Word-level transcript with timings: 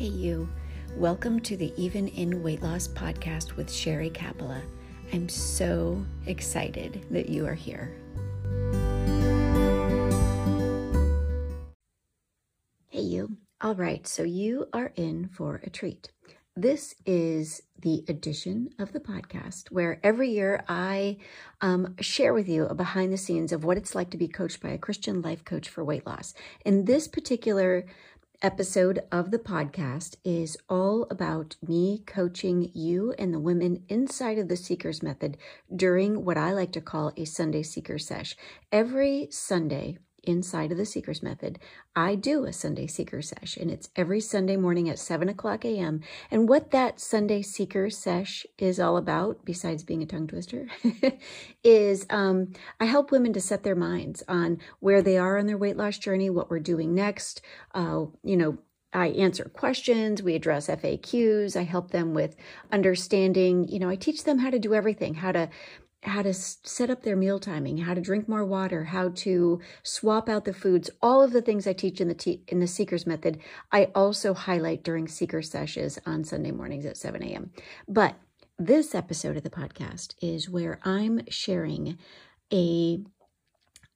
Hey, 0.00 0.06
you. 0.06 0.48
Welcome 0.96 1.40
to 1.40 1.58
the 1.58 1.74
Even 1.76 2.08
in 2.08 2.42
Weight 2.42 2.62
Loss 2.62 2.88
podcast 2.88 3.56
with 3.56 3.70
Sherry 3.70 4.08
Capella. 4.08 4.62
I'm 5.12 5.28
so 5.28 6.02
excited 6.24 7.04
that 7.10 7.28
you 7.28 7.46
are 7.46 7.52
here. 7.52 7.94
Hey, 12.88 13.02
you. 13.02 13.36
All 13.60 13.74
right, 13.74 14.06
so 14.06 14.22
you 14.22 14.68
are 14.72 14.90
in 14.96 15.28
for 15.28 15.60
a 15.64 15.68
treat. 15.68 16.10
This 16.56 16.94
is 17.06 17.62
the 17.80 18.04
edition 18.08 18.70
of 18.78 18.92
the 18.92 19.00
podcast 19.00 19.70
where 19.70 20.00
every 20.02 20.30
year 20.30 20.64
I 20.68 21.18
um, 21.60 21.94
share 22.00 22.34
with 22.34 22.48
you 22.48 22.64
a 22.64 22.74
behind 22.74 23.12
the 23.12 23.16
scenes 23.16 23.52
of 23.52 23.64
what 23.64 23.76
it's 23.76 23.94
like 23.94 24.10
to 24.10 24.18
be 24.18 24.28
coached 24.28 24.60
by 24.60 24.70
a 24.70 24.78
Christian 24.78 25.22
life 25.22 25.44
coach 25.44 25.68
for 25.68 25.84
weight 25.84 26.06
loss. 26.06 26.34
In 26.64 26.86
this 26.86 27.06
particular 27.06 27.86
episode 28.42 29.00
of 29.12 29.30
the 29.30 29.38
podcast 29.38 30.16
is 30.24 30.56
all 30.68 31.06
about 31.10 31.56
me 31.66 32.02
coaching 32.06 32.70
you 32.74 33.12
and 33.18 33.34
the 33.34 33.38
women 33.38 33.82
inside 33.88 34.38
of 34.38 34.48
the 34.48 34.56
Seekers 34.56 35.02
Method 35.02 35.36
during 35.74 36.24
what 36.24 36.38
I 36.38 36.52
like 36.52 36.72
to 36.72 36.80
call 36.80 37.12
a 37.16 37.26
Sunday 37.26 37.62
Seeker 37.62 37.98
Sesh. 37.98 38.36
Every 38.72 39.28
Sunday, 39.30 39.98
inside 40.24 40.72
of 40.72 40.78
the 40.78 40.84
Seekers 40.84 41.22
Method, 41.22 41.58
I 41.94 42.14
do 42.14 42.44
a 42.44 42.52
Sunday 42.52 42.86
Seeker 42.86 43.22
Sesh, 43.22 43.56
and 43.56 43.70
it's 43.70 43.90
every 43.96 44.20
Sunday 44.20 44.56
morning 44.56 44.88
at 44.88 44.98
7 44.98 45.28
o'clock 45.28 45.64
a.m. 45.64 46.00
And 46.30 46.48
what 46.48 46.70
that 46.70 47.00
Sunday 47.00 47.42
Seeker 47.42 47.90
Sesh 47.90 48.46
is 48.58 48.80
all 48.80 48.96
about, 48.96 49.44
besides 49.44 49.82
being 49.82 50.02
a 50.02 50.06
tongue 50.06 50.26
twister, 50.26 50.68
is 51.64 52.06
um, 52.10 52.52
I 52.78 52.86
help 52.86 53.10
women 53.10 53.32
to 53.32 53.40
set 53.40 53.62
their 53.62 53.76
minds 53.76 54.22
on 54.28 54.58
where 54.80 55.02
they 55.02 55.18
are 55.18 55.38
on 55.38 55.46
their 55.46 55.58
weight 55.58 55.76
loss 55.76 55.98
journey, 55.98 56.30
what 56.30 56.50
we're 56.50 56.60
doing 56.60 56.94
next, 56.94 57.42
uh, 57.74 58.04
you 58.22 58.36
know, 58.36 58.58
I 58.92 59.08
answer 59.08 59.44
questions, 59.44 60.22
we 60.22 60.34
address 60.34 60.66
FAQs, 60.66 61.54
I 61.54 61.62
help 61.62 61.92
them 61.92 62.12
with 62.12 62.34
understanding, 62.72 63.68
you 63.68 63.78
know, 63.78 63.88
I 63.88 63.94
teach 63.94 64.24
them 64.24 64.38
how 64.38 64.50
to 64.50 64.58
do 64.58 64.74
everything, 64.74 65.14
how 65.14 65.32
to 65.32 65.48
how 66.02 66.22
to 66.22 66.32
set 66.32 66.90
up 66.90 67.02
their 67.02 67.16
meal 67.16 67.38
timing, 67.38 67.78
how 67.78 67.94
to 67.94 68.00
drink 68.00 68.28
more 68.28 68.44
water, 68.44 68.84
how 68.84 69.10
to 69.10 69.60
swap 69.82 70.28
out 70.28 70.44
the 70.44 70.54
foods, 70.54 70.88
all 71.02 71.22
of 71.22 71.32
the 71.32 71.42
things 71.42 71.66
I 71.66 71.72
teach 71.72 72.00
in 72.00 72.08
the 72.08 72.14
te- 72.14 72.42
in 72.48 72.60
the 72.60 72.66
Seekers 72.66 73.06
method, 73.06 73.38
I 73.70 73.90
also 73.94 74.32
highlight 74.32 74.82
during 74.82 75.08
Seeker 75.08 75.42
sessions 75.42 75.98
on 76.06 76.24
Sunday 76.24 76.52
mornings 76.52 76.86
at 76.86 76.96
7 76.96 77.22
a.m. 77.22 77.50
But 77.86 78.14
this 78.58 78.94
episode 78.94 79.36
of 79.36 79.42
the 79.42 79.50
podcast 79.50 80.14
is 80.22 80.48
where 80.48 80.80
I'm 80.84 81.20
sharing 81.28 81.98
a 82.52 83.00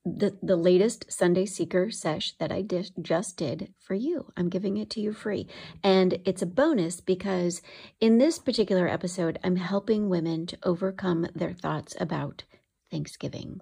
the, 0.05 0.36
the 0.42 0.56
latest 0.56 1.10
Sunday 1.10 1.47
Seeker 1.47 1.91
sesh 1.91 2.33
that 2.38 2.52
I 2.52 2.60
did, 2.60 2.91
just 3.00 3.36
did 3.36 3.72
for 3.78 3.94
you. 3.94 4.33
I'm 4.36 4.48
giving 4.48 4.77
it 4.77 4.91
to 4.91 5.00
you 5.00 5.12
free. 5.12 5.47
And 5.83 6.19
it's 6.24 6.42
a 6.42 6.47
bonus 6.47 7.00
because 7.00 7.62
in 8.00 8.19
this 8.19 8.38
particular 8.38 8.86
episode, 8.86 9.38
I'm 9.42 9.56
helping 9.56 10.08
women 10.08 10.47
to 10.47 10.58
overcome 10.62 11.27
their 11.34 11.55
thoughts 11.55 11.97
about 11.98 12.44
Thanksgiving. 12.91 13.60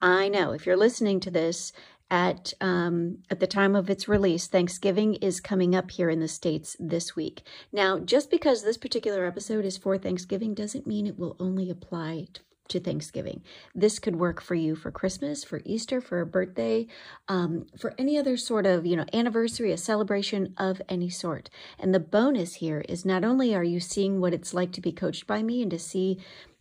I 0.00 0.28
know 0.28 0.52
if 0.52 0.66
you're 0.66 0.76
listening 0.76 1.20
to 1.20 1.30
this 1.30 1.72
at 2.10 2.52
um, 2.60 3.18
at 3.30 3.40
the 3.40 3.46
time 3.46 3.74
of 3.74 3.88
its 3.88 4.08
release, 4.08 4.46
Thanksgiving 4.46 5.14
is 5.14 5.40
coming 5.40 5.74
up 5.74 5.90
here 5.90 6.10
in 6.10 6.20
the 6.20 6.28
states 6.28 6.76
this 6.78 7.16
week. 7.16 7.42
Now, 7.72 7.98
just 7.98 8.30
because 8.30 8.62
this 8.62 8.76
particular 8.76 9.24
episode 9.24 9.64
is 9.64 9.78
for 9.78 9.96
Thanksgiving 9.96 10.52
doesn't 10.52 10.86
mean 10.86 11.06
it 11.06 11.18
will 11.18 11.36
only 11.38 11.70
apply 11.70 12.26
to 12.72 12.80
Thanksgiving. 12.80 13.42
This 13.74 13.98
could 13.98 14.16
work 14.16 14.40
for 14.42 14.54
you 14.54 14.74
for 14.74 14.90
Christmas, 14.90 15.44
for 15.44 15.62
Easter, 15.64 16.00
for 16.00 16.20
a 16.20 16.26
birthday, 16.26 16.86
um, 17.28 17.66
for 17.78 17.94
any 17.98 18.18
other 18.18 18.36
sort 18.36 18.66
of, 18.66 18.84
you 18.84 18.96
know, 18.96 19.06
anniversary, 19.12 19.72
a 19.72 19.76
celebration 19.76 20.54
of 20.58 20.82
any 20.88 21.08
sort. 21.08 21.48
And 21.78 21.94
the 21.94 22.00
bonus 22.00 22.54
here 22.56 22.84
is 22.88 23.04
not 23.04 23.24
only 23.24 23.54
are 23.54 23.64
you 23.64 23.80
seeing 23.80 24.20
what 24.20 24.34
it's 24.34 24.52
like 24.52 24.72
to 24.72 24.80
be 24.80 24.92
coached 24.92 25.26
by 25.26 25.42
me 25.42 25.62
and 25.62 25.70
to 25.70 25.78
see, 25.78 26.18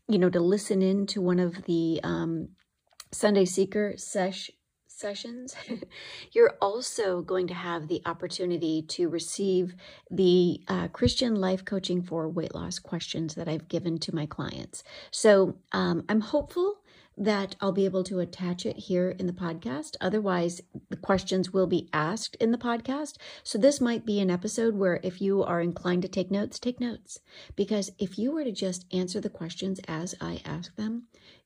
you 0.07 0.19
know, 0.19 0.29
to 0.29 0.39
listen 0.39 0.81
in 0.81 1.07
to 1.07 1.21
one 1.21 1.39
of 1.39 1.65
the 1.65 1.99
um, 2.03 2.49
Sunday 3.11 3.45
Seeker 3.45 3.93
sesh 3.97 4.49
sessions, 5.01 5.55
you're 6.31 6.55
also 6.61 7.21
going 7.21 7.47
to 7.47 7.53
have 7.53 7.87
the 7.87 8.01
opportunity 8.05 8.83
to 8.83 9.09
receive 9.09 9.75
the 10.09 10.61
uh, 10.67 10.87
Christian 10.89 11.35
life 11.35 11.65
coaching 11.65 12.01
for 12.01 12.29
weight 12.29 12.55
loss 12.55 12.79
questions 12.79 13.35
that 13.35 13.49
I've 13.49 13.67
given 13.67 13.97
to 13.99 14.15
my 14.15 14.25
clients. 14.25 14.83
So 15.09 15.57
um, 15.73 16.05
I'm 16.07 16.21
hopeful 16.21 16.77
that 17.17 17.55
I'll 17.59 17.71
be 17.71 17.85
able 17.85 18.03
to 18.05 18.19
attach 18.19 18.65
it 18.65 18.77
here 18.77 19.09
in 19.11 19.27
the 19.27 19.33
podcast. 19.33 19.95
Otherwise, 19.99 20.61
the 20.89 20.97
questions 20.97 21.51
will 21.51 21.67
be 21.67 21.89
asked 21.93 22.35
in 22.37 22.51
the 22.51 22.57
podcast. 22.57 23.17
So, 23.43 23.57
this 23.57 23.81
might 23.81 24.05
be 24.05 24.19
an 24.19 24.31
episode 24.31 24.75
where 24.75 24.99
if 25.03 25.21
you 25.21 25.43
are 25.43 25.61
inclined 25.61 26.01
to 26.03 26.07
take 26.07 26.31
notes, 26.31 26.57
take 26.57 26.79
notes. 26.79 27.19
Because 27.55 27.91
if 27.99 28.17
you 28.17 28.31
were 28.31 28.43
to 28.43 28.51
just 28.51 28.85
answer 28.93 29.19
the 29.19 29.29
questions 29.29 29.79
as 29.87 30.15
I 30.21 30.41
ask 30.45 30.75
them, 30.77 31.03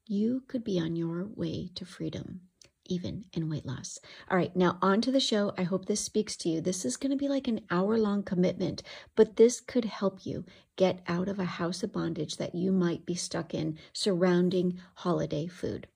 you 0.07 0.43
could 0.47 0.63
be 0.63 0.79
on 0.79 0.95
your 0.95 1.25
way 1.25 1.71
to 1.75 1.83
freedom 1.83 2.41
even 2.87 3.25
in 3.33 3.49
weight 3.49 3.65
loss. 3.65 3.99
All 4.29 4.37
right, 4.37 4.55
now 4.55 4.77
on 4.81 5.01
to 5.01 5.11
the 5.11 5.19
show. 5.19 5.53
I 5.57 5.63
hope 5.63 5.85
this 5.85 6.01
speaks 6.01 6.35
to 6.37 6.49
you. 6.49 6.61
This 6.61 6.85
is 6.85 6.97
going 6.97 7.11
to 7.11 7.17
be 7.17 7.27
like 7.27 7.47
an 7.47 7.61
hour 7.69 7.97
long 7.97 8.23
commitment, 8.23 8.83
but 9.15 9.35
this 9.35 9.59
could 9.59 9.85
help 9.85 10.25
you 10.25 10.45
get 10.75 11.01
out 11.07 11.27
of 11.27 11.39
a 11.39 11.45
house 11.45 11.83
of 11.83 11.93
bondage 11.93 12.37
that 12.37 12.55
you 12.55 12.71
might 12.71 13.05
be 13.05 13.15
stuck 13.15 13.53
in 13.53 13.77
surrounding 13.93 14.79
holiday 14.95 15.47
food. 15.47 15.87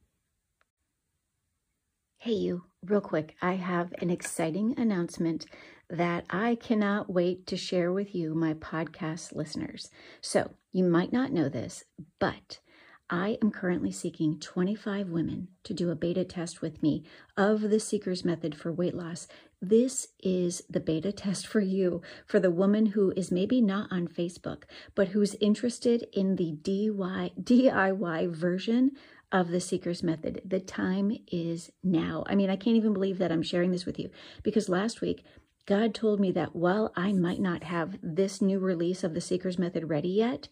Hey, 2.17 2.33
you, 2.33 2.65
real 2.83 3.01
quick, 3.01 3.35
I 3.41 3.53
have 3.53 3.93
an 4.01 4.09
exciting 4.09 4.77
announcement 4.77 5.45
that 5.89 6.25
I 6.29 6.55
cannot 6.55 7.09
wait 7.09 7.47
to 7.47 7.57
share 7.57 7.91
with 7.91 8.13
you, 8.13 8.35
my 8.35 8.53
podcast 8.53 9.33
listeners. 9.33 9.89
So, 10.21 10.51
you 10.71 10.83
might 10.83 11.11
not 11.11 11.31
know 11.31 11.49
this, 11.49 11.85
but 12.19 12.59
I 13.09 13.39
am 13.41 13.49
currently 13.49 13.91
seeking 13.91 14.39
25 14.39 15.09
women 15.09 15.47
to 15.63 15.73
do 15.73 15.89
a 15.89 15.95
beta 15.95 16.23
test 16.23 16.61
with 16.61 16.83
me 16.83 17.03
of 17.35 17.61
the 17.61 17.79
Seekers 17.79 18.23
Method 18.23 18.55
for 18.55 18.71
weight 18.71 18.93
loss. 18.93 19.27
This 19.59 20.09
is 20.21 20.61
the 20.69 20.79
beta 20.79 21.11
test 21.11 21.47
for 21.47 21.59
you, 21.59 22.03
for 22.27 22.39
the 22.39 22.51
woman 22.51 22.87
who 22.87 23.11
is 23.17 23.31
maybe 23.31 23.61
not 23.61 23.91
on 23.91 24.07
Facebook, 24.07 24.63
but 24.93 25.09
who's 25.09 25.33
interested 25.41 26.05
in 26.13 26.35
the 26.35 26.57
DIY, 26.61 28.31
version 28.31 28.91
of 29.31 29.49
the 29.49 29.59
Seekers 29.59 30.03
Method. 30.03 30.41
The 30.45 30.59
time 30.59 31.17
is 31.31 31.71
now. 31.83 32.23
I 32.27 32.35
mean, 32.35 32.51
I 32.51 32.55
can't 32.55 32.77
even 32.77 32.93
believe 32.93 33.17
that 33.17 33.31
I'm 33.31 33.43
sharing 33.43 33.71
this 33.71 33.87
with 33.87 33.97
you 33.97 34.11
because 34.43 34.69
last 34.69 35.01
week, 35.01 35.23
God 35.65 35.93
told 35.93 36.19
me 36.19 36.31
that 36.33 36.55
while 36.55 36.91
I 36.95 37.13
might 37.13 37.39
not 37.39 37.63
have 37.63 37.97
this 38.03 38.41
new 38.41 38.59
release 38.59 39.03
of 39.03 39.13
the 39.13 39.21
Seekers 39.21 39.59
Method 39.59 39.89
ready 39.89 40.09
yet, 40.09 40.47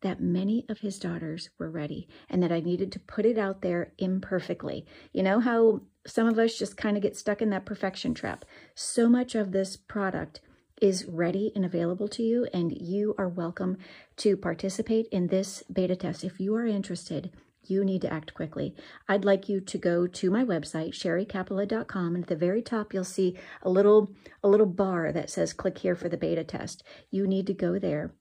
that 0.00 0.20
many 0.20 0.64
of 0.68 0.78
his 0.78 0.98
daughters 0.98 1.50
were 1.58 1.70
ready 1.70 2.08
and 2.28 2.42
that 2.42 2.52
I 2.52 2.60
needed 2.60 2.92
to 2.92 3.00
put 3.00 3.26
it 3.26 3.38
out 3.38 3.62
there 3.62 3.92
imperfectly. 3.98 4.86
You 5.12 5.22
know 5.22 5.40
how 5.40 5.82
some 6.06 6.26
of 6.28 6.38
us 6.38 6.56
just 6.56 6.76
kind 6.76 6.96
of 6.96 7.02
get 7.02 7.16
stuck 7.16 7.42
in 7.42 7.50
that 7.50 7.66
perfection 7.66 8.14
trap? 8.14 8.44
So 8.74 9.08
much 9.08 9.34
of 9.34 9.52
this 9.52 9.76
product 9.76 10.40
is 10.80 11.06
ready 11.06 11.50
and 11.56 11.64
available 11.64 12.08
to 12.08 12.22
you, 12.22 12.46
and 12.54 12.72
you 12.72 13.14
are 13.18 13.28
welcome 13.28 13.78
to 14.16 14.36
participate 14.36 15.08
in 15.10 15.26
this 15.26 15.62
beta 15.72 15.96
test. 15.96 16.22
If 16.22 16.38
you 16.38 16.54
are 16.54 16.66
interested, 16.66 17.32
you 17.64 17.84
need 17.84 18.02
to 18.02 18.12
act 18.12 18.34
quickly. 18.34 18.74
I'd 19.08 19.24
like 19.24 19.48
you 19.48 19.60
to 19.60 19.78
go 19.78 20.06
to 20.06 20.30
my 20.30 20.44
website, 20.44 20.94
sherrycapella.com, 20.94 22.14
and 22.14 22.24
at 22.24 22.28
the 22.28 22.36
very 22.36 22.62
top 22.62 22.94
you'll 22.94 23.04
see 23.04 23.36
a 23.62 23.70
little 23.70 24.10
a 24.42 24.48
little 24.48 24.66
bar 24.66 25.12
that 25.12 25.30
says 25.30 25.52
click 25.52 25.78
here 25.78 25.94
for 25.94 26.08
the 26.08 26.16
beta 26.16 26.44
test. 26.44 26.82
You 27.10 27.26
need 27.26 27.46
to 27.48 27.54
go 27.54 27.78
there 27.78 28.12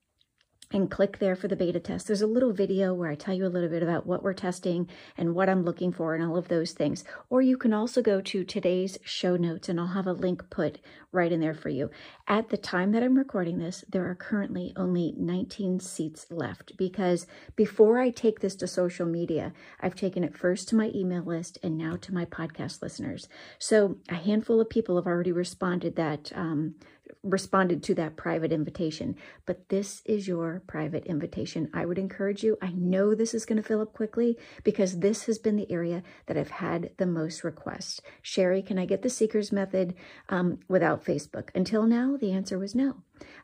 and 0.72 0.91
click 0.91 1.19
there 1.19 1.35
for 1.35 1.47
the 1.47 1.55
beta 1.55 1.79
test. 1.79 2.07
There's 2.07 2.22
a 2.22 2.28
little 2.28 2.51
video 2.51 2.94
where 2.94 3.09
I 3.09 3.16
tell 3.16 3.33
you 3.33 3.45
a 3.45 3.47
little 3.47 3.69
bit 3.69 3.83
about 3.83 4.05
what 4.05 4.23
we're 4.23 4.33
testing 4.33 4.89
and 5.17 5.33
what 5.33 5.50
I'm 5.50 5.63
looking 5.63 5.91
for 5.91 6.13
and 6.13 6.23
all 6.23 6.38
of 6.38 6.47
those 6.47 6.72
things. 6.72 7.03
Or 7.29 7.41
you 7.41 7.57
can 7.57 7.73
also 7.73 8.01
go 8.01 8.22
to 8.22 8.44
today's 8.44 8.97
show 9.03 9.35
notes 9.38 9.69
and 9.69 9.79
I'll 9.79 9.88
have 9.88 10.07
a 10.07 10.13
link 10.13 10.50
put 10.50 10.79
right 11.11 11.31
in 11.31 11.39
there 11.39 11.53
for 11.53 11.69
you. 11.69 11.90
At 12.28 12.49
the 12.49 12.58
time 12.58 12.91
that 12.91 13.03
I'm 13.03 13.17
recording 13.17 13.58
this, 13.58 13.85
there 13.90 14.09
are 14.09 14.16
currently 14.16 14.73
only 14.75 15.14
19 15.17 15.79
seats 15.79 16.28
left 16.29 16.75
because 16.78 17.25
before 17.55 17.99
I 17.99 18.09
take 18.09 18.41
this 18.41 18.55
to 18.58 18.67
social 18.67 19.05
media, 19.05 19.53
I've 19.79 19.96
taken 19.96 20.23
it 20.23 20.37
first 20.37 20.67
to 20.69 20.75
my 20.75 20.91
email 20.93 21.23
list 21.23 21.58
and 21.64 21.78
now 21.78 21.96
to 21.97 22.14
my 22.14 22.25
podcast 22.25 22.81
listeners. 22.81 23.29
So 23.58 23.97
a 24.09 24.16
handful 24.16 24.59
of 24.59 24.69
people 24.69 24.97
have 24.97 25.08
already 25.08 25.31
responded 25.31 25.96
that 25.96 26.31
um, 26.35 26.75
responded 27.23 27.83
to 27.83 27.95
that 27.95 28.15
private 28.15 28.51
invitation, 28.51 29.15
but 29.45 29.69
this 29.69 30.01
is 30.05 30.27
your 30.27 30.61
private 30.67 31.05
invitation. 31.05 31.69
I 31.73 31.85
would 31.85 31.97
encourage 31.97 32.43
you. 32.43 32.57
I 32.61 32.71
know 32.71 33.13
this 33.13 33.33
is 33.33 33.45
going 33.45 33.57
to 33.57 33.67
fill 33.67 33.81
up 33.81 33.93
quickly 33.93 34.37
because 34.63 34.99
this 34.99 35.25
has 35.25 35.37
been 35.37 35.55
the 35.55 35.71
area 35.71 36.03
that 36.27 36.37
I've 36.37 36.51
had 36.51 36.91
the 36.97 37.05
most 37.05 37.43
requests. 37.43 38.01
Sherry, 38.21 38.61
can 38.61 38.77
I 38.77 38.85
get 38.85 39.01
the 39.01 39.09
Seekers 39.09 39.51
method 39.51 39.95
um, 40.29 40.59
without 40.67 41.03
Facebook? 41.03 41.49
Until 41.55 41.83
now, 41.83 42.17
the 42.17 42.31
answer 42.31 42.57
was 42.59 42.75
no. 42.75 42.97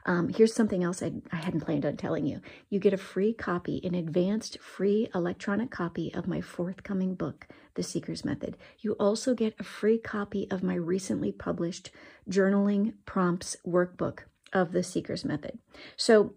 Um, 0.05 0.29
here's 0.29 0.53
something 0.53 0.83
else 0.83 1.01
I, 1.01 1.13
I 1.31 1.37
hadn't 1.37 1.61
planned 1.61 1.85
on 1.85 1.97
telling 1.97 2.25
you. 2.25 2.41
You 2.69 2.79
get 2.79 2.93
a 2.93 2.97
free 2.97 3.33
copy, 3.33 3.81
an 3.83 3.95
advanced 3.95 4.59
free 4.59 5.09
electronic 5.15 5.71
copy 5.71 6.13
of 6.13 6.27
my 6.27 6.41
forthcoming 6.41 7.15
book, 7.15 7.47
The 7.75 7.83
Seeker's 7.83 8.25
Method. 8.25 8.57
You 8.79 8.93
also 8.93 9.33
get 9.33 9.55
a 9.59 9.63
free 9.63 9.97
copy 9.97 10.47
of 10.51 10.63
my 10.63 10.75
recently 10.75 11.31
published 11.31 11.91
journaling 12.29 12.93
prompts 13.05 13.55
workbook 13.65 14.19
of 14.51 14.71
the 14.71 14.83
Seeker's 14.83 15.25
Method. 15.25 15.59
So, 15.97 16.35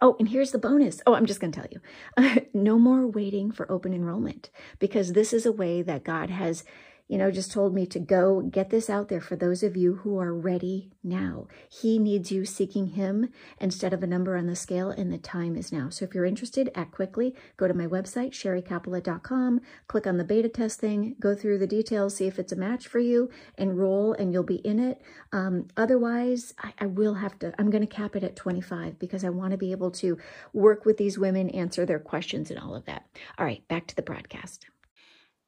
oh, 0.00 0.16
and 0.18 0.28
here's 0.28 0.52
the 0.52 0.58
bonus. 0.58 1.02
Oh, 1.06 1.14
I'm 1.14 1.26
just 1.26 1.40
going 1.40 1.52
to 1.52 1.60
tell 1.60 1.70
you 1.70 2.46
no 2.54 2.78
more 2.78 3.06
waiting 3.06 3.52
for 3.52 3.70
open 3.70 3.92
enrollment 3.92 4.50
because 4.78 5.12
this 5.12 5.32
is 5.32 5.46
a 5.46 5.52
way 5.52 5.82
that 5.82 6.04
God 6.04 6.30
has 6.30 6.64
you 7.08 7.18
know, 7.18 7.30
just 7.30 7.52
told 7.52 7.74
me 7.74 7.86
to 7.86 7.98
go 7.98 8.40
get 8.40 8.70
this 8.70 8.88
out 8.88 9.08
there 9.08 9.20
for 9.20 9.36
those 9.36 9.62
of 9.62 9.76
you 9.76 9.96
who 9.96 10.18
are 10.18 10.32
ready 10.32 10.90
now. 11.02 11.46
He 11.68 11.98
needs 11.98 12.32
you 12.32 12.44
seeking 12.44 12.88
him 12.88 13.28
instead 13.60 13.92
of 13.92 14.02
a 14.02 14.06
number 14.06 14.36
on 14.36 14.46
the 14.46 14.56
scale, 14.56 14.90
and 14.90 15.12
the 15.12 15.18
time 15.18 15.56
is 15.56 15.72
now. 15.72 15.90
So 15.90 16.04
if 16.04 16.14
you're 16.14 16.24
interested, 16.24 16.70
act 16.74 16.92
quickly. 16.92 17.34
Go 17.56 17.68
to 17.68 17.74
my 17.74 17.86
website, 17.86 18.32
sherrycapella.com, 18.32 19.60
click 19.88 20.06
on 20.06 20.16
the 20.16 20.24
beta 20.24 20.48
test 20.48 20.80
thing, 20.80 21.16
go 21.20 21.34
through 21.34 21.58
the 21.58 21.66
details, 21.66 22.16
see 22.16 22.26
if 22.26 22.38
it's 22.38 22.52
a 22.52 22.56
match 22.56 22.86
for 22.86 22.98
you, 22.98 23.30
enroll, 23.58 24.12
and 24.14 24.32
you'll 24.32 24.42
be 24.42 24.56
in 24.56 24.78
it. 24.78 25.00
Um, 25.32 25.68
otherwise, 25.76 26.54
I, 26.58 26.72
I 26.78 26.86
will 26.86 27.14
have 27.14 27.38
to, 27.40 27.52
I'm 27.58 27.70
going 27.70 27.86
to 27.86 27.94
cap 27.94 28.16
it 28.16 28.24
at 28.24 28.36
25 28.36 28.98
because 28.98 29.24
I 29.24 29.30
want 29.30 29.50
to 29.50 29.58
be 29.58 29.72
able 29.72 29.90
to 29.92 30.18
work 30.52 30.84
with 30.84 30.96
these 30.96 31.18
women, 31.18 31.50
answer 31.50 31.84
their 31.84 31.98
questions, 31.98 32.50
and 32.50 32.58
all 32.58 32.74
of 32.74 32.84
that. 32.86 33.06
All 33.38 33.44
right, 33.44 33.66
back 33.68 33.86
to 33.88 33.96
the 33.96 34.02
broadcast. 34.02 34.66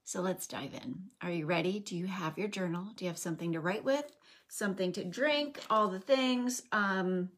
So 0.04 0.20
let's 0.20 0.46
dive 0.46 0.74
in. 0.74 1.04
Are 1.22 1.30
you 1.30 1.46
ready? 1.46 1.80
Do 1.80 1.96
you 1.96 2.06
have 2.06 2.36
your 2.38 2.48
journal? 2.48 2.88
Do 2.94 3.04
you 3.04 3.10
have 3.10 3.18
something 3.18 3.52
to 3.52 3.60
write 3.60 3.84
with? 3.84 4.04
Something 4.48 4.92
to 4.92 5.04
drink? 5.04 5.60
All 5.70 5.88
the 5.88 5.98
things? 5.98 6.62
Um, 6.72 7.30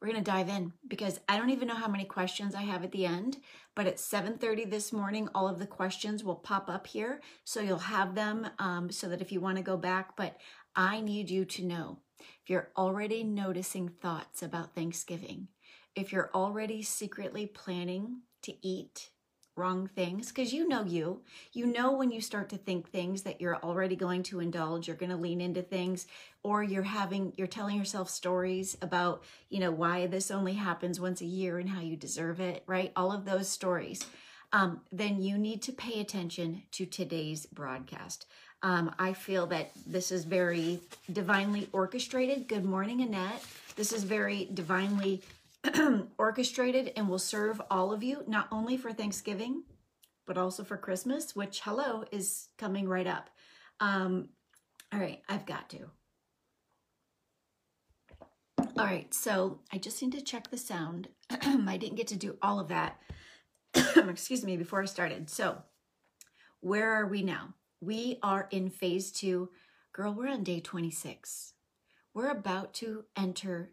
we're 0.00 0.08
going 0.08 0.22
to 0.22 0.30
dive 0.30 0.48
in 0.48 0.72
because 0.88 1.20
I 1.28 1.36
don't 1.36 1.50
even 1.50 1.68
know 1.68 1.74
how 1.74 1.88
many 1.88 2.04
questions 2.04 2.54
I 2.54 2.62
have 2.62 2.82
at 2.82 2.92
the 2.92 3.06
end, 3.06 3.38
but 3.74 3.86
at 3.86 3.96
7.30 3.96 4.70
this 4.70 4.92
morning, 4.92 5.28
all 5.34 5.48
of 5.48 5.58
the 5.58 5.66
questions 5.66 6.24
will 6.24 6.34
pop 6.34 6.68
up 6.68 6.86
here. 6.86 7.20
So 7.44 7.60
you'll 7.60 7.78
have 7.78 8.14
them 8.14 8.48
um, 8.58 8.90
so 8.90 9.08
that 9.08 9.20
if 9.20 9.30
you 9.30 9.40
want 9.40 9.56
to 9.58 9.62
go 9.62 9.76
back, 9.76 10.16
but 10.16 10.38
I 10.74 11.00
need 11.00 11.30
you 11.30 11.44
to 11.44 11.64
know 11.64 11.98
if 12.18 12.50
you're 12.50 12.70
already 12.76 13.22
noticing 13.22 13.88
thoughts 13.88 14.42
about 14.42 14.74
Thanksgiving, 14.74 15.48
if 15.94 16.12
you're 16.12 16.30
already 16.34 16.82
secretly 16.82 17.46
planning 17.46 18.22
to 18.42 18.54
eat 18.66 19.10
wrong 19.56 19.88
things 19.88 20.28
because 20.28 20.52
you 20.52 20.68
know 20.68 20.84
you. 20.84 21.22
You 21.52 21.66
know 21.66 21.92
when 21.92 22.10
you 22.10 22.20
start 22.20 22.50
to 22.50 22.58
think 22.58 22.88
things 22.88 23.22
that 23.22 23.40
you're 23.40 23.56
already 23.56 23.96
going 23.96 24.22
to 24.24 24.40
indulge 24.40 24.86
you're 24.86 24.96
going 24.96 25.10
to 25.10 25.16
lean 25.16 25.40
into 25.40 25.62
things 25.62 26.06
or 26.42 26.62
you're 26.62 26.82
having 26.82 27.32
you're 27.36 27.46
telling 27.46 27.76
yourself 27.76 28.10
stories 28.10 28.76
about 28.82 29.24
you 29.48 29.58
know 29.58 29.70
why 29.70 30.06
this 30.06 30.30
only 30.30 30.52
happens 30.54 31.00
once 31.00 31.20
a 31.20 31.26
year 31.26 31.58
and 31.58 31.70
how 31.70 31.80
you 31.80 31.96
deserve 31.96 32.40
it 32.40 32.62
right? 32.66 32.92
All 32.94 33.10
of 33.12 33.24
those 33.24 33.48
stories. 33.48 34.06
Um, 34.52 34.80
then 34.92 35.20
you 35.20 35.38
need 35.38 35.62
to 35.62 35.72
pay 35.72 36.00
attention 36.00 36.62
to 36.72 36.86
today's 36.86 37.46
broadcast. 37.46 38.26
Um, 38.62 38.94
i 38.98 39.12
feel 39.12 39.46
that 39.48 39.70
this 39.86 40.10
is 40.10 40.24
very 40.24 40.80
divinely 41.12 41.68
orchestrated. 41.72 42.48
Good 42.48 42.64
morning 42.64 43.00
annette. 43.00 43.44
This 43.76 43.92
is 43.92 44.04
very 44.04 44.48
divinely 44.54 45.22
orchestrated 46.18 46.92
and 46.96 47.08
will 47.08 47.18
serve 47.18 47.60
all 47.70 47.92
of 47.92 48.02
you, 48.02 48.22
not 48.26 48.48
only 48.52 48.76
for 48.76 48.92
Thanksgiving, 48.92 49.64
but 50.26 50.38
also 50.38 50.64
for 50.64 50.76
Christmas, 50.76 51.34
which, 51.34 51.60
hello, 51.62 52.04
is 52.12 52.48
coming 52.58 52.88
right 52.88 53.06
up. 53.06 53.30
Um, 53.80 54.30
all 54.92 55.00
right, 55.00 55.22
I've 55.28 55.46
got 55.46 55.70
to. 55.70 55.90
All 58.78 58.84
right, 58.84 59.12
so 59.14 59.60
I 59.72 59.78
just 59.78 60.02
need 60.02 60.12
to 60.12 60.20
check 60.20 60.50
the 60.50 60.58
sound. 60.58 61.08
I 61.30 61.76
didn't 61.76 61.96
get 61.96 62.08
to 62.08 62.16
do 62.16 62.36
all 62.42 62.60
of 62.60 62.68
that, 62.68 63.00
excuse 63.96 64.44
me, 64.44 64.56
before 64.56 64.82
I 64.82 64.86
started. 64.86 65.30
So 65.30 65.62
where 66.60 66.90
are 66.92 67.06
we 67.06 67.22
now? 67.22 67.54
We 67.80 68.18
are 68.22 68.48
in 68.50 68.70
phase 68.70 69.10
two. 69.12 69.50
Girl, 69.92 70.12
we're 70.12 70.28
on 70.28 70.44
day 70.44 70.60
26. 70.60 71.54
We're 72.12 72.30
about 72.30 72.74
to 72.74 73.04
enter 73.16 73.72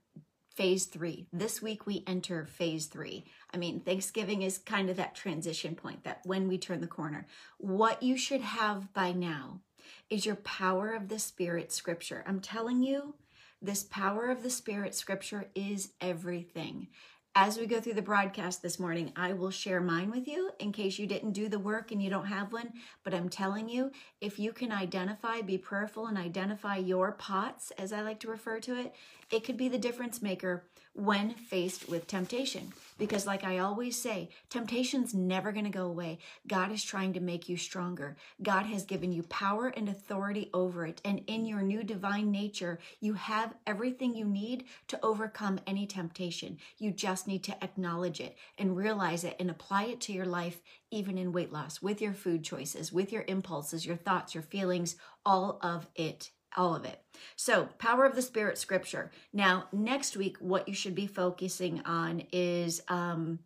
phase 0.55 0.85
three. 0.85 1.27
This 1.33 1.61
week 1.61 1.85
we 1.85 2.03
enter 2.05 2.45
phase 2.45 2.85
three. 2.85 3.25
I 3.53 3.57
mean, 3.57 3.79
Thanksgiving 3.79 4.43
is 4.43 4.57
kind 4.57 4.89
of 4.89 4.97
that 4.97 5.15
transition 5.15 5.75
point 5.75 6.03
that 6.03 6.21
when 6.25 6.47
we 6.47 6.57
turn 6.57 6.81
the 6.81 6.87
corner. 6.87 7.27
What 7.57 8.03
you 8.03 8.17
should 8.17 8.41
have 8.41 8.93
by 8.93 9.11
now 9.13 9.61
is 10.09 10.25
your 10.25 10.35
power 10.35 10.93
of 10.93 11.09
the 11.09 11.19
Spirit 11.19 11.71
scripture. 11.71 12.23
I'm 12.27 12.39
telling 12.39 12.83
you, 12.83 13.15
this 13.61 13.83
power 13.83 14.29
of 14.29 14.43
the 14.43 14.49
Spirit 14.49 14.93
scripture 14.93 15.49
is 15.55 15.93
everything. 16.01 16.89
As 17.35 17.57
we 17.57 17.65
go 17.65 17.81
through 17.81 17.95
the 17.95 18.01
broadcast 18.03 18.61
this 18.61 18.79
morning, 18.79 19.11
I 19.15 19.33
will 19.33 19.49
share 19.49 19.81
mine 19.81 20.11
with 20.11 20.27
you 20.27 20.51
in 20.59 20.71
case 20.71 20.99
you 20.99 21.07
didn't 21.07 21.31
do 21.31 21.49
the 21.49 21.57
work 21.57 21.91
and 21.91 21.99
you 21.99 22.07
don't 22.07 22.27
have 22.27 22.53
one. 22.53 22.73
But 23.03 23.15
I'm 23.15 23.27
telling 23.27 23.67
you, 23.67 23.91
if 24.21 24.37
you 24.37 24.53
can 24.53 24.71
identify, 24.71 25.41
be 25.41 25.57
prayerful 25.57 26.05
and 26.05 26.15
identify 26.15 26.77
your 26.77 27.11
pots, 27.13 27.71
as 27.71 27.91
I 27.91 28.01
like 28.01 28.19
to 28.19 28.27
refer 28.27 28.59
to 28.59 28.79
it, 28.79 28.93
it 29.31 29.43
could 29.43 29.57
be 29.57 29.67
the 29.67 29.79
difference 29.79 30.21
maker 30.21 30.65
when 30.93 31.33
faced 31.33 31.89
with 31.89 32.07
temptation. 32.07 32.71
Because, 32.99 33.25
like 33.25 33.43
I 33.43 33.57
always 33.57 33.99
say, 33.99 34.29
temptation's 34.49 35.13
never 35.13 35.51
going 35.51 35.65
to 35.65 35.71
go 35.71 35.87
away. 35.87 36.19
God 36.47 36.71
is 36.71 36.83
trying 36.83 37.13
to 37.13 37.19
make 37.19 37.49
you 37.49 37.57
stronger. 37.57 38.15
God 38.41 38.67
has 38.67 38.85
given 38.85 39.11
you 39.11 39.23
power 39.23 39.67
and 39.67 39.89
authority 39.89 40.51
over 40.53 40.85
it. 40.85 41.01
And 41.03 41.23
in 41.25 41.45
your 41.45 41.63
new 41.63 41.83
divine 41.83 42.31
nature, 42.31 42.79
you 42.99 43.15
have 43.15 43.55
everything 43.65 44.15
you 44.15 44.25
need 44.25 44.65
to 44.89 44.99
overcome 45.03 45.59
any 45.65 45.87
temptation. 45.87 46.57
You 46.77 46.91
just 46.91 47.27
need 47.27 47.43
to 47.45 47.63
acknowledge 47.63 48.19
it 48.19 48.37
and 48.59 48.77
realize 48.77 49.23
it 49.23 49.35
and 49.39 49.49
apply 49.49 49.85
it 49.85 50.01
to 50.01 50.13
your 50.13 50.27
life, 50.27 50.61
even 50.91 51.17
in 51.17 51.31
weight 51.33 51.51
loss, 51.51 51.81
with 51.81 52.01
your 52.01 52.13
food 52.13 52.43
choices, 52.43 52.93
with 52.93 53.11
your 53.11 53.25
impulses, 53.27 53.85
your 53.85 53.97
thoughts, 53.97 54.35
your 54.35 54.43
feelings, 54.43 54.95
all 55.25 55.57
of 55.63 55.87
it 55.95 56.29
all 56.55 56.75
of 56.75 56.85
it. 56.85 57.01
So, 57.35 57.69
power 57.77 58.05
of 58.05 58.15
the 58.15 58.21
spirit 58.21 58.57
scripture. 58.57 59.11
Now, 59.31 59.65
next 59.71 60.17
week, 60.17 60.37
what 60.39 60.67
you 60.67 60.73
should 60.73 60.95
be 60.95 61.07
focusing 61.07 61.81
on 61.85 62.23
is 62.31 62.81
um, 62.87 63.39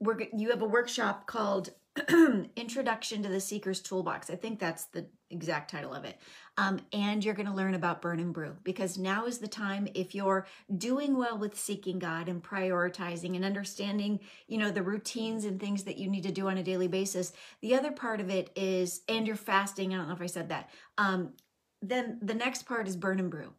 we're 0.00 0.26
you 0.36 0.50
have 0.50 0.62
a 0.62 0.66
workshop 0.66 1.26
called 1.26 1.70
Introduction 2.56 3.22
to 3.22 3.28
the 3.28 3.40
Seeker's 3.40 3.80
Toolbox. 3.80 4.28
I 4.28 4.36
think 4.36 4.58
that's 4.58 4.84
the 4.86 5.06
exact 5.30 5.70
title 5.70 5.94
of 5.94 6.04
it. 6.04 6.18
Um, 6.58 6.80
and 6.92 7.24
you're 7.24 7.34
going 7.34 7.48
to 7.48 7.54
learn 7.54 7.74
about 7.74 8.02
burn 8.02 8.20
and 8.20 8.32
brew 8.32 8.56
because 8.64 8.98
now 8.98 9.26
is 9.26 9.38
the 9.38 9.48
time 9.48 9.88
if 9.94 10.14
you're 10.14 10.46
doing 10.76 11.16
well 11.16 11.38
with 11.38 11.58
seeking 11.58 11.98
God 11.98 12.28
and 12.28 12.42
prioritizing 12.42 13.34
and 13.34 13.44
understanding, 13.44 14.20
you 14.46 14.58
know, 14.58 14.70
the 14.70 14.82
routines 14.82 15.44
and 15.44 15.58
things 15.58 15.84
that 15.84 15.96
you 15.96 16.08
need 16.08 16.22
to 16.24 16.32
do 16.32 16.48
on 16.48 16.58
a 16.58 16.62
daily 16.62 16.88
basis. 16.88 17.32
The 17.62 17.74
other 17.74 17.92
part 17.92 18.20
of 18.20 18.30
it 18.30 18.50
is, 18.54 19.02
and 19.08 19.26
you're 19.26 19.36
fasting. 19.36 19.92
I 19.92 19.96
don't 19.96 20.08
know 20.08 20.14
if 20.14 20.22
I 20.22 20.26
said 20.26 20.50
that. 20.50 20.70
Um, 20.98 21.32
then 21.82 22.18
the 22.22 22.34
next 22.34 22.64
part 22.64 22.88
is 22.88 22.96
burn 22.96 23.20
and 23.20 23.30
brew. 23.30 23.52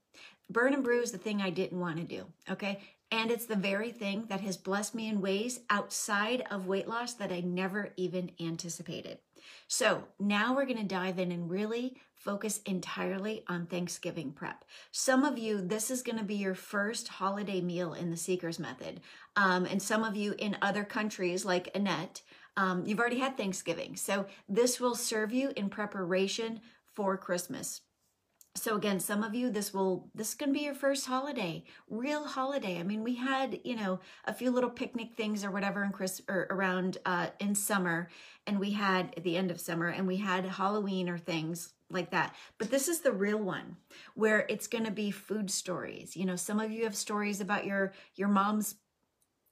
Burn 0.49 0.73
and 0.73 0.83
brew 0.83 1.01
is 1.01 1.11
the 1.11 1.17
thing 1.17 1.41
I 1.41 1.49
didn't 1.49 1.79
want 1.79 1.97
to 1.97 2.03
do, 2.03 2.25
okay? 2.49 2.79
And 3.11 3.31
it's 3.31 3.45
the 3.45 3.55
very 3.55 3.91
thing 3.91 4.25
that 4.29 4.41
has 4.41 4.57
blessed 4.57 4.95
me 4.95 5.07
in 5.07 5.21
ways 5.21 5.61
outside 5.69 6.43
of 6.51 6.67
weight 6.67 6.87
loss 6.87 7.13
that 7.13 7.31
I 7.31 7.39
never 7.41 7.89
even 7.95 8.31
anticipated. 8.39 9.19
So 9.67 10.03
now 10.19 10.55
we're 10.55 10.65
going 10.65 10.77
to 10.77 10.83
dive 10.83 11.19
in 11.19 11.31
and 11.31 11.49
really 11.49 11.95
focus 12.13 12.59
entirely 12.65 13.43
on 13.47 13.65
Thanksgiving 13.65 14.31
prep. 14.31 14.65
Some 14.91 15.23
of 15.23 15.37
you, 15.37 15.61
this 15.61 15.89
is 15.89 16.01
going 16.01 16.17
to 16.17 16.23
be 16.23 16.35
your 16.35 16.55
first 16.55 17.07
holiday 17.07 17.61
meal 17.61 17.93
in 17.93 18.09
the 18.11 18.17
Seeker's 18.17 18.59
Method. 18.59 18.99
Um, 19.35 19.65
and 19.65 19.81
some 19.81 20.03
of 20.03 20.17
you 20.17 20.35
in 20.37 20.57
other 20.61 20.83
countries, 20.83 21.45
like 21.45 21.69
Annette, 21.73 22.21
um, 22.57 22.83
you've 22.85 22.99
already 22.99 23.19
had 23.19 23.37
Thanksgiving. 23.37 23.95
So 23.95 24.25
this 24.49 24.79
will 24.79 24.95
serve 24.95 25.31
you 25.31 25.53
in 25.55 25.69
preparation 25.69 26.59
for 26.93 27.15
Christmas. 27.15 27.81
So 28.57 28.75
again, 28.75 28.99
some 28.99 29.23
of 29.23 29.35
you, 29.35 29.49
this 29.49 29.73
will, 29.73 30.09
this 30.15 30.33
to 30.35 30.47
be 30.47 30.61
your 30.61 30.73
first 30.73 31.05
holiday, 31.05 31.63
real 31.89 32.25
holiday. 32.25 32.79
I 32.79 32.83
mean, 32.83 33.03
we 33.03 33.15
had, 33.15 33.59
you 33.63 33.75
know, 33.75 33.99
a 34.25 34.33
few 34.33 34.51
little 34.51 34.69
picnic 34.69 35.13
things 35.15 35.45
or 35.45 35.51
whatever 35.51 35.83
in 35.83 35.91
Chris 35.91 36.21
or 36.27 36.47
around 36.49 36.97
uh, 37.05 37.27
in 37.39 37.55
summer, 37.55 38.09
and 38.45 38.59
we 38.59 38.71
had 38.71 39.13
at 39.15 39.23
the 39.23 39.37
end 39.37 39.51
of 39.51 39.59
summer, 39.59 39.87
and 39.87 40.07
we 40.07 40.17
had 40.17 40.45
Halloween 40.45 41.07
or 41.07 41.17
things 41.17 41.73
like 41.89 42.11
that. 42.11 42.35
But 42.57 42.71
this 42.71 42.87
is 42.87 43.01
the 43.01 43.11
real 43.11 43.39
one 43.39 43.77
where 44.15 44.45
it's 44.49 44.67
going 44.67 44.85
to 44.85 44.91
be 44.91 45.11
food 45.11 45.49
stories. 45.51 46.17
You 46.17 46.25
know, 46.25 46.35
some 46.35 46.59
of 46.59 46.71
you 46.71 46.83
have 46.83 46.95
stories 46.95 47.39
about 47.39 47.65
your 47.65 47.93
your 48.15 48.27
mom's 48.27 48.75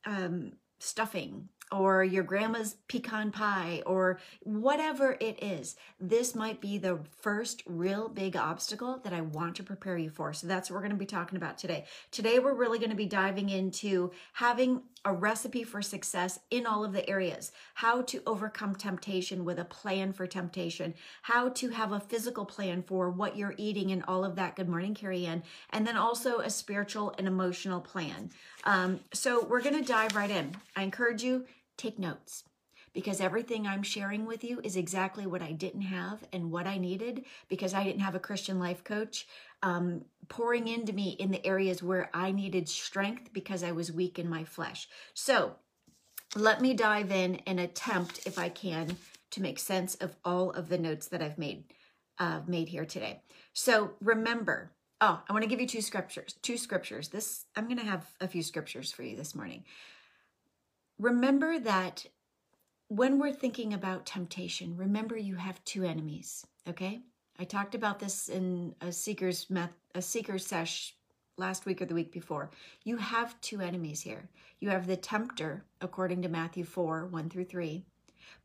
um, 0.05 0.53
stuffing 0.79 1.49
or 1.71 2.03
your 2.03 2.23
grandma's 2.23 2.75
pecan 2.87 3.31
pie 3.31 3.81
or 3.85 4.19
whatever 4.41 5.17
it 5.19 5.41
is. 5.43 5.75
This 5.99 6.35
might 6.35 6.61
be 6.61 6.77
the 6.77 6.99
first 7.21 7.63
real 7.65 8.07
big 8.07 8.35
obstacle 8.35 8.99
that 9.03 9.13
I 9.13 9.21
want 9.21 9.55
to 9.55 9.63
prepare 9.63 9.97
you 9.97 10.09
for. 10.09 10.33
So 10.33 10.47
that's 10.47 10.69
what 10.69 10.75
we're 10.75 10.81
going 10.81 10.91
to 10.91 10.97
be 10.97 11.05
talking 11.05 11.37
about 11.37 11.57
today. 11.57 11.85
Today, 12.11 12.39
we're 12.39 12.53
really 12.53 12.79
going 12.79 12.91
to 12.91 12.95
be 12.95 13.05
diving 13.05 13.49
into 13.49 14.11
having 14.33 14.83
a 15.05 15.13
recipe 15.13 15.63
for 15.63 15.81
success 15.83 16.39
in 16.49 16.65
all 16.65 16.83
of 16.83 16.91
the 16.91 17.07
areas, 17.07 17.51
how 17.75 18.01
to 18.01 18.21
overcome 18.25 18.75
temptation 18.75 19.45
with 19.45 19.59
a 19.59 19.65
plan 19.65 20.11
for 20.11 20.25
temptation, 20.25 20.95
how 21.21 21.49
to 21.49 21.69
have 21.69 21.91
a 21.91 21.99
physical 21.99 22.43
plan 22.43 22.81
for 22.81 23.11
what 23.11 23.37
you're 23.37 23.53
eating 23.57 23.91
and 23.91 24.03
all 24.07 24.25
of 24.25 24.35
that. 24.35 24.55
Good 24.55 24.67
morning, 24.67 24.95
Carrie 24.95 25.27
Ann. 25.27 25.43
And 25.69 25.85
then 25.85 25.95
also 25.95 26.39
a 26.39 26.49
spiritual 26.49 27.13
and 27.19 27.27
emotional 27.27 27.81
plan. 27.81 28.31
Um, 28.63 28.99
so 29.13 29.45
we're 29.45 29.61
going 29.61 29.77
to 29.79 29.87
dive 29.87 30.15
right 30.15 30.31
in. 30.31 30.55
I 30.75 30.81
encourage 30.81 31.23
you, 31.23 31.45
take 31.77 31.99
notes 31.99 32.43
because 32.93 33.19
everything 33.19 33.67
I'm 33.67 33.83
sharing 33.83 34.25
with 34.25 34.43
you 34.43 34.61
is 34.63 34.77
exactly 34.77 35.27
what 35.27 35.41
I 35.41 35.51
didn't 35.51 35.81
have 35.81 36.23
and 36.31 36.49
what 36.49 36.65
I 36.65 36.77
needed 36.77 37.25
because 37.49 37.73
I 37.73 37.83
didn't 37.83 38.01
have 38.01 38.15
a 38.15 38.19
Christian 38.19 38.57
life 38.57 38.83
coach 38.83 39.27
um, 39.61 40.05
pouring 40.29 40.67
into 40.69 40.93
me 40.93 41.09
in 41.19 41.29
the 41.29 41.45
areas 41.45 41.83
where 41.83 42.09
I 42.13 42.31
needed 42.31 42.69
strength 42.69 43.33
because 43.33 43.63
I 43.63 43.73
was 43.73 43.91
weak 43.91 44.17
in 44.17 44.29
my 44.29 44.45
flesh. 44.45 44.87
So 45.13 45.55
let 46.35 46.61
me 46.61 46.73
dive 46.73 47.11
in 47.11 47.41
and 47.45 47.59
attempt, 47.59 48.25
if 48.25 48.39
I 48.39 48.49
can, 48.49 48.95
to 49.31 49.41
make 49.41 49.59
sense 49.59 49.95
of 49.95 50.15
all 50.23 50.51
of 50.51 50.69
the 50.69 50.77
notes 50.77 51.07
that 51.07 51.21
I've 51.21 51.37
made 51.37 51.65
uh, 52.17 52.39
made 52.47 52.69
here 52.69 52.85
today. 52.85 53.21
So 53.51 53.91
remember, 53.99 54.71
oh, 55.01 55.21
I 55.27 55.33
want 55.33 55.43
to 55.43 55.49
give 55.49 55.59
you 55.59 55.67
two 55.67 55.81
scriptures. 55.81 56.35
Two 56.41 56.57
scriptures. 56.57 57.09
This 57.09 57.45
I'm 57.57 57.65
going 57.65 57.79
to 57.79 57.85
have 57.85 58.05
a 58.21 58.27
few 58.27 58.41
scriptures 58.41 58.91
for 58.91 59.03
you 59.03 59.17
this 59.17 59.35
morning. 59.35 59.65
Remember 60.99 61.59
that 61.59 62.05
when 62.87 63.19
we're 63.19 63.33
thinking 63.33 63.73
about 63.73 64.05
temptation, 64.05 64.77
remember 64.77 65.17
you 65.17 65.35
have 65.35 65.63
two 65.65 65.83
enemies. 65.83 66.45
Okay, 66.69 67.01
I 67.37 67.43
talked 67.43 67.75
about 67.75 67.99
this 67.99 68.29
in 68.29 68.75
a 68.79 68.91
seeker's 68.91 69.49
meth, 69.49 69.73
a 69.93 70.01
seeker's 70.01 70.45
sesh 70.45 70.95
last 71.37 71.65
week 71.65 71.81
or 71.81 71.85
the 71.85 71.93
week 71.93 72.13
before. 72.13 72.49
You 72.83 72.95
have 72.97 73.39
two 73.41 73.59
enemies 73.59 74.01
here. 74.01 74.29
You 74.59 74.69
have 74.69 74.87
the 74.87 74.95
tempter, 74.95 75.65
according 75.81 76.21
to 76.21 76.29
Matthew 76.29 76.63
4 76.63 77.07
1 77.07 77.29
through 77.29 77.45
3, 77.45 77.83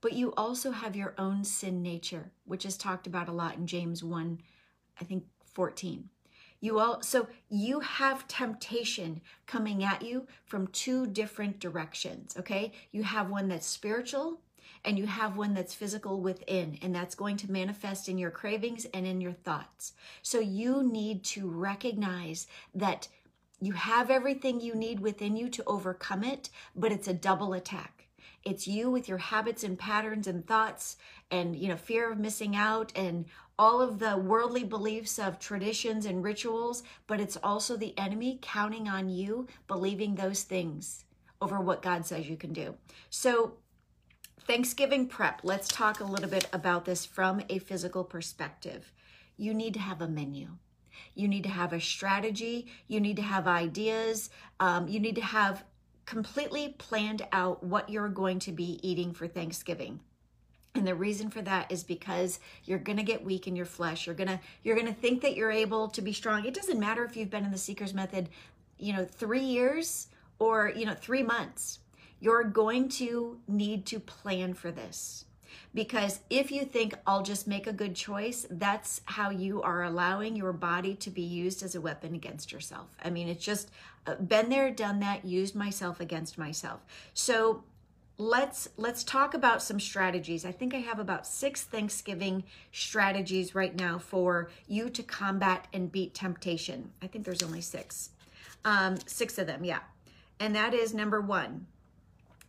but 0.01 0.15
you 0.15 0.35
also 0.37 0.73
have 0.73 0.97
your 0.97 1.15
own 1.19 1.45
sin 1.45 1.83
nature, 1.83 2.33
which 2.47 2.67
is 2.67 2.77
talked 2.77 3.07
about 3.07 3.29
a 3.29 3.33
lot 3.33 3.57
in 3.57 3.67
James 3.69 4.03
1, 4.03 4.41
I 5.01 5.05
think 5.05 5.25
14. 5.45 6.09
You 6.61 6.79
all 6.79 7.03
so 7.03 7.29
you 7.49 7.81
have 7.81 8.29
temptation 8.29 9.23
coming 9.47 9.83
at 9.83 10.03
you 10.03 10.27
from 10.45 10.67
two 10.69 11.07
different 11.07 11.59
directions, 11.59 12.37
okay? 12.39 12.73
You 12.93 13.03
have 13.03 13.31
one 13.31 13.49
that's 13.49 13.67
spiritual 13.67 14.41
and 14.85 14.99
you 14.99 15.07
have 15.07 15.37
one 15.37 15.55
that's 15.55 15.75
physical 15.75 16.21
within, 16.21 16.79
and 16.81 16.95
that's 16.95 17.15
going 17.15 17.37
to 17.39 17.53
manifest 17.53 18.09
in 18.09 18.19
your 18.19 18.31
cravings 18.31 18.87
and 18.95 19.07
in 19.07 19.21
your 19.21 19.33
thoughts. 19.33 19.93
So 20.23 20.41
you 20.41 20.83
need 20.83 21.23
to 21.25 21.49
recognize 21.51 22.47
that 22.75 23.09
you 23.61 23.73
have 23.73 24.11
everything 24.11 24.61
you 24.61 24.75
need 24.75 25.01
within 25.01 25.37
you 25.37 25.51
to 25.51 25.65
overcome 25.67 26.25
it, 26.25 26.49
but 26.75 26.93
it's 26.93 27.09
a 27.09 27.15
double 27.15 27.53
attack. 27.53 28.07
It's 28.43 28.67
you 28.67 28.91
with 28.91 29.07
your 29.07 29.19
habits 29.19 29.65
and 29.65 29.79
patterns 29.79 30.27
and 30.27 30.47
thoughts 30.47 30.97
and 31.31 31.55
you 31.55 31.69
know 31.69 31.77
fear 31.77 32.11
of 32.11 32.19
missing 32.19 32.57
out 32.57 32.91
and 32.97 33.27
all 33.61 33.83
of 33.83 33.99
the 33.99 34.17
worldly 34.17 34.65
beliefs 34.65 35.19
of 35.19 35.39
traditions 35.39 36.07
and 36.07 36.25
rituals, 36.25 36.83
but 37.07 37.21
it's 37.21 37.37
also 37.43 37.77
the 37.77 37.93
enemy 37.99 38.39
counting 38.41 38.89
on 38.89 39.11
you 39.11 39.47
believing 39.69 40.15
those 40.15 40.45
things 40.45 41.05
over 41.43 41.61
what 41.61 41.83
God 41.83 42.07
says 42.07 42.27
you 42.27 42.39
can 42.39 42.55
do. 42.55 42.75
So 43.11 43.53
Thanksgiving 44.47 45.07
prep, 45.09 45.43
let's 45.43 45.69
talk 45.69 46.01
a 46.01 46.05
little 46.05 46.31
bit 46.31 46.49
about 46.55 46.87
this 46.87 47.05
from 47.05 47.43
a 47.51 47.59
physical 47.59 48.03
perspective. 48.03 48.95
You 49.37 49.53
need 49.53 49.75
to 49.75 49.81
have 49.81 50.01
a 50.01 50.09
menu. 50.09 50.57
You 51.15 51.29
need 51.29 51.43
to 51.43 51.51
have 51.51 51.75
a 51.75 51.81
strategy. 51.81 52.67
You 52.89 52.99
need 52.99 53.17
to 53.17 53.23
have 53.23 53.47
ideas. 53.47 54.31
Um, 54.59 54.89
you 54.89 55.01
need 55.01 55.17
to 55.17 55.21
have 55.21 55.65
completely 56.07 56.77
planned 56.79 57.27
out 57.31 57.63
what 57.63 57.91
you're 57.91 58.09
going 58.09 58.39
to 58.39 58.53
be 58.53 58.81
eating 58.83 59.13
for 59.13 59.29
Thanksgiving. 59.29 60.01
And 60.75 60.87
the 60.87 60.95
reason 60.95 61.31
for 61.31 61.43
that 61.43 61.71
is 61.71 61.83
because 61.83 62.39
you're 62.65 62.79
going 62.79 62.99
to 62.99 63.03
get 63.03 63.25
weak 63.25 63.49
in 63.49 63.57
your 63.57 63.67
flesh. 63.67 64.07
You're 64.07 64.15
going 64.15 64.29
to 64.29 64.41
you're 64.63 64.77
going 64.77 64.87
to 64.87 65.01
think 65.01 65.21
that 65.23 65.35
you're 65.35 65.51
able 65.51 65.89
to 65.89 66.01
be 66.01 66.13
strong. 66.13 66.45
It 66.45 66.55
doesn't 66.55 66.79
matter 66.79 67.05
if 67.05 67.17
you've 67.17 67.31
been 67.31 67.45
in 67.45 67.51
the 67.51 67.59
seeker's 67.59 67.93
method, 67.93 68.29
you 68.79 68.93
know, 68.93 69.05
3 69.05 69.41
years 69.41 70.09
or, 70.39 70.73
you 70.75 70.87
know, 70.87 70.95
3 70.95 71.23
months 71.25 71.81
you're 72.21 72.45
going 72.45 72.89
to 72.89 73.41
need 73.49 73.87
to 73.87 73.99
plan 73.99 74.55
for 74.55 74.71
this. 74.71 75.25
Because 75.73 76.21
if 76.31 76.51
you 76.51 76.65
think 76.65 76.95
I'll 77.07 77.23
just 77.23 77.49
make 77.49 77.67
a 77.67 77.73
good 77.73 77.95
choice, 77.95 78.47
that's 78.51 79.01
how 79.07 79.31
you 79.31 79.63
are 79.63 79.85
allowing 79.85 80.37
your 80.37 80.53
body 80.53 80.95
to 80.97 81.11
be 81.11 81.23
used 81.23 81.63
as 81.63 81.75
a 81.75 81.81
weapon 81.81 82.15
against 82.15 82.53
yourself. 82.53 82.89
I 83.03 83.11
mean, 83.11 83.29
it's 83.29 83.45
just 83.45 83.71
uh, 84.07 84.17
been 84.17 84.49
there, 84.49 84.71
done 84.71 85.01
that, 85.01 85.25
used 85.25 85.55
myself 85.55 86.01
against 86.01 86.39
myself. 86.39 86.81
So 87.15 87.65
let's 88.21 88.69
let's 88.77 89.03
talk 89.03 89.33
about 89.33 89.63
some 89.63 89.81
strategies. 89.81 90.45
I 90.45 90.53
think 90.53 90.75
I 90.75 90.79
have 90.79 90.99
about 90.99 91.27
6 91.27 91.63
Thanksgiving 91.65 92.45
strategies 92.71 93.55
right 93.55 93.75
now 93.75 93.99
for 93.99 94.51
you 94.69 94.91
to 94.91 95.03
combat 95.03 95.67
and 95.73 95.91
beat 95.91 96.13
temptation. 96.13 96.91
I 97.03 97.07
think 97.07 97.25
there's 97.25 97.43
only 97.43 97.63
6. 97.63 98.11
Um 98.65 98.99
6 99.07 99.39
of 99.39 99.47
them, 99.47 99.65
yeah. 99.65 99.81
And 100.39 100.55
that 100.55 100.75
is 100.75 100.93
number 100.93 101.21
1 101.21 101.67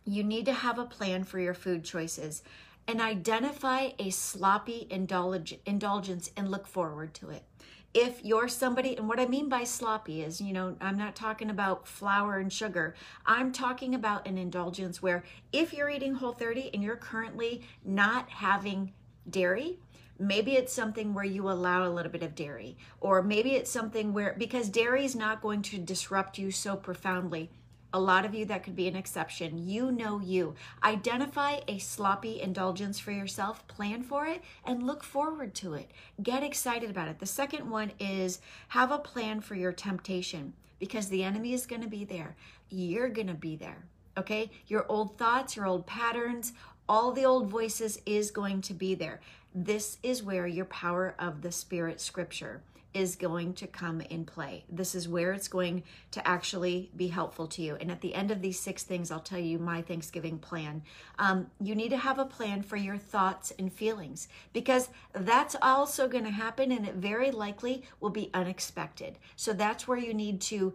you 0.04 0.24
need 0.24 0.44
to 0.46 0.52
have 0.52 0.78
a 0.78 0.84
plan 0.84 1.24
for 1.24 1.38
your 1.38 1.54
food 1.54 1.84
choices 1.84 2.42
and 2.88 3.00
identify 3.00 3.90
a 3.98 4.10
sloppy 4.10 4.86
indulge, 4.90 5.54
indulgence 5.64 6.30
and 6.36 6.50
look 6.50 6.66
forward 6.66 7.14
to 7.14 7.30
it. 7.30 7.44
If 7.94 8.24
you're 8.24 8.48
somebody, 8.48 8.96
and 8.96 9.06
what 9.06 9.20
I 9.20 9.26
mean 9.26 9.50
by 9.50 9.64
sloppy 9.64 10.22
is, 10.22 10.40
you 10.40 10.54
know, 10.54 10.76
I'm 10.80 10.96
not 10.96 11.14
talking 11.14 11.50
about 11.50 11.86
flour 11.86 12.38
and 12.38 12.50
sugar. 12.50 12.94
I'm 13.26 13.52
talking 13.52 13.94
about 13.94 14.26
an 14.26 14.38
indulgence 14.38 15.02
where 15.02 15.24
if 15.52 15.74
you're 15.74 15.90
eating 15.90 16.14
whole 16.14 16.32
30 16.32 16.70
and 16.72 16.82
you're 16.82 16.96
currently 16.96 17.62
not 17.84 18.30
having 18.30 18.92
dairy, 19.28 19.78
maybe 20.18 20.52
it's 20.52 20.72
something 20.72 21.12
where 21.12 21.24
you 21.24 21.50
allow 21.50 21.86
a 21.86 21.90
little 21.90 22.12
bit 22.12 22.22
of 22.22 22.34
dairy 22.34 22.76
or 23.00 23.22
maybe 23.22 23.52
it's 23.52 23.70
something 23.70 24.12
where 24.12 24.34
because 24.38 24.68
dairy 24.68 25.04
is 25.04 25.16
not 25.16 25.42
going 25.42 25.62
to 25.62 25.78
disrupt 25.78 26.38
you 26.38 26.50
so 26.50 26.76
profoundly 26.76 27.50
a 27.92 28.00
lot 28.00 28.24
of 28.24 28.34
you 28.34 28.44
that 28.46 28.62
could 28.62 28.76
be 28.76 28.88
an 28.88 28.96
exception. 28.96 29.68
You 29.68 29.92
know 29.92 30.20
you. 30.20 30.54
Identify 30.82 31.60
a 31.68 31.78
sloppy 31.78 32.40
indulgence 32.40 32.98
for 32.98 33.12
yourself, 33.12 33.66
plan 33.68 34.02
for 34.02 34.26
it, 34.26 34.42
and 34.64 34.82
look 34.82 35.04
forward 35.04 35.54
to 35.56 35.74
it. 35.74 35.90
Get 36.22 36.42
excited 36.42 36.90
about 36.90 37.08
it. 37.08 37.18
The 37.18 37.26
second 37.26 37.68
one 37.68 37.92
is 37.98 38.40
have 38.68 38.90
a 38.90 38.98
plan 38.98 39.40
for 39.40 39.54
your 39.54 39.72
temptation 39.72 40.54
because 40.78 41.08
the 41.08 41.22
enemy 41.22 41.52
is 41.52 41.66
going 41.66 41.82
to 41.82 41.88
be 41.88 42.04
there. 42.04 42.34
You're 42.70 43.08
going 43.08 43.28
to 43.28 43.34
be 43.34 43.56
there. 43.56 43.84
Okay? 44.16 44.50
Your 44.66 44.86
old 44.88 45.18
thoughts, 45.18 45.56
your 45.56 45.66
old 45.66 45.86
patterns, 45.86 46.52
all 46.88 47.12
the 47.12 47.24
old 47.24 47.48
voices 47.48 48.00
is 48.06 48.30
going 48.30 48.62
to 48.62 48.74
be 48.74 48.94
there. 48.94 49.20
This 49.54 49.98
is 50.02 50.22
where 50.22 50.46
your 50.46 50.64
power 50.64 51.14
of 51.18 51.42
the 51.42 51.52
Spirit 51.52 52.00
scripture 52.00 52.62
is 52.94 53.16
going 53.16 53.54
to 53.54 53.66
come 53.66 54.00
in 54.02 54.24
play. 54.24 54.64
This 54.68 54.94
is 54.94 55.08
where 55.08 55.32
it's 55.32 55.48
going 55.48 55.82
to 56.10 56.26
actually 56.26 56.90
be 56.96 57.08
helpful 57.08 57.46
to 57.48 57.62
you. 57.62 57.76
And 57.76 57.90
at 57.90 58.00
the 58.00 58.14
end 58.14 58.30
of 58.30 58.42
these 58.42 58.60
six 58.60 58.82
things, 58.82 59.10
I'll 59.10 59.20
tell 59.20 59.38
you 59.38 59.58
my 59.58 59.82
Thanksgiving 59.82 60.38
plan. 60.38 60.82
Um, 61.18 61.50
you 61.60 61.74
need 61.74 61.90
to 61.90 61.96
have 61.96 62.18
a 62.18 62.24
plan 62.24 62.62
for 62.62 62.76
your 62.76 62.98
thoughts 62.98 63.52
and 63.58 63.72
feelings 63.72 64.28
because 64.52 64.88
that's 65.12 65.56
also 65.62 66.08
going 66.08 66.24
to 66.24 66.30
happen 66.30 66.72
and 66.72 66.86
it 66.86 66.94
very 66.94 67.30
likely 67.30 67.84
will 68.00 68.10
be 68.10 68.30
unexpected. 68.34 69.18
So 69.36 69.52
that's 69.52 69.88
where 69.88 69.98
you 69.98 70.12
need 70.14 70.40
to 70.42 70.74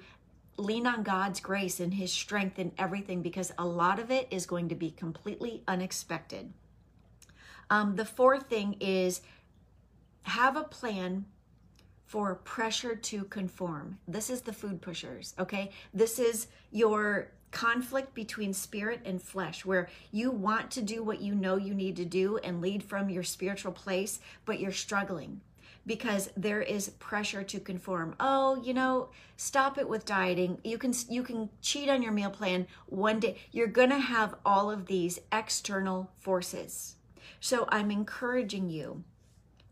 lean 0.57 0.88
on 0.88 1.03
God's 1.03 1.39
grace 1.39 1.79
and 1.79 1.93
His 1.93 2.12
strength 2.12 2.57
in 2.57 2.71
everything 2.77 3.21
because 3.21 3.53
a 3.57 3.65
lot 3.65 4.00
of 4.00 4.09
it 4.09 4.27
is 4.31 4.45
going 4.45 4.69
to 4.69 4.75
be 4.75 4.89
completely 4.89 5.62
unexpected. 5.67 6.51
Um, 7.69 7.95
the 7.95 8.05
fourth 8.05 8.47
thing 8.47 8.75
is 8.79 9.21
have 10.24 10.55
a 10.55 10.63
plan 10.63 11.25
for 12.08 12.36
pressure 12.36 12.96
to 12.96 13.26
conform. 13.26 14.00
This 14.08 14.30
is 14.30 14.42
the 14.42 14.54
food 14.54 14.82
pushers, 14.82 15.36
okay? 15.38 15.72
This 15.94 16.20
is 16.20 16.48
your 16.72 17.32
conflict 17.52 18.14
between 18.14 18.54
spirit 18.54 19.02
and 19.06 19.22
flesh 19.22 19.66
where 19.66 19.90
you 20.12 20.32
want 20.32 20.72
to 20.72 20.82
do 20.82 21.04
what 21.04 21.22
you 21.22 21.36
know 21.36 21.58
you 21.58 21.74
need 21.74 21.98
to 21.98 22.06
do 22.06 22.38
and 22.38 22.62
lead 22.62 22.82
from 22.82 23.10
your 23.10 23.24
spiritual 23.24 23.74
place, 23.74 24.20
but 24.46 24.60
you're 24.60 24.72
struggling 24.72 25.42
because 25.86 26.30
there 26.36 26.62
is 26.62 26.90
pressure 26.92 27.44
to 27.44 27.60
conform. 27.60 28.16
Oh, 28.20 28.62
you 28.64 28.74
know, 28.74 29.10
stop 29.36 29.78
it 29.78 29.88
with 29.88 30.06
dieting. 30.06 30.60
You 30.64 30.78
can 30.78 30.94
you 31.10 31.24
can 31.24 31.50
cheat 31.62 31.90
on 31.90 32.02
your 32.02 32.12
meal 32.12 32.30
plan 32.30 32.68
one 32.88 33.20
day. 33.20 33.38
You're 33.52 33.68
going 33.68 33.90
to 33.90 34.00
have 34.00 34.36
all 34.46 34.72
of 34.72 34.86
these 34.86 35.20
external 35.32 36.12
forces. 36.20 36.96
So 37.40 37.66
I'm 37.70 37.92
encouraging 37.92 38.70
you 38.70 39.04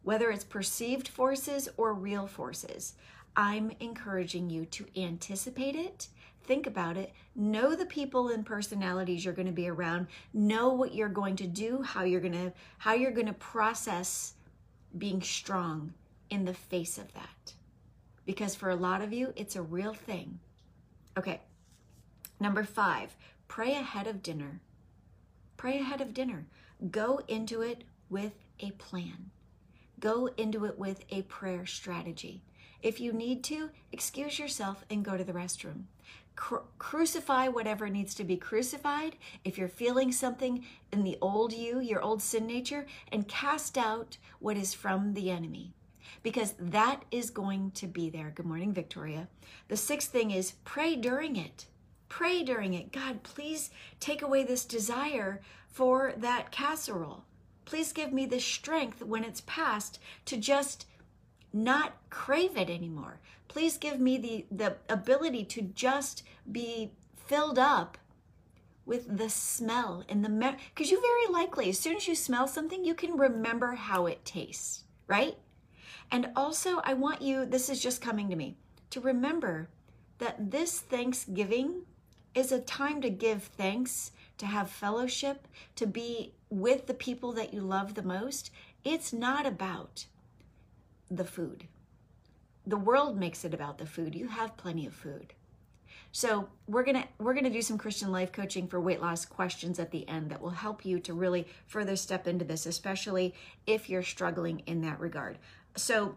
whether 0.05 0.29
it's 0.29 0.43
perceived 0.43 1.07
forces 1.07 1.67
or 1.77 1.91
real 1.91 2.27
forces. 2.27 2.93
I'm 3.35 3.71
encouraging 3.79 4.51
you 4.51 4.65
to 4.67 4.85
anticipate 4.95 5.75
it, 5.75 6.07
think 6.43 6.67
about 6.67 6.95
it, 6.95 7.11
know 7.35 7.75
the 7.75 7.87
people 7.87 8.29
and 8.29 8.45
personalities 8.45 9.25
you're 9.25 9.33
going 9.33 9.47
to 9.47 9.51
be 9.51 9.67
around, 9.67 10.05
know 10.31 10.69
what 10.69 10.93
you're 10.93 11.09
going 11.09 11.35
to 11.37 11.47
do, 11.47 11.81
how 11.81 12.03
you're 12.03 12.21
going 12.21 12.33
to 12.33 12.53
how 12.77 12.93
you're 12.93 13.11
going 13.11 13.25
to 13.25 13.33
process 13.33 14.35
being 14.95 15.23
strong 15.23 15.91
in 16.29 16.45
the 16.45 16.53
face 16.53 16.99
of 16.99 17.11
that. 17.13 17.53
Because 18.27 18.53
for 18.53 18.69
a 18.69 18.75
lot 18.75 19.01
of 19.01 19.11
you, 19.11 19.33
it's 19.35 19.55
a 19.55 19.61
real 19.61 19.93
thing. 19.93 20.39
Okay. 21.17 21.41
Number 22.39 22.63
5, 22.63 23.17
pray 23.47 23.73
ahead 23.73 24.05
of 24.05 24.21
dinner. 24.21 24.61
Pray 25.57 25.79
ahead 25.79 25.99
of 25.99 26.13
dinner. 26.13 26.45
Go 26.91 27.21
into 27.27 27.61
it 27.61 27.83
with 28.07 28.33
a 28.59 28.69
plan. 28.71 29.31
Go 29.99 30.29
into 30.37 30.65
it 30.65 30.77
with 30.79 31.05
a 31.09 31.23
prayer 31.23 31.65
strategy. 31.65 32.43
If 32.81 32.99
you 32.99 33.13
need 33.13 33.43
to, 33.45 33.69
excuse 33.91 34.39
yourself 34.39 34.85
and 34.89 35.05
go 35.05 35.17
to 35.17 35.23
the 35.23 35.33
restroom. 35.33 35.85
Cru- 36.35 36.63
crucify 36.79 37.47
whatever 37.47 37.89
needs 37.89 38.13
to 38.15 38.23
be 38.23 38.37
crucified. 38.37 39.15
If 39.43 39.57
you're 39.57 39.69
feeling 39.69 40.11
something 40.11 40.65
in 40.91 41.03
the 41.03 41.17
old 41.21 41.53
you, 41.53 41.79
your 41.79 42.01
old 42.01 42.21
sin 42.21 42.45
nature, 42.45 42.85
and 43.11 43.27
cast 43.27 43.77
out 43.77 44.17
what 44.39 44.57
is 44.57 44.73
from 44.73 45.13
the 45.13 45.31
enemy. 45.31 45.73
because 46.23 46.53
that 46.59 47.03
is 47.11 47.29
going 47.29 47.71
to 47.71 47.87
be 47.87 48.09
there. 48.09 48.31
Good 48.35 48.45
morning, 48.45 48.73
Victoria. 48.73 49.27
The 49.67 49.77
sixth 49.77 50.11
thing 50.11 50.31
is 50.31 50.53
pray 50.63 50.95
during 50.95 51.35
it. 51.35 51.65
Pray 52.09 52.43
during 52.43 52.73
it. 52.73 52.91
God, 52.91 53.23
please 53.23 53.69
take 53.99 54.21
away 54.21 54.43
this 54.43 54.65
desire 54.65 55.41
for 55.67 56.13
that 56.17 56.51
casserole. 56.51 57.25
Please 57.65 57.91
give 57.91 58.13
me 58.13 58.25
the 58.25 58.39
strength 58.39 59.01
when 59.01 59.23
it's 59.23 59.41
past 59.45 59.99
to 60.25 60.37
just 60.37 60.85
not 61.51 61.93
crave 62.09 62.57
it 62.57 62.69
anymore. 62.69 63.19
Please 63.47 63.77
give 63.77 63.99
me 63.99 64.17
the, 64.17 64.45
the 64.51 64.77
ability 64.89 65.45
to 65.45 65.61
just 65.61 66.23
be 66.51 66.91
filled 67.15 67.57
up 67.57 67.97
with 68.85 69.17
the 69.17 69.29
smell 69.29 70.03
and 70.07 70.23
the 70.23 70.55
because 70.73 70.91
you 70.91 71.01
very 71.01 71.33
likely 71.33 71.69
as 71.69 71.79
soon 71.79 71.95
as 71.95 72.07
you 72.07 72.15
smell 72.15 72.47
something 72.47 72.85
you 72.85 72.93
can 72.93 73.17
remember 73.17 73.73
how 73.73 74.05
it 74.05 74.23
tastes 74.23 74.83
right 75.07 75.37
and 76.11 76.29
also 76.35 76.81
i 76.83 76.93
want 76.93 77.21
you 77.21 77.45
this 77.45 77.67
is 77.67 77.81
just 77.81 78.01
coming 78.01 78.29
to 78.29 78.35
me 78.35 78.55
to 78.91 79.01
remember 79.01 79.67
that 80.19 80.51
this 80.51 80.79
thanksgiving 80.79 81.81
is 82.35 82.51
a 82.51 82.59
time 82.59 83.01
to 83.01 83.09
give 83.09 83.43
thanks 83.43 84.11
to 84.37 84.45
have 84.45 84.69
fellowship 84.69 85.47
to 85.75 85.87
be 85.87 86.33
with 86.59 86.87
the 86.87 86.93
people 86.93 87.31
that 87.33 87.53
you 87.53 87.61
love 87.61 87.93
the 87.93 88.03
most 88.03 88.51
it's 88.83 89.11
not 89.11 89.45
about 89.45 90.05
the 91.09 91.25
food 91.25 91.67
the 92.65 92.77
world 92.77 93.17
makes 93.17 93.45
it 93.45 93.53
about 93.53 93.77
the 93.77 93.85
food 93.85 94.15
you 94.15 94.27
have 94.27 94.57
plenty 94.57 94.85
of 94.85 94.93
food 94.93 95.33
so 96.15 96.47
we're 96.65 96.83
gonna 96.83 97.03
we're 97.19 97.33
gonna 97.33 97.49
do 97.49 97.61
some 97.61 97.77
Christian 97.77 98.09
life 98.09 98.31
coaching 98.31 98.69
for 98.69 98.79
weight 98.79 99.01
loss 99.01 99.25
questions 99.25 99.79
at 99.79 99.91
the 99.91 100.07
end 100.07 100.31
that 100.31 100.41
will 100.41 100.51
help 100.51 100.85
you 100.85 100.97
to 101.01 101.13
really 101.13 101.45
further 101.67 101.97
step 101.97 102.25
into 102.25 102.45
this, 102.45 102.65
especially 102.65 103.33
if 103.67 103.89
you're 103.89 104.01
struggling 104.01 104.59
in 104.65 104.79
that 104.83 105.01
regard. 105.01 105.39
So 105.75 106.15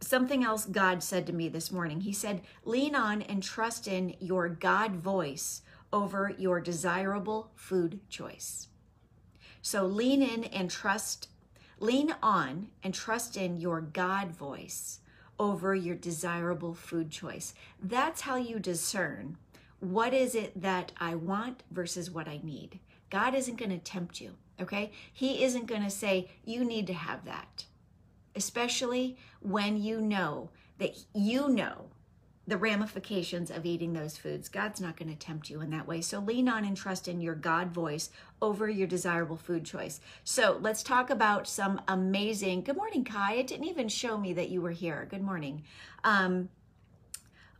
something 0.00 0.44
else 0.44 0.64
God 0.64 1.02
said 1.02 1.26
to 1.26 1.34
me 1.34 1.50
this 1.50 1.70
morning. 1.70 2.00
He 2.00 2.12
said, 2.14 2.40
lean 2.64 2.94
on 2.94 3.20
and 3.20 3.42
trust 3.42 3.86
in 3.86 4.14
your 4.18 4.48
God 4.48 4.96
voice 4.96 5.60
over 5.92 6.32
your 6.38 6.58
desirable 6.58 7.50
food 7.54 8.00
choice. 8.08 8.67
So 9.62 9.84
lean 9.86 10.22
in 10.22 10.44
and 10.44 10.70
trust, 10.70 11.28
lean 11.80 12.14
on 12.22 12.68
and 12.82 12.94
trust 12.94 13.36
in 13.36 13.60
your 13.60 13.80
God 13.80 14.30
voice 14.30 15.00
over 15.38 15.74
your 15.74 15.96
desirable 15.96 16.74
food 16.74 17.10
choice. 17.10 17.54
That's 17.82 18.22
how 18.22 18.36
you 18.36 18.58
discern 18.58 19.36
what 19.80 20.12
is 20.12 20.34
it 20.34 20.60
that 20.60 20.92
I 20.98 21.14
want 21.14 21.62
versus 21.70 22.10
what 22.10 22.28
I 22.28 22.40
need. 22.42 22.80
God 23.10 23.34
isn't 23.34 23.56
going 23.56 23.70
to 23.70 23.78
tempt 23.78 24.20
you, 24.20 24.34
okay? 24.60 24.90
He 25.12 25.44
isn't 25.44 25.66
going 25.66 25.84
to 25.84 25.90
say, 25.90 26.30
you 26.44 26.64
need 26.64 26.86
to 26.88 26.94
have 26.94 27.24
that, 27.24 27.64
especially 28.34 29.16
when 29.40 29.80
you 29.80 30.00
know 30.00 30.50
that 30.78 30.96
you 31.14 31.48
know 31.48 31.86
the 32.48 32.56
ramifications 32.56 33.50
of 33.50 33.66
eating 33.66 33.92
those 33.92 34.16
foods. 34.16 34.48
God's 34.48 34.80
not 34.80 34.96
going 34.96 35.10
to 35.10 35.14
tempt 35.14 35.50
you 35.50 35.60
in 35.60 35.68
that 35.68 35.86
way. 35.86 36.00
So 36.00 36.18
lean 36.18 36.48
on 36.48 36.64
and 36.64 36.74
trust 36.74 37.06
in 37.06 37.20
your 37.20 37.34
God 37.34 37.72
voice 37.72 38.08
over 38.40 38.70
your 38.70 38.86
desirable 38.86 39.36
food 39.36 39.66
choice. 39.66 40.00
So 40.24 40.58
let's 40.62 40.82
talk 40.82 41.10
about 41.10 41.46
some 41.46 41.82
amazing. 41.88 42.62
Good 42.62 42.76
morning, 42.76 43.04
Kai. 43.04 43.34
It 43.34 43.48
didn't 43.48 43.66
even 43.66 43.88
show 43.88 44.16
me 44.16 44.32
that 44.32 44.48
you 44.48 44.62
were 44.62 44.70
here. 44.70 45.06
Good 45.10 45.20
morning. 45.20 45.62
Um, 46.04 46.48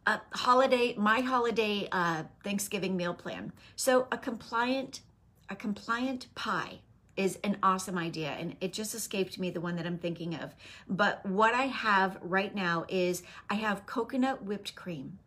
a 0.06 0.22
holiday, 0.32 0.94
my 0.96 1.20
holiday 1.20 1.86
uh, 1.92 2.22
Thanksgiving 2.42 2.96
meal 2.96 3.12
plan. 3.12 3.52
So 3.76 4.08
a 4.10 4.16
compliant, 4.16 5.02
a 5.50 5.54
compliant 5.54 6.34
pie 6.34 6.78
is 7.18 7.36
an 7.42 7.58
awesome 7.64 7.98
idea 7.98 8.28
and 8.38 8.56
it 8.60 8.72
just 8.72 8.94
escaped 8.94 9.38
me 9.38 9.50
the 9.50 9.60
one 9.60 9.74
that 9.76 9.84
I'm 9.84 9.98
thinking 9.98 10.36
of. 10.36 10.54
But 10.88 11.26
what 11.26 11.52
I 11.52 11.64
have 11.64 12.16
right 12.22 12.54
now 12.54 12.86
is 12.88 13.24
I 13.50 13.54
have 13.54 13.86
coconut 13.86 14.44
whipped 14.44 14.76
cream 14.76 15.18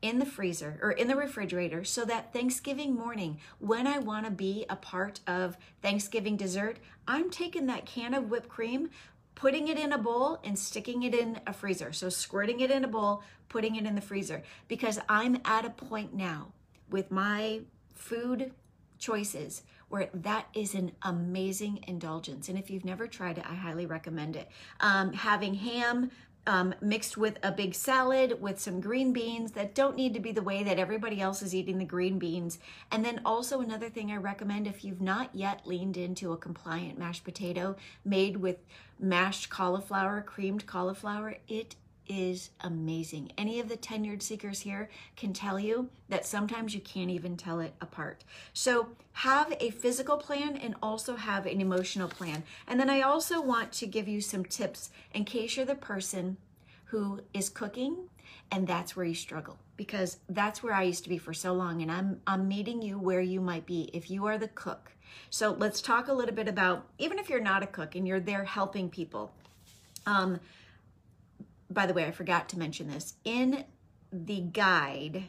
in 0.00 0.18
the 0.18 0.26
freezer 0.26 0.78
or 0.80 0.92
in 0.92 1.06
the 1.06 1.16
refrigerator 1.16 1.84
so 1.84 2.06
that 2.06 2.32
Thanksgiving 2.32 2.94
morning, 2.94 3.38
when 3.58 3.86
I 3.86 3.98
want 3.98 4.24
to 4.24 4.30
be 4.30 4.64
a 4.70 4.76
part 4.76 5.20
of 5.26 5.58
Thanksgiving 5.82 6.38
dessert, 6.38 6.78
I'm 7.06 7.28
taking 7.28 7.66
that 7.66 7.84
can 7.84 8.14
of 8.14 8.30
whipped 8.30 8.48
cream, 8.48 8.88
putting 9.34 9.68
it 9.68 9.78
in 9.78 9.92
a 9.92 9.98
bowl 9.98 10.40
and 10.44 10.58
sticking 10.58 11.02
it 11.02 11.14
in 11.14 11.40
a 11.46 11.52
freezer. 11.52 11.92
So 11.92 12.08
squirting 12.08 12.60
it 12.60 12.70
in 12.70 12.84
a 12.84 12.88
bowl, 12.88 13.22
putting 13.50 13.76
it 13.76 13.84
in 13.84 13.96
the 13.96 14.00
freezer 14.00 14.42
because 14.66 14.98
I'm 15.10 15.38
at 15.44 15.66
a 15.66 15.70
point 15.70 16.14
now 16.14 16.52
with 16.88 17.10
my 17.10 17.60
food 17.94 18.52
choices 18.98 19.62
where 19.88 20.08
that 20.12 20.46
is 20.54 20.74
an 20.74 20.92
amazing 21.02 21.84
indulgence. 21.86 22.48
And 22.48 22.58
if 22.58 22.70
you've 22.70 22.84
never 22.84 23.06
tried 23.06 23.38
it, 23.38 23.44
I 23.48 23.54
highly 23.54 23.86
recommend 23.86 24.36
it. 24.36 24.48
Um, 24.80 25.12
having 25.12 25.54
ham, 25.54 26.10
um, 26.46 26.74
mixed 26.80 27.16
with 27.16 27.38
a 27.42 27.50
big 27.50 27.74
salad 27.74 28.40
with 28.40 28.60
some 28.60 28.80
green 28.80 29.12
beans 29.12 29.52
that 29.52 29.74
don't 29.74 29.96
need 29.96 30.12
to 30.14 30.20
be 30.20 30.32
the 30.32 30.42
way 30.42 30.62
that 30.62 30.78
everybody 30.78 31.20
else 31.20 31.40
is 31.40 31.54
eating 31.54 31.78
the 31.78 31.84
green 31.84 32.18
beans. 32.18 32.58
And 32.90 33.04
then 33.04 33.20
also 33.24 33.60
another 33.60 33.88
thing 33.88 34.12
I 34.12 34.16
recommend 34.16 34.66
if 34.66 34.84
you've 34.84 35.00
not 35.00 35.34
yet 35.34 35.66
leaned 35.66 35.96
into 35.96 36.32
a 36.32 36.36
compliant 36.36 36.98
mashed 36.98 37.24
potato 37.24 37.76
made 38.04 38.36
with 38.36 38.58
mashed 38.98 39.48
cauliflower, 39.48 40.20
creamed 40.20 40.66
cauliflower, 40.66 41.36
it 41.48 41.76
is 42.08 42.50
amazing. 42.60 43.32
Any 43.38 43.60
of 43.60 43.68
the 43.68 43.76
tenured 43.76 44.22
seekers 44.22 44.60
here 44.60 44.88
can 45.16 45.32
tell 45.32 45.58
you 45.58 45.88
that 46.08 46.26
sometimes 46.26 46.74
you 46.74 46.80
can't 46.80 47.10
even 47.10 47.36
tell 47.36 47.60
it 47.60 47.74
apart. 47.80 48.24
So 48.52 48.88
have 49.12 49.56
a 49.60 49.70
physical 49.70 50.16
plan 50.16 50.56
and 50.56 50.74
also 50.82 51.16
have 51.16 51.46
an 51.46 51.60
emotional 51.60 52.08
plan. 52.08 52.44
And 52.66 52.78
then 52.78 52.90
I 52.90 53.00
also 53.00 53.40
want 53.40 53.72
to 53.72 53.86
give 53.86 54.08
you 54.08 54.20
some 54.20 54.44
tips 54.44 54.90
in 55.12 55.24
case 55.24 55.56
you're 55.56 55.66
the 55.66 55.74
person 55.74 56.36
who 56.86 57.20
is 57.32 57.48
cooking 57.48 58.08
and 58.50 58.66
that's 58.66 58.94
where 58.94 59.06
you 59.06 59.14
struggle 59.14 59.58
because 59.76 60.18
that's 60.28 60.62
where 60.62 60.74
I 60.74 60.82
used 60.82 61.02
to 61.04 61.08
be 61.08 61.18
for 61.18 61.34
so 61.34 61.52
long 61.52 61.82
and 61.82 61.90
I'm 61.90 62.20
I'm 62.26 62.46
meeting 62.46 62.82
you 62.82 62.98
where 62.98 63.20
you 63.20 63.40
might 63.40 63.66
be 63.66 63.90
if 63.92 64.10
you 64.10 64.26
are 64.26 64.38
the 64.38 64.48
cook. 64.48 64.92
So 65.30 65.52
let's 65.52 65.80
talk 65.80 66.08
a 66.08 66.12
little 66.12 66.34
bit 66.34 66.48
about 66.48 66.86
even 66.98 67.18
if 67.18 67.28
you're 67.28 67.40
not 67.40 67.62
a 67.62 67.66
cook 67.66 67.94
and 67.94 68.06
you're 68.06 68.20
there 68.20 68.44
helping 68.44 68.88
people. 68.88 69.32
Um, 70.06 70.40
by 71.70 71.86
the 71.86 71.94
way, 71.94 72.04
I 72.04 72.10
forgot 72.10 72.48
to 72.50 72.58
mention 72.58 72.88
this. 72.88 73.14
In 73.24 73.64
the 74.12 74.40
guide, 74.40 75.24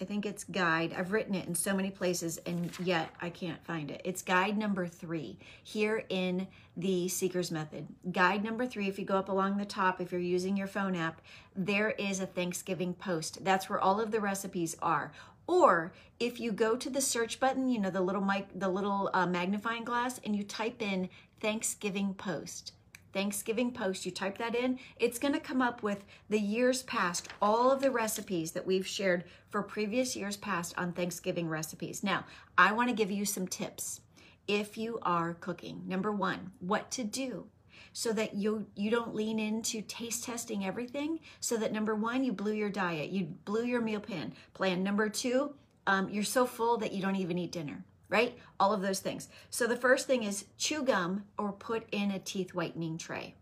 I 0.00 0.04
think 0.04 0.26
it's 0.26 0.42
guide. 0.42 0.92
I've 0.96 1.12
written 1.12 1.36
it 1.36 1.46
in 1.46 1.54
so 1.54 1.74
many 1.74 1.90
places 1.90 2.38
and 2.46 2.76
yet 2.80 3.10
I 3.22 3.30
can't 3.30 3.64
find 3.64 3.90
it. 3.90 4.00
It's 4.04 4.22
guide 4.22 4.58
number 4.58 4.88
three 4.88 5.38
here 5.62 6.04
in 6.08 6.48
the 6.76 7.08
Seeker's 7.08 7.52
Method. 7.52 7.86
Guide 8.10 8.42
number 8.42 8.66
three, 8.66 8.88
if 8.88 8.98
you 8.98 9.04
go 9.04 9.16
up 9.16 9.28
along 9.28 9.56
the 9.56 9.64
top, 9.64 10.00
if 10.00 10.10
you're 10.10 10.20
using 10.20 10.56
your 10.56 10.66
phone 10.66 10.96
app, 10.96 11.20
there 11.54 11.90
is 11.90 12.18
a 12.18 12.26
Thanksgiving 12.26 12.94
post. 12.94 13.44
That's 13.44 13.70
where 13.70 13.80
all 13.80 14.00
of 14.00 14.10
the 14.10 14.20
recipes 14.20 14.76
are. 14.82 15.12
Or 15.46 15.92
if 16.18 16.40
you 16.40 16.50
go 16.50 16.74
to 16.74 16.90
the 16.90 17.00
search 17.00 17.38
button, 17.38 17.68
you 17.68 17.78
know, 17.78 17.90
the 17.90 18.00
little 18.00 18.22
mic, 18.22 18.48
the 18.58 18.68
little 18.68 19.10
uh, 19.12 19.26
magnifying 19.26 19.84
glass, 19.84 20.18
and 20.24 20.34
you 20.34 20.42
type 20.42 20.82
in 20.82 21.08
Thanksgiving 21.40 22.14
post 22.14 22.72
Thanksgiving 23.14 23.72
post, 23.72 24.04
you 24.04 24.12
type 24.12 24.36
that 24.38 24.54
in, 24.54 24.78
it's 24.96 25.18
going 25.18 25.32
to 25.32 25.40
come 25.40 25.62
up 25.62 25.82
with 25.82 26.04
the 26.28 26.40
years 26.40 26.82
past, 26.82 27.28
all 27.40 27.70
of 27.70 27.80
the 27.80 27.90
recipes 27.90 28.52
that 28.52 28.66
we've 28.66 28.86
shared 28.86 29.24
for 29.48 29.62
previous 29.62 30.14
years 30.16 30.36
past 30.36 30.74
on 30.76 30.92
Thanksgiving 30.92 31.48
recipes. 31.48 32.02
Now, 32.02 32.24
I 32.58 32.72
want 32.72 32.90
to 32.90 32.94
give 32.94 33.10
you 33.10 33.24
some 33.24 33.46
tips 33.46 34.00
if 34.48 34.76
you 34.76 34.98
are 35.02 35.34
cooking. 35.34 35.82
Number 35.86 36.12
one, 36.12 36.50
what 36.58 36.90
to 36.90 37.04
do 37.04 37.46
so 37.92 38.12
that 38.12 38.34
you 38.34 38.66
you 38.74 38.90
don't 38.90 39.14
lean 39.14 39.38
into 39.38 39.80
taste 39.80 40.24
testing 40.24 40.66
everything 40.66 41.20
so 41.40 41.56
that 41.56 41.72
number 41.72 41.94
one 41.94 42.24
you 42.24 42.32
blew 42.32 42.52
your 42.52 42.68
diet 42.68 43.10
you 43.10 43.24
blew 43.44 43.64
your 43.64 43.80
meal 43.80 44.00
plan 44.00 44.32
plan 44.52 44.82
number 44.82 45.08
two 45.08 45.54
um, 45.86 46.08
you're 46.08 46.24
so 46.24 46.44
full 46.44 46.76
that 46.76 46.92
you 46.92 47.00
don't 47.00 47.16
even 47.16 47.38
eat 47.38 47.52
dinner 47.52 47.84
right? 48.08 48.38
All 48.60 48.72
of 48.72 48.82
those 48.82 49.00
things. 49.00 49.28
So 49.50 49.66
the 49.66 49.76
first 49.76 50.06
thing 50.06 50.22
is 50.22 50.46
chew 50.58 50.82
gum 50.82 51.24
or 51.38 51.52
put 51.52 51.86
in 51.92 52.10
a 52.10 52.18
teeth 52.18 52.54
whitening 52.54 52.98
tray. 52.98 53.34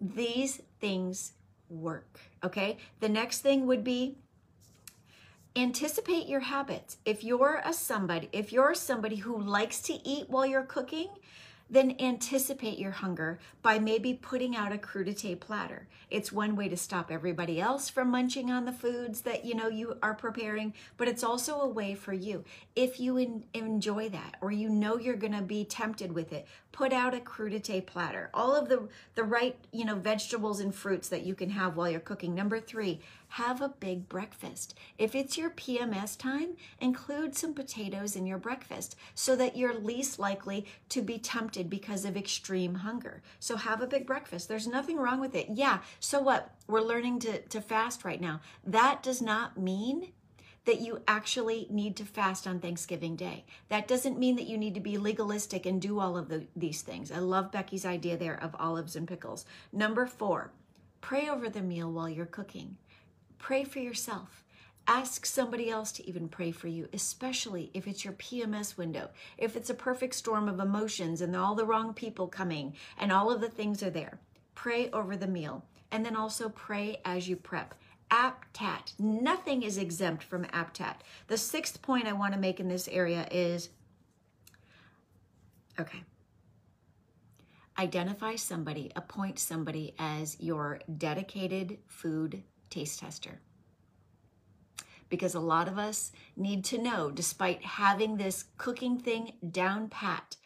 These 0.00 0.62
things 0.80 1.32
work, 1.68 2.20
okay? 2.42 2.78
The 3.00 3.08
next 3.08 3.40
thing 3.40 3.66
would 3.66 3.84
be 3.84 4.16
anticipate 5.56 6.26
your 6.26 6.40
habits. 6.40 6.98
If 7.04 7.24
you're 7.24 7.60
a 7.64 7.72
somebody, 7.72 8.28
if 8.32 8.52
you're 8.52 8.74
somebody 8.74 9.16
who 9.16 9.40
likes 9.40 9.80
to 9.82 9.94
eat 10.08 10.30
while 10.30 10.46
you're 10.46 10.62
cooking, 10.62 11.08
then 11.70 11.96
anticipate 12.00 12.78
your 12.78 12.92
hunger 12.92 13.38
by 13.62 13.78
maybe 13.78 14.14
putting 14.14 14.56
out 14.56 14.72
a 14.72 14.78
crudité 14.78 15.38
platter. 15.38 15.86
It's 16.10 16.32
one 16.32 16.56
way 16.56 16.68
to 16.68 16.76
stop 16.76 17.10
everybody 17.10 17.60
else 17.60 17.88
from 17.88 18.10
munching 18.10 18.50
on 18.50 18.64
the 18.64 18.72
foods 18.72 19.22
that 19.22 19.44
you 19.44 19.54
know 19.54 19.68
you 19.68 19.96
are 20.02 20.14
preparing, 20.14 20.74
but 20.96 21.08
it's 21.08 21.24
also 21.24 21.60
a 21.60 21.68
way 21.68 21.94
for 21.94 22.12
you. 22.12 22.44
If 22.74 22.98
you 22.98 23.42
enjoy 23.54 24.08
that 24.10 24.36
or 24.40 24.50
you 24.50 24.68
know 24.68 24.98
you're 24.98 25.16
going 25.16 25.32
to 25.32 25.42
be 25.42 25.64
tempted 25.64 26.12
with 26.12 26.32
it, 26.32 26.46
put 26.72 26.92
out 26.92 27.14
a 27.14 27.18
crudité 27.18 27.84
platter. 27.84 28.30
All 28.32 28.54
of 28.54 28.68
the, 28.68 28.88
the 29.14 29.24
right, 29.24 29.56
you 29.72 29.84
know, 29.84 29.96
vegetables 29.96 30.60
and 30.60 30.74
fruits 30.74 31.08
that 31.08 31.24
you 31.24 31.34
can 31.34 31.50
have 31.50 31.76
while 31.76 31.90
you're 31.90 32.00
cooking. 32.00 32.34
Number 32.34 32.60
three, 32.60 33.00
have 33.30 33.60
a 33.60 33.68
big 33.68 34.08
breakfast. 34.08 34.78
If 34.96 35.14
it's 35.14 35.36
your 35.36 35.50
PMS 35.50 36.16
time, 36.16 36.56
include 36.80 37.36
some 37.36 37.52
potatoes 37.52 38.16
in 38.16 38.26
your 38.26 38.38
breakfast 38.38 38.96
so 39.14 39.36
that 39.36 39.56
you're 39.56 39.74
least 39.74 40.18
likely 40.18 40.66
to 40.90 41.02
be 41.02 41.18
tempted 41.18 41.68
because 41.68 42.04
of 42.04 42.16
extreme 42.16 42.76
hunger. 42.76 43.22
So 43.38 43.56
have 43.56 43.80
a 43.80 43.86
big 43.86 44.06
breakfast. 44.06 44.48
There's 44.48 44.66
nothing 44.66 44.96
wrong 44.96 45.20
with 45.20 45.34
it. 45.34 45.48
Yeah, 45.52 45.80
so 46.00 46.20
what? 46.20 46.54
We're 46.66 46.80
learning 46.80 47.20
to, 47.20 47.40
to 47.40 47.60
fast 47.60 48.04
right 48.04 48.20
now. 48.20 48.40
That 48.64 49.02
does 49.02 49.20
not 49.20 49.58
mean 49.58 50.12
that 50.68 50.82
you 50.82 51.00
actually 51.08 51.66
need 51.70 51.96
to 51.96 52.04
fast 52.04 52.46
on 52.46 52.60
Thanksgiving 52.60 53.16
Day. 53.16 53.46
That 53.70 53.88
doesn't 53.88 54.18
mean 54.18 54.36
that 54.36 54.48
you 54.48 54.58
need 54.58 54.74
to 54.74 54.80
be 54.80 54.98
legalistic 54.98 55.64
and 55.64 55.80
do 55.80 55.98
all 55.98 56.14
of 56.14 56.28
the, 56.28 56.44
these 56.54 56.82
things. 56.82 57.10
I 57.10 57.20
love 57.20 57.50
Becky's 57.50 57.86
idea 57.86 58.18
there 58.18 58.38
of 58.42 58.54
olives 58.58 58.94
and 58.94 59.08
pickles. 59.08 59.46
Number 59.72 60.06
four, 60.06 60.50
pray 61.00 61.26
over 61.26 61.48
the 61.48 61.62
meal 61.62 61.90
while 61.90 62.06
you're 62.06 62.26
cooking. 62.26 62.76
Pray 63.38 63.64
for 63.64 63.78
yourself. 63.78 64.44
Ask 64.86 65.24
somebody 65.24 65.70
else 65.70 65.90
to 65.92 66.06
even 66.06 66.28
pray 66.28 66.50
for 66.50 66.68
you, 66.68 66.86
especially 66.92 67.70
if 67.72 67.88
it's 67.88 68.04
your 68.04 68.12
PMS 68.12 68.76
window, 68.76 69.08
if 69.38 69.56
it's 69.56 69.70
a 69.70 69.74
perfect 69.74 70.16
storm 70.16 70.50
of 70.50 70.60
emotions 70.60 71.22
and 71.22 71.34
all 71.34 71.54
the 71.54 71.64
wrong 71.64 71.94
people 71.94 72.28
coming 72.28 72.74
and 72.98 73.10
all 73.10 73.32
of 73.32 73.40
the 73.40 73.48
things 73.48 73.82
are 73.82 73.88
there. 73.88 74.18
Pray 74.54 74.90
over 74.90 75.16
the 75.16 75.26
meal. 75.26 75.64
And 75.90 76.04
then 76.04 76.16
also 76.16 76.50
pray 76.50 77.00
as 77.06 77.26
you 77.26 77.36
prep. 77.36 77.74
APTAT. 78.10 78.94
Nothing 78.98 79.62
is 79.62 79.78
exempt 79.78 80.24
from 80.24 80.44
APTAT. 80.46 80.96
The 81.26 81.36
sixth 81.36 81.82
point 81.82 82.06
I 82.06 82.12
want 82.12 82.34
to 82.34 82.40
make 82.40 82.60
in 82.60 82.68
this 82.68 82.88
area 82.88 83.26
is 83.30 83.70
okay. 85.78 86.02
Identify 87.78 88.34
somebody, 88.36 88.90
appoint 88.96 89.38
somebody 89.38 89.94
as 89.98 90.36
your 90.40 90.80
dedicated 90.96 91.78
food 91.86 92.42
taste 92.70 93.00
tester. 93.00 93.40
Because 95.08 95.34
a 95.34 95.40
lot 95.40 95.68
of 95.68 95.78
us 95.78 96.12
need 96.36 96.64
to 96.66 96.78
know, 96.78 97.10
despite 97.10 97.64
having 97.64 98.16
this 98.16 98.46
cooking 98.58 98.98
thing 98.98 99.34
down 99.50 99.88
pat, 99.88 100.36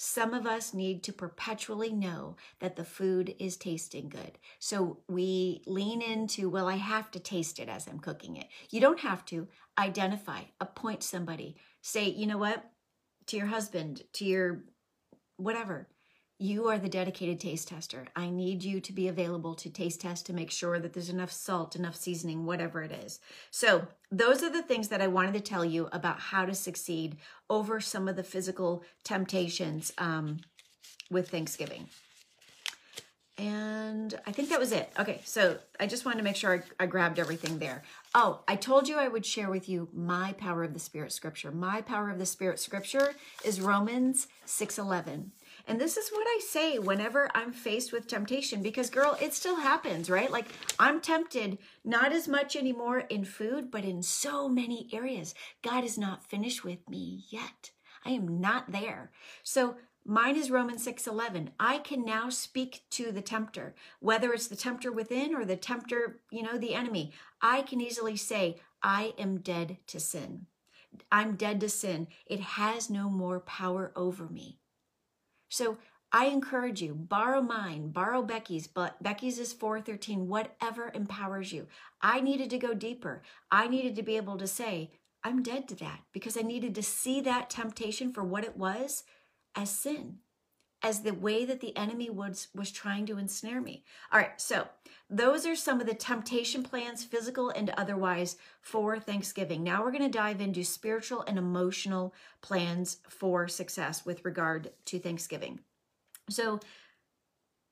some 0.00 0.32
of 0.32 0.46
us 0.46 0.72
need 0.72 1.02
to 1.02 1.12
perpetually 1.12 1.92
know 1.92 2.36
that 2.60 2.76
the 2.76 2.84
food 2.84 3.34
is 3.40 3.56
tasting 3.56 4.08
good. 4.08 4.38
So 4.60 4.98
we 5.08 5.62
lean 5.66 6.00
into, 6.00 6.48
well, 6.48 6.68
I 6.68 6.76
have 6.76 7.10
to 7.10 7.18
taste 7.18 7.58
it 7.58 7.68
as 7.68 7.88
I'm 7.88 7.98
cooking 7.98 8.36
it. 8.36 8.46
You 8.70 8.80
don't 8.80 9.00
have 9.00 9.24
to. 9.26 9.48
Identify, 9.76 10.42
appoint 10.60 11.02
somebody. 11.02 11.56
Say, 11.82 12.08
you 12.08 12.26
know 12.26 12.38
what? 12.38 12.64
To 13.26 13.36
your 13.36 13.46
husband, 13.46 14.02
to 14.14 14.24
your 14.24 14.64
whatever. 15.36 15.88
You 16.40 16.68
are 16.68 16.78
the 16.78 16.88
dedicated 16.88 17.40
taste 17.40 17.66
tester. 17.66 18.06
I 18.14 18.30
need 18.30 18.62
you 18.62 18.80
to 18.80 18.92
be 18.92 19.08
available 19.08 19.56
to 19.56 19.68
taste 19.68 20.02
test 20.02 20.24
to 20.26 20.32
make 20.32 20.52
sure 20.52 20.78
that 20.78 20.92
there's 20.92 21.10
enough 21.10 21.32
salt, 21.32 21.74
enough 21.74 21.96
seasoning, 21.96 22.46
whatever 22.46 22.80
it 22.80 22.92
is. 22.92 23.18
So, 23.50 23.88
those 24.12 24.44
are 24.44 24.50
the 24.50 24.62
things 24.62 24.86
that 24.88 25.02
I 25.02 25.08
wanted 25.08 25.34
to 25.34 25.40
tell 25.40 25.64
you 25.64 25.88
about 25.90 26.20
how 26.20 26.44
to 26.44 26.54
succeed 26.54 27.16
over 27.50 27.80
some 27.80 28.06
of 28.06 28.14
the 28.14 28.22
physical 28.22 28.84
temptations 29.02 29.92
um, 29.98 30.38
with 31.10 31.28
Thanksgiving. 31.28 31.88
And 33.36 34.18
I 34.26 34.32
think 34.32 34.48
that 34.50 34.60
was 34.60 34.72
it. 34.72 34.92
Okay, 34.98 35.20
so 35.24 35.58
I 35.78 35.86
just 35.86 36.04
wanted 36.04 36.18
to 36.18 36.24
make 36.24 36.36
sure 36.36 36.64
I, 36.78 36.84
I, 36.84 36.86
grabbed 36.86 37.20
everything 37.20 37.60
there. 37.60 37.84
Oh, 38.12 38.40
I 38.48 38.56
told 38.56 38.88
you 38.88 38.96
I 38.96 39.06
would 39.06 39.24
share 39.24 39.48
with 39.48 39.68
you 39.68 39.88
my 39.92 40.32
power 40.32 40.64
of 40.64 40.72
the 40.72 40.80
Spirit 40.80 41.12
scripture. 41.12 41.52
My 41.52 41.80
power 41.80 42.10
of 42.10 42.18
the 42.18 42.26
Spirit 42.26 42.58
scripture 42.58 43.14
is 43.44 43.60
Romans 43.60 44.26
6:11. 44.44 45.30
And 45.68 45.78
this 45.78 45.98
is 45.98 46.08
what 46.08 46.26
I 46.26 46.40
say 46.42 46.78
whenever 46.78 47.30
I'm 47.34 47.52
faced 47.52 47.92
with 47.92 48.06
temptation 48.06 48.62
because, 48.62 48.88
girl, 48.88 49.18
it 49.20 49.34
still 49.34 49.56
happens, 49.56 50.08
right? 50.08 50.30
Like 50.30 50.46
I'm 50.78 50.98
tempted 50.98 51.58
not 51.84 52.10
as 52.10 52.26
much 52.26 52.56
anymore 52.56 53.00
in 53.00 53.26
food, 53.26 53.70
but 53.70 53.84
in 53.84 54.02
so 54.02 54.48
many 54.48 54.88
areas. 54.94 55.34
God 55.60 55.84
is 55.84 55.98
not 55.98 56.24
finished 56.24 56.64
with 56.64 56.88
me 56.88 57.24
yet. 57.28 57.72
I 58.02 58.12
am 58.12 58.40
not 58.40 58.72
there. 58.72 59.10
So 59.42 59.76
Mine 60.06 60.36
is 60.36 60.50
Romans 60.50 60.82
6:11. 60.86 61.50
I 61.60 61.80
can 61.80 62.02
now 62.02 62.30
speak 62.30 62.84
to 62.90 63.12
the 63.12 63.20
tempter, 63.20 63.74
whether 64.00 64.32
it's 64.32 64.46
the 64.46 64.56
tempter 64.56 64.90
within 64.90 65.34
or 65.34 65.44
the 65.44 65.56
tempter, 65.56 66.22
you 66.30 66.42
know, 66.42 66.56
the 66.56 66.72
enemy. 66.72 67.12
I 67.42 67.60
can 67.60 67.82
easily 67.82 68.16
say, 68.16 68.58
I 68.82 69.12
am 69.18 69.40
dead 69.40 69.76
to 69.88 70.00
sin. 70.00 70.46
I'm 71.12 71.36
dead 71.36 71.60
to 71.60 71.68
sin. 71.68 72.08
It 72.24 72.40
has 72.40 72.88
no 72.88 73.10
more 73.10 73.40
power 73.40 73.92
over 73.94 74.28
me. 74.30 74.60
So 75.48 75.78
I 76.12 76.26
encourage 76.26 76.80
you, 76.80 76.94
borrow 76.94 77.42
mine, 77.42 77.90
borrow 77.90 78.22
Becky's, 78.22 78.66
but 78.66 79.02
Becky's 79.02 79.38
is 79.38 79.52
413, 79.52 80.26
whatever 80.26 80.90
empowers 80.94 81.52
you. 81.52 81.66
I 82.00 82.20
needed 82.20 82.48
to 82.50 82.58
go 82.58 82.72
deeper. 82.72 83.22
I 83.50 83.68
needed 83.68 83.94
to 83.96 84.02
be 84.02 84.16
able 84.16 84.38
to 84.38 84.46
say, 84.46 84.90
I'm 85.22 85.42
dead 85.42 85.68
to 85.68 85.74
that 85.76 86.00
because 86.12 86.36
I 86.38 86.42
needed 86.42 86.74
to 86.76 86.82
see 86.82 87.20
that 87.22 87.50
temptation 87.50 88.12
for 88.12 88.24
what 88.24 88.44
it 88.44 88.56
was 88.56 89.04
as 89.54 89.70
sin, 89.70 90.18
as 90.82 91.00
the 91.00 91.14
way 91.14 91.44
that 91.44 91.60
the 91.60 91.76
enemy 91.76 92.08
was, 92.10 92.48
was 92.54 92.70
trying 92.70 93.06
to 93.06 93.18
ensnare 93.18 93.60
me. 93.60 93.84
All 94.12 94.20
right, 94.20 94.40
so 94.40 94.68
those 95.10 95.46
are 95.46 95.56
some 95.56 95.80
of 95.80 95.86
the 95.86 95.94
temptation 95.94 96.62
plans, 96.62 97.04
physical 97.04 97.50
and 97.50 97.70
otherwise, 97.70 98.36
for 98.60 98.98
Thanksgiving. 98.98 99.64
Now 99.64 99.82
we're 99.82 99.90
going 99.90 100.02
to 100.02 100.18
dive 100.18 100.40
into 100.40 100.62
spiritual 100.64 101.22
and 101.26 101.38
emotional 101.38 102.14
plans 102.42 102.98
for 103.08 103.48
success 103.48 104.04
with 104.04 104.24
regard 104.24 104.70
to 104.86 104.98
Thanksgiving. 104.98 105.60
So, 106.30 106.60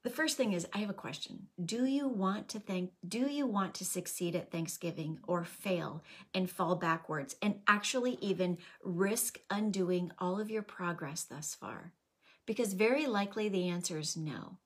the 0.03 0.12
first 0.12 0.37
thing 0.37 0.53
is 0.53 0.69
I 0.73 0.79
have 0.79 0.90
a 0.90 0.95
question. 0.95 1.49
Do 1.64 1.85
you 1.85 2.07
want 2.07 2.49
to 2.51 2.61
thank 2.61 2.92
do 3.09 3.29
you 3.29 3.45
want 3.45 3.75
to 3.75 3.85
succeed 3.85 4.37
at 4.37 4.53
Thanksgiving 4.53 5.19
or 5.27 5.45
fail 5.45 6.05
and 6.33 6.49
fall 6.49 6.77
backwards 6.77 7.35
and 7.42 7.57
actually 7.66 8.16
even 8.21 8.59
risk 8.85 9.40
undoing 9.51 10.12
all 10.21 10.38
of 10.38 10.49
your 10.49 10.62
progress 10.62 11.25
thus 11.25 11.57
far? 11.57 11.92
Because 12.47 12.73
very 12.73 13.07
likely 13.07 13.49
the 13.49 13.69
answer 13.69 13.99
is 13.99 14.17
no. 14.17 14.59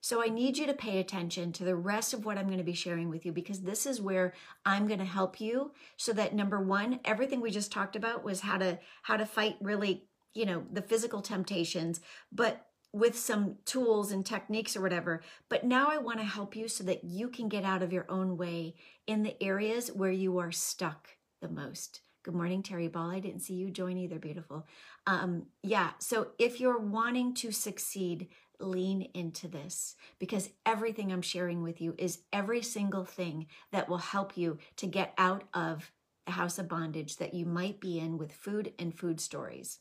So 0.00 0.20
I 0.20 0.28
need 0.28 0.58
you 0.58 0.66
to 0.66 0.74
pay 0.74 0.98
attention 0.98 1.52
to 1.52 1.64
the 1.64 1.76
rest 1.76 2.12
of 2.12 2.24
what 2.24 2.36
I'm 2.36 2.46
going 2.46 2.58
to 2.58 2.64
be 2.64 2.74
sharing 2.74 3.08
with 3.08 3.24
you 3.24 3.30
because 3.30 3.60
this 3.60 3.86
is 3.86 4.00
where 4.00 4.34
I'm 4.66 4.88
going 4.88 4.98
to 4.98 5.04
help 5.04 5.40
you 5.40 5.70
so 5.96 6.12
that 6.14 6.34
number 6.34 6.60
1, 6.60 6.98
everything 7.04 7.40
we 7.40 7.52
just 7.52 7.70
talked 7.70 7.94
about 7.94 8.24
was 8.24 8.40
how 8.40 8.58
to 8.58 8.80
how 9.02 9.16
to 9.16 9.24
fight 9.24 9.56
really, 9.60 10.08
you 10.34 10.44
know, 10.44 10.64
the 10.72 10.82
physical 10.82 11.22
temptations, 11.22 12.00
but 12.32 12.66
with 12.92 13.16
some 13.16 13.58
tools 13.64 14.10
and 14.10 14.26
techniques 14.26 14.76
or 14.76 14.82
whatever. 14.82 15.22
But 15.48 15.64
now 15.64 15.88
I 15.88 15.98
want 15.98 16.18
to 16.18 16.24
help 16.24 16.56
you 16.56 16.66
so 16.66 16.82
that 16.82 17.04
you 17.04 17.28
can 17.28 17.48
get 17.48 17.64
out 17.64 17.82
of 17.82 17.92
your 17.92 18.06
own 18.08 18.36
way 18.36 18.74
in 19.06 19.22
the 19.22 19.40
areas 19.40 19.92
where 19.92 20.10
you 20.10 20.36
are 20.38 20.52
stuck 20.52 21.10
the 21.40 21.48
most. 21.48 22.00
Good 22.24 22.34
morning, 22.34 22.62
Terry 22.62 22.86
Ball. 22.86 23.10
I 23.10 23.18
didn't 23.18 23.40
see 23.40 23.54
you 23.54 23.70
join 23.70 23.98
either. 23.98 24.18
Beautiful. 24.18 24.66
Um, 25.06 25.46
yeah. 25.62 25.90
So 25.98 26.28
if 26.38 26.60
you're 26.60 26.78
wanting 26.78 27.34
to 27.34 27.50
succeed, 27.50 28.28
lean 28.60 29.08
into 29.14 29.48
this 29.48 29.96
because 30.20 30.50
everything 30.64 31.12
I'm 31.12 31.22
sharing 31.22 31.62
with 31.62 31.80
you 31.80 31.94
is 31.98 32.20
every 32.32 32.62
single 32.62 33.04
thing 33.04 33.46
that 33.72 33.88
will 33.88 33.98
help 33.98 34.36
you 34.36 34.58
to 34.76 34.86
get 34.86 35.14
out 35.18 35.44
of 35.52 35.90
the 36.26 36.32
house 36.32 36.58
of 36.60 36.68
bondage 36.68 37.16
that 37.16 37.34
you 37.34 37.44
might 37.44 37.80
be 37.80 37.98
in 37.98 38.18
with 38.18 38.32
food 38.32 38.72
and 38.78 38.96
food 38.96 39.20
stories. 39.20 39.80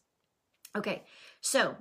Okay, 0.76 1.04
so 1.42 1.76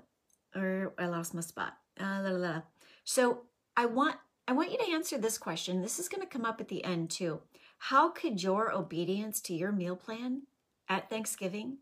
or 0.55 0.92
I 0.99 1.07
lost 1.07 1.33
my 1.33 1.40
spot. 1.40 1.77
Uh, 1.99 2.20
la, 2.23 2.31
la, 2.31 2.49
la. 2.49 2.62
So 3.05 3.42
I 3.77 3.87
want 3.87 4.16
I 4.46 4.53
want 4.53 4.73
you 4.73 4.79
to 4.79 4.92
answer 4.92 5.16
this 5.16 5.38
question. 5.38 5.81
This 5.81 5.99
is 5.99 6.09
going 6.09 6.23
to 6.23 6.27
come 6.27 6.44
up 6.44 6.61
at 6.61 6.68
the 6.68 6.85
end 6.85 7.11
too. 7.11 7.40
How 7.79 8.11
could 8.11 8.42
your 8.42 8.73
obedience 8.73 9.40
to 9.42 9.55
your 9.55 9.73
meal 9.73 9.96
plan 9.96 10.42
at 10.90 11.09
Thanksgiving 11.09 11.79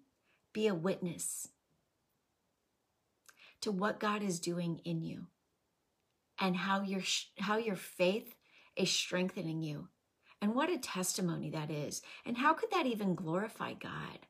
be 0.52 0.68
a 0.68 0.74
witness 0.74 1.48
to 3.62 3.72
what 3.72 3.98
God 3.98 4.22
is 4.22 4.38
doing 4.38 4.80
in 4.84 5.02
you 5.02 5.26
and 6.38 6.54
how 6.56 6.82
your 6.82 7.02
how 7.38 7.56
your 7.56 7.74
faith 7.74 8.34
is 8.76 8.90
strengthening 8.90 9.62
you. 9.62 9.88
And 10.40 10.54
what 10.54 10.70
a 10.70 10.78
testimony 10.78 11.50
that 11.50 11.70
is. 11.70 12.00
And 12.24 12.36
how 12.36 12.54
could 12.54 12.70
that 12.70 12.86
even 12.86 13.16
glorify 13.16 13.72
God? 13.72 14.20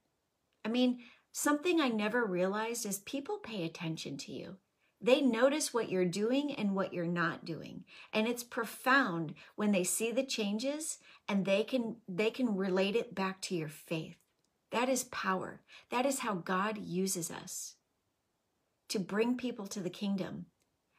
I 0.65 0.69
mean, 0.69 1.01
something 1.33 1.81
I 1.81 1.89
never 1.89 2.25
realized 2.25 2.87
is 2.87 3.01
people 3.01 3.37
pay 3.37 3.65
attention 3.65 4.17
to 4.19 4.33
you. 4.33 4.57
They 5.03 5.21
notice 5.21 5.75
what 5.75 5.91
you're 5.91 6.07
doing 6.07 6.55
and 6.55 6.75
what 6.75 6.95
you're 6.95 7.07
not 7.07 7.45
doing. 7.45 7.85
And 8.13 8.27
it's 8.27 8.43
profound 8.43 9.35
when 9.55 9.71
they 9.71 9.85
see 9.85 10.11
the 10.11 10.25
changes 10.25 10.99
and 11.29 11.45
they 11.45 11.63
can 11.63 11.97
they 12.09 12.31
can 12.31 12.57
relate 12.57 12.97
it 12.97 13.15
back 13.15 13.43
to 13.43 13.55
your 13.55 13.69
faith. 13.69 14.17
That 14.73 14.89
is 14.89 15.05
power. 15.05 15.61
That 15.91 16.07
is 16.07 16.21
how 16.21 16.35
God 16.35 16.79
uses 16.79 17.31
us 17.31 17.77
to 18.89 18.99
bring 18.99 19.37
people 19.37 19.67
to 19.69 19.81
the 19.81 19.91
kingdom. 19.91 20.47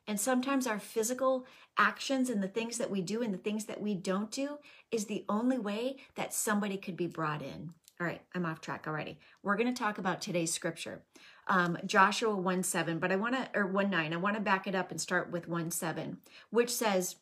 And 0.07 0.19
sometimes 0.19 0.65
our 0.65 0.79
physical 0.79 1.45
actions 1.77 2.29
and 2.29 2.41
the 2.41 2.47
things 2.47 2.77
that 2.79 2.89
we 2.89 3.01
do 3.01 3.21
and 3.21 3.33
the 3.33 3.37
things 3.37 3.65
that 3.65 3.81
we 3.81 3.93
don't 3.93 4.31
do 4.31 4.57
is 4.91 5.05
the 5.05 5.25
only 5.29 5.59
way 5.59 5.97
that 6.15 6.33
somebody 6.33 6.77
could 6.77 6.97
be 6.97 7.07
brought 7.07 7.41
in. 7.43 7.73
All 8.01 8.07
right, 8.07 8.21
I'm 8.33 8.45
off 8.45 8.61
track 8.61 8.85
already. 8.87 9.19
We're 9.43 9.57
going 9.57 9.73
to 9.73 9.79
talk 9.83 9.97
about 9.97 10.21
today's 10.21 10.53
scripture. 10.53 11.03
um, 11.47 11.77
Joshua 11.85 12.35
1 12.35 12.63
7, 12.63 12.99
but 12.99 13.11
I 13.11 13.15
want 13.17 13.35
to, 13.35 13.49
or 13.53 13.67
1 13.67 13.89
9, 13.89 14.13
I 14.13 14.17
want 14.17 14.35
to 14.35 14.41
back 14.41 14.67
it 14.67 14.75
up 14.75 14.91
and 14.91 15.01
start 15.01 15.31
with 15.31 15.47
1 15.47 15.71
7, 15.71 16.17
which 16.51 16.69
says, 16.71 17.17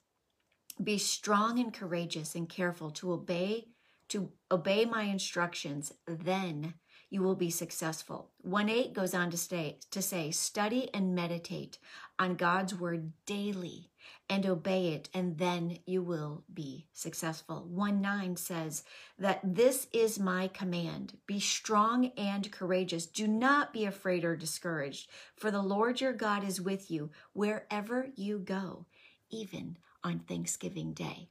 Be 0.82 0.98
strong 0.98 1.60
and 1.60 1.74
courageous 1.74 2.36
and 2.36 2.48
careful 2.48 2.92
to 2.92 3.14
obey, 3.14 3.68
to 4.10 4.32
obey 4.52 4.86
my 4.86 5.04
instructions, 5.04 5.94
then 6.08 6.74
you 7.10 7.24
will 7.24 7.36
be 7.36 7.50
successful. 7.50 8.32
1 8.42 8.70
8 8.70 8.94
goes 8.94 9.14
on 9.14 9.32
to, 9.32 9.38
stay, 9.38 9.80
to 9.92 10.02
say, 10.02 10.32
Study 10.32 10.90
and 10.94 11.16
meditate 11.16 11.78
on 12.20 12.36
God's 12.36 12.76
word 12.76 13.14
daily 13.26 13.90
and 14.30 14.46
obey 14.46 14.90
it, 14.90 15.10
and 15.14 15.38
then 15.38 15.80
you 15.86 16.02
will 16.02 16.44
be 16.54 16.88
successful. 16.92 17.66
1 17.70 18.02
9 18.02 18.36
says 18.36 18.84
that 19.18 19.40
this 19.44 19.88
is 19.94 20.20
my 20.20 20.50
command 20.50 21.18
be 21.26 21.40
strong 21.40 22.12
and 22.18 22.52
courageous. 22.52 23.06
Do 23.06 23.28
not 23.28 23.72
be 23.72 23.86
afraid 23.86 24.26
or 24.26 24.36
discouraged, 24.36 25.10
for 25.36 25.50
the 25.50 25.62
Lord 25.62 26.02
your 26.02 26.14
God 26.14 26.44
is 26.44 26.60
with 26.60 26.92
you 26.92 27.12
wherever 27.34 28.10
you 28.16 28.40
go, 28.40 28.86
even 29.30 29.78
on 30.04 30.20
Thanksgiving 30.20 30.94
Day. 30.94 31.30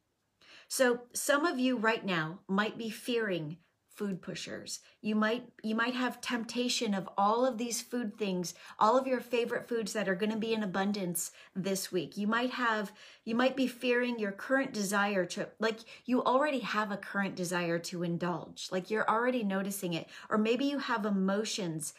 So, 0.68 1.02
some 1.12 1.44
of 1.44 1.58
you 1.58 1.76
right 1.76 2.04
now 2.04 2.40
might 2.48 2.76
be 2.76 2.90
fearing 2.90 3.58
food 3.96 4.20
pushers. 4.20 4.80
You 5.00 5.14
might 5.14 5.48
you 5.62 5.74
might 5.74 5.94
have 5.94 6.20
temptation 6.20 6.92
of 6.92 7.08
all 7.16 7.46
of 7.46 7.56
these 7.56 7.80
food 7.80 8.18
things, 8.18 8.54
all 8.78 8.98
of 8.98 9.06
your 9.06 9.20
favorite 9.20 9.68
foods 9.68 9.94
that 9.94 10.08
are 10.08 10.14
going 10.14 10.32
to 10.32 10.36
be 10.36 10.52
in 10.52 10.62
abundance 10.62 11.30
this 11.54 11.90
week. 11.90 12.16
You 12.16 12.26
might 12.26 12.50
have 12.50 12.92
you 13.24 13.34
might 13.34 13.56
be 13.56 13.66
fearing 13.66 14.18
your 14.18 14.32
current 14.32 14.74
desire 14.74 15.24
to 15.26 15.48
like 15.58 15.78
you 16.04 16.22
already 16.22 16.60
have 16.60 16.92
a 16.92 16.98
current 16.98 17.36
desire 17.36 17.78
to 17.80 18.02
indulge. 18.02 18.68
Like 18.70 18.90
you're 18.90 19.08
already 19.08 19.42
noticing 19.42 19.94
it 19.94 20.08
or 20.28 20.36
maybe 20.36 20.66
you 20.66 20.78
have 20.78 21.06
emotions 21.06 21.94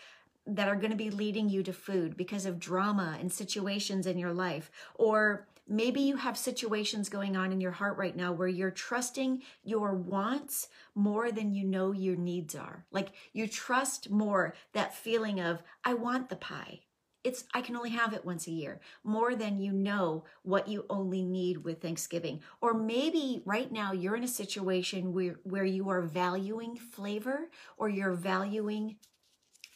that 0.45 0.69
are 0.69 0.75
going 0.75 0.91
to 0.91 0.95
be 0.95 1.10
leading 1.10 1.49
you 1.49 1.63
to 1.63 1.73
food 1.73 2.15
because 2.15 2.45
of 2.45 2.60
drama 2.60 3.17
and 3.19 3.34
situations 3.34 4.06
in 4.06 4.17
your 4.17 4.34
life 4.34 4.71
or 4.95 5.47
Maybe 5.67 6.01
you 6.01 6.15
have 6.15 6.38
situations 6.38 7.10
going 7.10 7.36
on 7.36 7.51
in 7.51 7.60
your 7.60 7.71
heart 7.71 7.97
right 7.97 8.15
now 8.15 8.32
where 8.32 8.47
you're 8.47 8.71
trusting 8.71 9.41
your 9.63 9.93
wants 9.95 10.69
more 10.95 11.32
than 11.32 11.53
you 11.53 11.65
know 11.65 11.91
your 11.91 12.15
needs 12.15 12.56
are. 12.56 12.86
Like 12.91 13.10
you 13.34 13.47
trust 13.47 14.10
more 14.10 14.53
that 14.73 14.95
feeling 14.95 15.41
of, 15.41 15.62
I 15.84 15.93
want 15.93 16.30
the 16.30 16.38
pie. 16.38 16.82
It's, 17.23 17.43
I 17.53 17.60
can 17.62 17.75
only 17.75 17.89
have 17.89 18.13
it 18.13 18.23
once 18.23 18.47
a 18.47 18.51
year, 18.51 18.80
more 19.03 19.36
than 19.36 19.60
you 19.60 19.73
know 19.73 20.23
what 20.43 20.69
you 20.69 20.86
only 20.89 21.25
need 21.25 21.65
with 21.65 21.82
Thanksgiving. 21.82 22.39
Or 22.62 22.73
maybe 22.73 23.41
right 23.43 23.69
now 23.69 23.91
you're 23.91 24.15
in 24.15 24.23
a 24.23 24.30
situation 24.30 25.13
where, 25.13 25.36
where 25.43 25.65
you 25.65 25.89
are 25.89 26.01
valuing 26.01 26.77
flavor 26.77 27.49
or 27.77 27.89
you're 27.89 28.13
valuing 28.13 28.95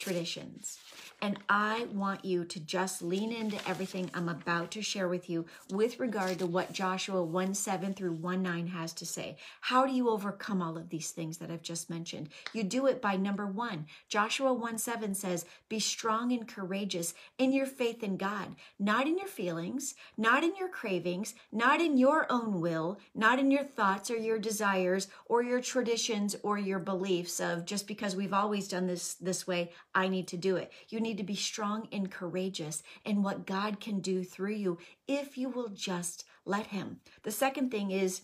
traditions. 0.02 0.80
And 1.24 1.38
I 1.48 1.86
want 1.94 2.26
you 2.26 2.46
to 2.46 2.60
just 2.60 3.04
lean 3.04 3.32
into 3.32 3.70
everything 3.70 4.10
I'm 4.14 4.28
about 4.28 4.72
to 4.72 4.82
share 4.82 5.08
with 5.08 5.30
you 5.30 5.46
with 5.70 6.00
regard 6.00 6.40
to 6.40 6.48
what 6.48 6.74
Joshua 6.74 7.22
1 7.24 7.54
7 7.54 7.94
through 7.94 8.14
1 8.14 8.42
9 8.42 8.68
has 8.68 8.92
to 8.94 9.06
say. 9.06 9.38
How 9.62 9.86
do 9.86 9.94
you 9.94 10.10
overcome 10.10 10.64
all 10.64 10.78
of 10.78 10.90
these 10.90 11.12
things 11.12 11.38
that 11.38 11.52
I've 11.52 11.62
just 11.62 11.92
mentioned? 11.92 12.30
You 12.54 12.64
do 12.64 12.88
it 12.88 13.04
by 13.04 13.18
number 13.18 13.46
one. 13.46 13.86
Joshua 14.10 14.52
1 14.52 14.80
7 14.80 15.14
says, 15.14 15.46
Be 15.70 15.80
strong 15.80 16.32
and 16.32 16.48
courageous 16.48 17.14
in 17.38 17.54
your 17.54 17.68
faith 17.68 18.02
in 18.02 18.18
God, 18.18 18.56
not 18.80 19.06
in 19.06 19.20
your 19.20 19.28
feelings, 19.28 19.94
not 20.18 20.44
in 20.44 20.56
your 20.56 20.70
cravings, 20.70 21.36
not 21.52 21.82
in 21.82 21.98
your 21.98 22.26
own 22.32 22.60
will, 22.60 22.98
not 23.14 23.38
in 23.38 23.52
your 23.52 23.64
thoughts 23.64 24.10
or 24.10 24.18
your 24.18 24.40
desires 24.40 25.08
or 25.26 25.44
your 25.44 25.62
traditions 25.62 26.36
or 26.42 26.58
your 26.58 26.80
beliefs 26.80 27.40
of 27.40 27.66
just 27.66 27.88
because 27.88 28.16
we've 28.16 28.34
always 28.34 28.68
done 28.68 28.88
this 28.88 29.14
this 29.16 29.46
way, 29.46 29.72
I 29.94 30.08
need 30.08 30.28
to 30.30 30.38
do 30.38 30.56
it. 30.56 30.72
You 30.90 31.00
need 31.00 31.18
to 31.18 31.24
be 31.24 31.36
strong 31.36 31.88
and 31.92 32.10
courageous 32.10 32.84
in 33.06 33.24
what 33.24 33.46
God 33.46 33.80
can 33.80 34.00
do 34.00 34.24
through 34.24 34.54
you 34.54 34.78
if 35.08 35.38
you 35.38 35.50
will 35.50 35.70
just 35.70 36.26
let 36.46 36.68
Him. 36.68 37.00
The 37.24 37.32
second 37.32 37.72
thing 37.72 37.92
is, 37.92 38.22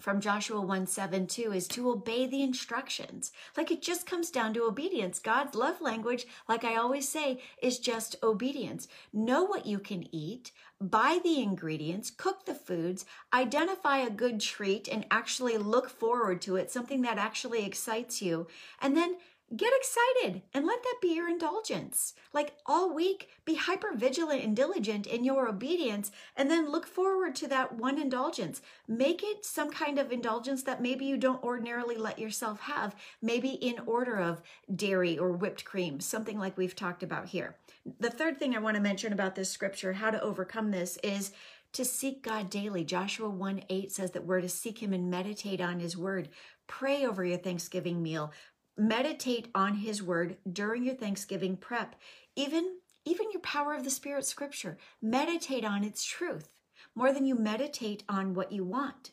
from 0.00 0.20
Joshua 0.20 0.60
1 0.60 0.86
7 0.86 1.26
2 1.26 1.52
is 1.52 1.66
to 1.68 1.90
obey 1.90 2.26
the 2.26 2.42
instructions. 2.42 3.32
Like 3.56 3.70
it 3.70 3.80
just 3.80 4.06
comes 4.06 4.30
down 4.30 4.52
to 4.54 4.64
obedience. 4.64 5.18
God's 5.18 5.54
love 5.54 5.80
language, 5.80 6.26
like 6.48 6.64
I 6.64 6.76
always 6.76 7.08
say, 7.08 7.40
is 7.62 7.78
just 7.78 8.16
obedience. 8.22 8.88
Know 9.12 9.44
what 9.44 9.64
you 9.64 9.78
can 9.78 10.06
eat, 10.14 10.52
buy 10.80 11.18
the 11.22 11.40
ingredients, 11.40 12.10
cook 12.10 12.44
the 12.44 12.54
foods, 12.54 13.06
identify 13.32 13.98
a 13.98 14.10
good 14.10 14.40
treat, 14.40 14.86
and 14.86 15.06
actually 15.10 15.56
look 15.56 15.88
forward 15.88 16.42
to 16.42 16.56
it, 16.56 16.70
something 16.70 17.00
that 17.02 17.18
actually 17.18 17.64
excites 17.64 18.20
you. 18.20 18.48
And 18.82 18.96
then 18.96 19.16
get 19.54 19.72
excited 19.76 20.42
and 20.52 20.66
let 20.66 20.82
that 20.82 20.96
be 21.00 21.14
your 21.14 21.28
indulgence. 21.28 22.14
Like 22.32 22.54
all 22.66 22.92
week, 22.92 23.28
be 23.44 23.54
hyper 23.54 23.92
vigilant 23.94 24.42
and 24.42 24.56
diligent 24.56 25.06
in 25.06 25.22
your 25.22 25.48
obedience, 25.48 26.10
and 26.36 26.50
then 26.50 26.70
look 26.70 26.86
forward 26.86 27.36
to 27.36 27.48
that 27.48 27.74
one 27.74 28.00
indulgence. 28.00 28.60
Make 28.88 29.22
it 29.22 29.44
some 29.44 29.70
kind 29.70 29.98
of 29.98 30.10
indulgence 30.10 30.64
that 30.64 30.82
maybe 30.82 31.04
you 31.04 31.16
don't 31.16 31.42
ordinarily 31.44 31.96
let 31.96 32.18
yourself 32.18 32.60
have, 32.60 32.96
maybe 33.22 33.50
in 33.50 33.78
order 33.86 34.16
of 34.18 34.42
dairy 34.74 35.16
or 35.16 35.30
whipped 35.30 35.64
cream, 35.64 36.00
something 36.00 36.38
like 36.38 36.56
we've 36.56 36.76
talked 36.76 37.04
about 37.04 37.28
here. 37.28 37.56
The 38.00 38.10
third 38.10 38.38
thing 38.38 38.56
I 38.56 38.60
want 38.60 38.74
to 38.74 38.82
mention 38.82 39.12
about 39.12 39.36
this 39.36 39.50
scripture, 39.50 39.92
how 39.92 40.10
to 40.10 40.20
overcome 40.20 40.72
this, 40.72 40.98
is 41.04 41.32
to 41.72 41.84
seek 41.84 42.22
God 42.22 42.50
daily. 42.50 42.84
Joshua 42.84 43.28
1 43.28 43.62
8 43.68 43.92
says 43.92 44.10
that 44.12 44.24
we're 44.24 44.40
to 44.40 44.48
seek 44.48 44.82
Him 44.82 44.92
and 44.92 45.10
meditate 45.10 45.60
on 45.60 45.78
His 45.78 45.96
word. 45.96 46.30
Pray 46.66 47.06
over 47.06 47.24
your 47.24 47.38
Thanksgiving 47.38 48.02
meal 48.02 48.32
meditate 48.76 49.48
on 49.54 49.76
his 49.76 50.02
word 50.02 50.36
during 50.50 50.84
your 50.84 50.94
Thanksgiving 50.94 51.56
prep. 51.56 51.96
Even 52.34 52.78
even 53.04 53.30
your 53.30 53.40
power 53.40 53.72
of 53.72 53.84
the 53.84 53.90
spirit 53.90 54.26
scripture, 54.26 54.78
meditate 55.00 55.64
on 55.64 55.84
its 55.84 56.04
truth 56.04 56.48
more 56.94 57.12
than 57.12 57.24
you 57.24 57.36
meditate 57.36 58.02
on 58.08 58.34
what 58.34 58.50
you 58.50 58.64
want. 58.64 59.12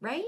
Right? 0.00 0.24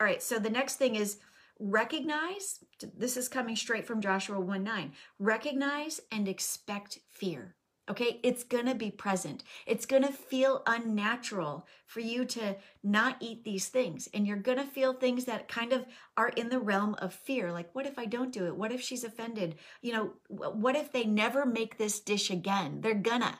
All 0.00 0.06
right, 0.06 0.22
so 0.22 0.38
the 0.38 0.50
next 0.50 0.76
thing 0.76 0.94
is 0.94 1.18
recognize 1.58 2.60
this 2.96 3.16
is 3.16 3.28
coming 3.28 3.56
straight 3.56 3.84
from 3.84 4.00
Joshua 4.00 4.38
1 4.38 4.62
9. 4.62 4.92
Recognize 5.18 6.00
and 6.12 6.28
expect 6.28 7.00
fear. 7.10 7.56
Okay, 7.90 8.20
it's 8.22 8.44
gonna 8.44 8.74
be 8.74 8.90
present. 8.90 9.42
It's 9.66 9.86
gonna 9.86 10.12
feel 10.12 10.62
unnatural 10.66 11.66
for 11.86 12.00
you 12.00 12.24
to 12.26 12.56
not 12.82 13.16
eat 13.20 13.44
these 13.44 13.68
things. 13.68 14.08
And 14.12 14.26
you're 14.26 14.36
gonna 14.36 14.66
feel 14.66 14.92
things 14.92 15.24
that 15.24 15.48
kind 15.48 15.72
of 15.72 15.86
are 16.16 16.28
in 16.28 16.50
the 16.50 16.58
realm 16.58 16.96
of 16.98 17.14
fear. 17.14 17.50
Like, 17.50 17.74
what 17.74 17.86
if 17.86 17.98
I 17.98 18.04
don't 18.04 18.32
do 18.32 18.46
it? 18.46 18.56
What 18.56 18.72
if 18.72 18.82
she's 18.82 19.04
offended? 19.04 19.56
You 19.80 19.92
know, 19.92 20.12
what 20.28 20.76
if 20.76 20.92
they 20.92 21.04
never 21.04 21.46
make 21.46 21.78
this 21.78 21.98
dish 22.00 22.30
again? 22.30 22.82
They're 22.82 22.94
gonna. 22.94 23.38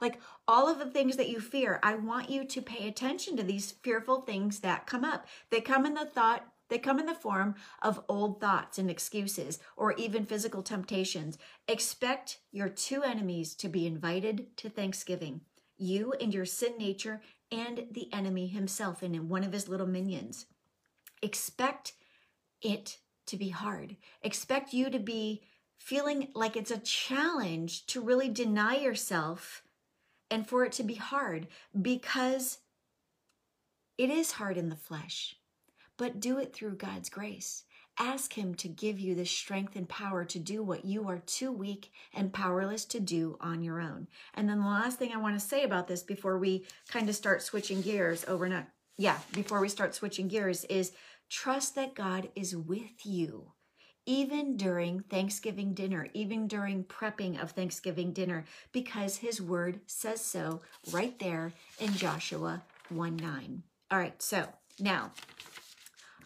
Like 0.00 0.20
all 0.46 0.68
of 0.68 0.78
the 0.78 0.90
things 0.90 1.16
that 1.16 1.28
you 1.28 1.40
fear, 1.40 1.80
I 1.82 1.94
want 1.94 2.28
you 2.28 2.44
to 2.44 2.62
pay 2.62 2.86
attention 2.88 3.36
to 3.36 3.42
these 3.42 3.72
fearful 3.72 4.22
things 4.22 4.60
that 4.60 4.86
come 4.86 5.04
up. 5.04 5.26
They 5.50 5.60
come 5.60 5.86
in 5.86 5.94
the 5.94 6.04
thought 6.04 6.46
they 6.68 6.78
come 6.78 6.98
in 6.98 7.06
the 7.06 7.14
form 7.14 7.54
of 7.82 8.04
old 8.08 8.40
thoughts 8.40 8.78
and 8.78 8.90
excuses 8.90 9.58
or 9.76 9.92
even 9.92 10.24
physical 10.24 10.62
temptations. 10.62 11.38
Expect 11.68 12.40
your 12.52 12.68
two 12.68 13.02
enemies 13.02 13.54
to 13.54 13.68
be 13.68 13.86
invited 13.86 14.56
to 14.58 14.68
Thanksgiving 14.68 15.42
you 15.78 16.14
and 16.20 16.32
your 16.32 16.44
sin 16.44 16.76
nature, 16.78 17.20
and 17.52 17.86
the 17.90 18.12
enemy 18.12 18.46
himself 18.46 19.02
and 19.02 19.28
one 19.28 19.44
of 19.44 19.52
his 19.52 19.68
little 19.68 19.86
minions. 19.86 20.46
Expect 21.22 21.92
it 22.62 22.98
to 23.26 23.36
be 23.36 23.50
hard. 23.50 23.96
Expect 24.22 24.72
you 24.72 24.90
to 24.90 24.98
be 24.98 25.42
feeling 25.78 26.28
like 26.34 26.56
it's 26.56 26.70
a 26.70 26.78
challenge 26.78 27.86
to 27.86 28.00
really 28.00 28.28
deny 28.28 28.76
yourself 28.76 29.62
and 30.30 30.48
for 30.48 30.64
it 30.64 30.72
to 30.72 30.82
be 30.82 30.94
hard 30.94 31.46
because 31.80 32.58
it 33.98 34.10
is 34.10 34.32
hard 34.32 34.56
in 34.56 34.68
the 34.68 34.76
flesh 34.76 35.36
but 35.96 36.20
do 36.20 36.38
it 36.38 36.52
through 36.52 36.76
God's 36.76 37.08
grace. 37.08 37.64
Ask 37.98 38.34
Him 38.34 38.54
to 38.56 38.68
give 38.68 39.00
you 39.00 39.14
the 39.14 39.24
strength 39.24 39.74
and 39.74 39.88
power 39.88 40.24
to 40.24 40.38
do 40.38 40.62
what 40.62 40.84
you 40.84 41.08
are 41.08 41.18
too 41.18 41.50
weak 41.50 41.90
and 42.14 42.32
powerless 42.32 42.84
to 42.86 43.00
do 43.00 43.38
on 43.40 43.62
your 43.62 43.80
own. 43.80 44.08
And 44.34 44.48
then 44.48 44.60
the 44.60 44.66
last 44.66 44.98
thing 44.98 45.12
I 45.12 45.18
want 45.18 45.38
to 45.38 45.46
say 45.46 45.64
about 45.64 45.88
this 45.88 46.02
before 46.02 46.38
we 46.38 46.66
kind 46.88 47.08
of 47.08 47.14
start 47.14 47.42
switching 47.42 47.80
gears 47.80 48.24
over 48.28 48.48
not 48.48 48.66
yeah, 48.98 49.18
before 49.32 49.60
we 49.60 49.68
start 49.68 49.94
switching 49.94 50.26
gears 50.26 50.64
is 50.64 50.92
trust 51.28 51.74
that 51.74 51.94
God 51.94 52.30
is 52.34 52.56
with 52.56 53.04
you 53.04 53.52
even 54.06 54.56
during 54.56 55.00
Thanksgiving 55.00 55.74
dinner, 55.74 56.06
even 56.14 56.46
during 56.46 56.84
prepping 56.84 57.42
of 57.42 57.50
Thanksgiving 57.50 58.12
dinner, 58.12 58.44
because 58.72 59.16
his 59.16 59.42
word 59.42 59.80
says 59.86 60.20
so 60.20 60.62
right 60.92 61.18
there 61.18 61.52
in 61.80 61.92
Joshua 61.92 62.62
1 62.88 63.16
9. 63.16 63.62
All 63.90 63.98
right, 63.98 64.20
so 64.22 64.46
now 64.78 65.12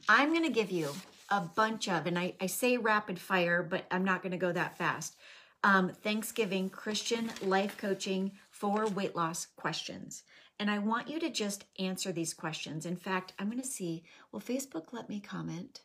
I'm 0.09 0.31
going 0.31 0.45
to 0.45 0.51
give 0.51 0.71
you 0.71 0.91
a 1.29 1.41
bunch 1.41 1.89
of, 1.89 2.07
and 2.07 2.19
I, 2.19 2.35
I 2.41 2.47
say 2.47 2.77
rapid 2.77 3.19
fire, 3.19 3.63
but 3.63 3.85
I'm 3.91 4.05
not 4.05 4.23
going 4.23 4.33
to 4.33 4.39
go 4.39 4.53
that 4.53 4.77
fast. 4.77 5.17
Um, 5.63 5.91
Thanksgiving 5.91 6.71
Christian 6.71 7.31
life 7.43 7.77
coaching 7.77 8.33
for 8.51 8.87
weight 8.87 9.15
loss 9.15 9.47
questions. 9.57 10.23
And 10.59 10.71
I 10.71 10.79
want 10.79 11.09
you 11.09 11.19
to 11.21 11.31
just 11.31 11.65
answer 11.79 12.13
these 12.13 12.35
questions. 12.35 12.85
In 12.85 12.97
fact, 12.97 13.33
I'm 13.39 13.51
going 13.51 13.63
to 13.63 13.67
see, 13.67 14.05
will 14.33 14.41
Facebook 14.41 14.93
let 14.93 15.09
me 15.09 15.21
comment? 15.21 15.81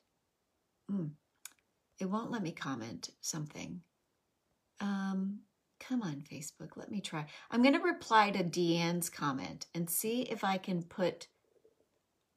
Mm, 0.91 1.11
it 1.99 2.05
won't 2.05 2.31
let 2.31 2.43
me 2.43 2.51
comment 2.51 3.09
something. 3.21 3.81
Um, 4.81 5.39
come 5.79 6.01
on, 6.01 6.23
Facebook. 6.29 6.75
Let 6.75 6.91
me 6.91 6.99
try. 6.99 7.25
I'm 7.51 7.61
going 7.61 7.75
to 7.75 7.79
reply 7.79 8.31
to 8.31 8.43
Deanne's 8.43 9.09
comment 9.09 9.67
and 9.73 9.89
see 9.89 10.23
if 10.23 10.43
I 10.43 10.57
can 10.57 10.83
put 10.83 11.27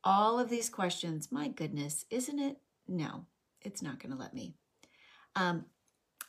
all 0.08 0.40
of 0.40 0.48
these 0.48 0.70
questions. 0.70 1.30
My 1.30 1.48
goodness, 1.48 2.06
isn't 2.08 2.38
it? 2.38 2.56
No, 2.88 3.26
it's 3.60 3.82
not 3.82 4.00
going 4.00 4.10
to 4.10 4.18
let 4.18 4.32
me. 4.32 4.54
Um, 5.36 5.66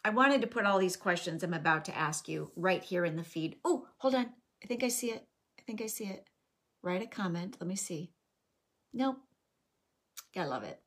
I 0.03 0.09
wanted 0.09 0.41
to 0.41 0.47
put 0.47 0.65
all 0.65 0.79
these 0.79 0.97
questions 0.97 1.43
I'm 1.43 1.53
about 1.53 1.85
to 1.85 1.97
ask 1.97 2.27
you 2.27 2.51
right 2.57 2.83
here 2.83 3.05
in 3.05 3.15
the 3.15 3.23
feed. 3.23 3.55
Oh, 3.63 3.87
hold 3.99 4.15
on. 4.15 4.31
I 4.61 4.67
think 4.67 4.83
I 4.83 4.89
see 4.89 5.11
it. 5.11 5.25
I 5.57 5.63
think 5.65 5.81
I 5.81 5.87
see 5.87 6.03
it. 6.03 6.27
Write 6.83 7.01
a 7.01 7.07
comment. 7.07 7.55
Let 7.61 7.69
me 7.69 7.77
see. 7.77 8.11
Nope. 8.93 9.19
Gotta 10.35 10.49
love 10.49 10.63
it. 10.63 10.81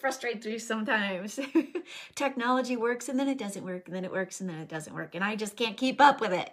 frustrates 0.00 0.44
me 0.44 0.58
sometimes. 0.58 1.38
Technology 2.16 2.76
works 2.76 3.08
and 3.08 3.18
then 3.18 3.28
it 3.28 3.38
doesn't 3.38 3.64
work, 3.64 3.86
and 3.86 3.94
then 3.94 4.04
it 4.04 4.12
works 4.12 4.40
and 4.40 4.50
then 4.50 4.58
it 4.58 4.68
doesn't 4.68 4.94
work. 4.94 5.14
And 5.14 5.22
I 5.22 5.36
just 5.36 5.56
can't 5.56 5.76
keep 5.76 6.00
up 6.00 6.20
with 6.20 6.32
it. 6.32 6.50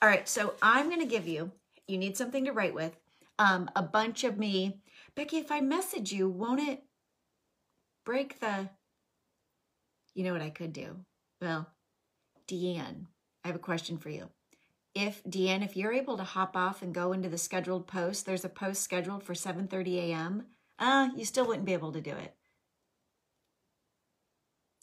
All 0.00 0.08
right, 0.08 0.28
so 0.28 0.54
I'm 0.62 0.88
gonna 0.88 1.04
give 1.06 1.26
you, 1.26 1.50
you 1.88 1.98
need 1.98 2.16
something 2.16 2.44
to 2.44 2.52
write 2.52 2.74
with, 2.74 2.96
um, 3.38 3.70
a 3.76 3.82
bunch 3.82 4.24
of 4.24 4.38
me. 4.38 4.80
Becky, 5.14 5.38
if 5.38 5.50
I 5.50 5.60
message 5.60 6.12
you, 6.12 6.28
won't 6.28 6.60
it 6.60 6.84
break 8.04 8.40
the 8.40 8.70
you 10.18 10.24
know 10.24 10.32
what 10.32 10.42
I 10.42 10.50
could 10.50 10.72
do? 10.72 10.96
Well, 11.40 11.68
Deanne, 12.48 13.06
I 13.44 13.48
have 13.48 13.54
a 13.54 13.60
question 13.60 13.98
for 13.98 14.10
you. 14.10 14.30
If 14.92 15.22
Deanne, 15.22 15.64
if 15.64 15.76
you're 15.76 15.92
able 15.92 16.16
to 16.16 16.24
hop 16.24 16.56
off 16.56 16.82
and 16.82 16.92
go 16.92 17.12
into 17.12 17.28
the 17.28 17.38
scheduled 17.38 17.86
post, 17.86 18.26
there's 18.26 18.44
a 18.44 18.48
post 18.48 18.82
scheduled 18.82 19.22
for 19.22 19.34
7:30 19.34 19.96
a.m. 19.98 20.46
Uh, 20.76 21.10
you 21.14 21.24
still 21.24 21.46
wouldn't 21.46 21.66
be 21.66 21.72
able 21.72 21.92
to 21.92 22.00
do 22.00 22.10
it. 22.10 22.34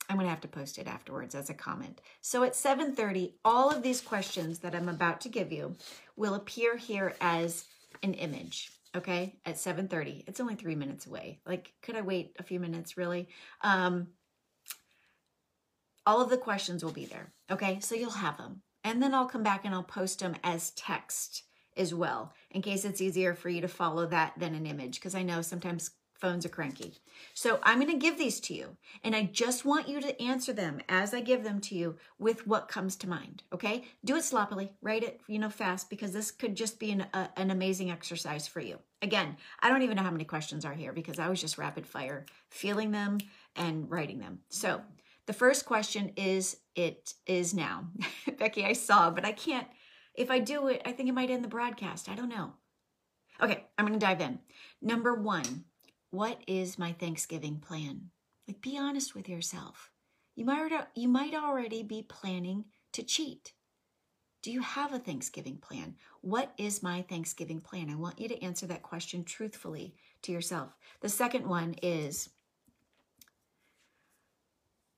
I'm 0.09 0.15
going 0.15 0.25
to 0.25 0.29
have 0.29 0.41
to 0.41 0.47
post 0.47 0.77
it 0.77 0.87
afterwards 0.87 1.35
as 1.35 1.49
a 1.49 1.53
comment. 1.53 1.99
So 2.21 2.43
at 2.43 2.53
7:30, 2.53 3.33
all 3.43 3.69
of 3.69 3.83
these 3.83 3.99
questions 3.99 4.59
that 4.59 4.73
I'm 4.73 4.87
about 4.87 5.19
to 5.21 5.29
give 5.29 5.51
you 5.51 5.75
will 6.15 6.35
appear 6.35 6.77
here 6.77 7.15
as 7.19 7.65
an 8.03 8.13
image, 8.13 8.71
okay? 8.95 9.39
At 9.45 9.55
7:30. 9.55 10.23
It's 10.27 10.39
only 10.39 10.55
3 10.55 10.75
minutes 10.75 11.05
away. 11.05 11.39
Like 11.45 11.73
could 11.81 11.95
I 11.95 12.01
wait 12.01 12.35
a 12.39 12.43
few 12.43 12.59
minutes 12.59 12.97
really? 12.97 13.27
Um 13.61 14.07
all 16.05 16.21
of 16.21 16.29
the 16.29 16.37
questions 16.37 16.83
will 16.83 16.91
be 16.91 17.05
there. 17.05 17.33
Okay, 17.49 17.79
so 17.79 17.95
you'll 17.95 18.11
have 18.11 18.37
them. 18.37 18.61
And 18.83 19.01
then 19.01 19.13
I'll 19.15 19.25
come 19.25 19.43
back 19.43 19.65
and 19.65 19.73
I'll 19.73 19.83
post 19.83 20.19
them 20.19 20.35
as 20.43 20.69
text 20.71 21.43
as 21.75 21.93
well, 21.93 22.33
in 22.51 22.61
case 22.61 22.85
it's 22.85 23.01
easier 23.01 23.33
for 23.33 23.49
you 23.49 23.61
to 23.61 23.67
follow 23.67 24.05
that 24.05 24.33
than 24.37 24.53
an 24.55 24.65
image, 24.67 24.95
because 24.95 25.15
I 25.15 25.23
know 25.23 25.41
sometimes 25.41 25.91
phones 26.25 26.43
are 26.43 26.49
cranky. 26.49 26.95
So 27.35 27.59
I'm 27.61 27.79
going 27.79 27.91
to 27.91 27.99
give 27.99 28.17
these 28.17 28.39
to 28.41 28.55
you, 28.55 28.77
and 29.03 29.15
I 29.15 29.29
just 29.31 29.63
want 29.63 29.87
you 29.87 30.01
to 30.01 30.19
answer 30.19 30.53
them 30.53 30.81
as 30.89 31.13
I 31.13 31.21
give 31.21 31.43
them 31.43 31.61
to 31.61 31.75
you 31.75 31.97
with 32.17 32.47
what 32.47 32.67
comes 32.67 32.95
to 32.95 33.07
mind. 33.07 33.43
Okay, 33.53 33.83
do 34.03 34.15
it 34.15 34.23
sloppily, 34.23 34.71
write 34.81 35.03
it, 35.03 35.21
you 35.27 35.37
know, 35.37 35.51
fast, 35.51 35.87
because 35.87 36.13
this 36.13 36.31
could 36.31 36.55
just 36.55 36.79
be 36.79 36.89
an, 36.89 37.05
a, 37.13 37.29
an 37.37 37.51
amazing 37.51 37.91
exercise 37.91 38.47
for 38.47 38.59
you. 38.59 38.79
Again, 39.03 39.37
I 39.59 39.69
don't 39.69 39.83
even 39.83 39.97
know 39.97 40.01
how 40.01 40.09
many 40.09 40.23
questions 40.23 40.65
are 40.65 40.73
here 40.73 40.93
because 40.93 41.19
I 41.19 41.29
was 41.29 41.39
just 41.39 41.59
rapid 41.59 41.85
fire, 41.85 42.25
feeling 42.49 42.89
them 42.89 43.19
and 43.55 43.87
writing 43.87 44.17
them. 44.17 44.39
So 44.49 44.81
the 45.27 45.33
first 45.33 45.67
question 45.67 46.11
is 46.15 46.57
it 46.75 47.13
is 47.27 47.53
now. 47.53 47.85
Becky, 48.39 48.65
I 48.65 48.73
saw, 48.73 49.11
but 49.11 49.25
I 49.25 49.31
can't. 49.31 49.67
If 50.15 50.31
I 50.31 50.39
do 50.39 50.69
it, 50.69 50.81
I 50.85 50.91
think 50.91 51.07
it 51.07 51.13
might 51.13 51.29
end 51.29 51.43
the 51.43 51.49
broadcast. 51.49 52.09
I 52.09 52.15
don't 52.15 52.29
know. 52.29 52.53
Okay, 53.41 53.65
I'm 53.77 53.85
going 53.85 53.99
to 53.99 54.03
dive 54.03 54.21
in. 54.21 54.39
Number 54.81 55.13
one, 55.13 55.65
what 56.15 56.41
is 56.47 56.79
my 56.79 56.93
Thanksgiving 56.93 57.59
plan? 57.59 58.09
Like, 58.47 58.61
be 58.61 58.77
honest 58.77 59.15
with 59.15 59.27
yourself. 59.27 59.91
You 60.35 60.45
might, 60.45 60.71
you 60.95 61.09
might 61.09 61.33
already 61.33 61.83
be 61.83 62.03
planning 62.03 62.65
to 62.93 63.03
cheat. 63.03 63.51
Do 64.41 64.51
you 64.51 64.61
have 64.61 64.93
a 64.93 64.99
Thanksgiving 64.99 65.57
plan? 65.57 65.95
What 66.21 66.53
is 66.57 66.81
my 66.83 67.01
Thanksgiving 67.01 67.59
plan? 67.59 67.89
I 67.89 67.95
want 67.95 68.19
you 68.19 68.29
to 68.29 68.41
answer 68.41 68.65
that 68.67 68.83
question 68.83 69.23
truthfully 69.25 69.95
to 70.21 70.31
yourself. 70.31 70.77
The 71.01 71.09
second 71.09 71.47
one 71.47 71.75
is 71.81 72.29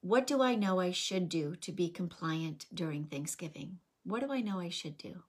what 0.01 0.27
do 0.27 0.43
I 0.43 0.53
know 0.53 0.79
I 0.79 0.91
should 0.91 1.29
do 1.29 1.55
to 1.55 1.71
be 1.71 1.89
compliant 1.89 2.67
during 2.73 3.05
Thanksgiving? 3.05 3.79
What 4.03 4.21
do 4.21 4.31
I 4.31 4.41
know 4.41 4.59
I 4.59 4.69
should 4.69 4.97
do? 4.97 5.23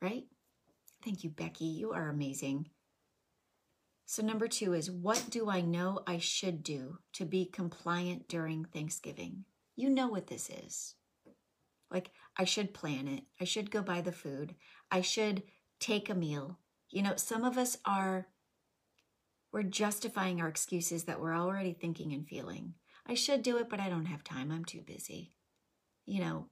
Right? 0.00 0.24
Thank 1.04 1.24
you, 1.24 1.30
Becky. 1.30 1.64
You 1.64 1.92
are 1.92 2.08
amazing. 2.08 2.68
So, 4.04 4.22
number 4.22 4.48
two 4.48 4.74
is 4.74 4.90
what 4.90 5.26
do 5.30 5.48
I 5.48 5.60
know 5.60 6.00
I 6.06 6.18
should 6.18 6.62
do 6.62 6.98
to 7.14 7.24
be 7.24 7.46
compliant 7.46 8.28
during 8.28 8.64
Thanksgiving? 8.64 9.44
You 9.76 9.90
know 9.90 10.08
what 10.08 10.26
this 10.26 10.50
is. 10.50 10.94
Like, 11.90 12.10
I 12.36 12.44
should 12.44 12.74
plan 12.74 13.08
it. 13.08 13.24
I 13.40 13.44
should 13.44 13.70
go 13.70 13.82
buy 13.82 14.00
the 14.00 14.12
food. 14.12 14.54
I 14.90 15.00
should 15.00 15.42
take 15.80 16.08
a 16.08 16.14
meal. 16.14 16.58
You 16.90 17.02
know, 17.02 17.16
some 17.16 17.44
of 17.44 17.56
us 17.56 17.78
are, 17.84 18.28
we're 19.52 19.62
justifying 19.62 20.40
our 20.40 20.48
excuses 20.48 21.04
that 21.04 21.20
we're 21.20 21.36
already 21.36 21.72
thinking 21.72 22.12
and 22.12 22.26
feeling. 22.26 22.74
I 23.06 23.14
should 23.14 23.42
do 23.42 23.58
it, 23.58 23.68
but 23.68 23.80
I 23.80 23.88
don't 23.88 24.06
have 24.06 24.24
time. 24.24 24.50
I'm 24.50 24.64
too 24.64 24.80
busy. 24.80 25.32
You 26.06 26.20
know, 26.20 26.46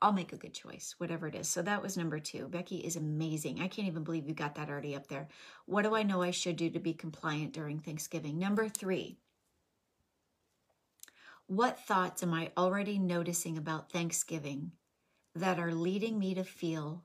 I'll 0.00 0.12
make 0.12 0.32
a 0.32 0.36
good 0.36 0.54
choice, 0.54 0.94
whatever 0.98 1.26
it 1.26 1.34
is. 1.34 1.48
So 1.48 1.60
that 1.62 1.82
was 1.82 1.96
number 1.96 2.20
two. 2.20 2.46
Becky 2.46 2.76
is 2.76 2.94
amazing. 2.94 3.60
I 3.60 3.66
can't 3.66 3.88
even 3.88 4.04
believe 4.04 4.28
you 4.28 4.34
got 4.34 4.54
that 4.54 4.68
already 4.68 4.94
up 4.94 5.08
there. 5.08 5.28
What 5.66 5.82
do 5.82 5.96
I 5.96 6.04
know 6.04 6.22
I 6.22 6.30
should 6.30 6.56
do 6.56 6.70
to 6.70 6.78
be 6.78 6.94
compliant 6.94 7.52
during 7.52 7.80
Thanksgiving? 7.80 8.38
Number 8.38 8.68
three, 8.68 9.18
what 11.48 11.80
thoughts 11.80 12.22
am 12.22 12.32
I 12.32 12.52
already 12.56 12.98
noticing 12.98 13.58
about 13.58 13.90
Thanksgiving 13.90 14.72
that 15.34 15.58
are 15.58 15.72
leading 15.72 16.18
me 16.18 16.34
to 16.34 16.44
feel 16.44 17.02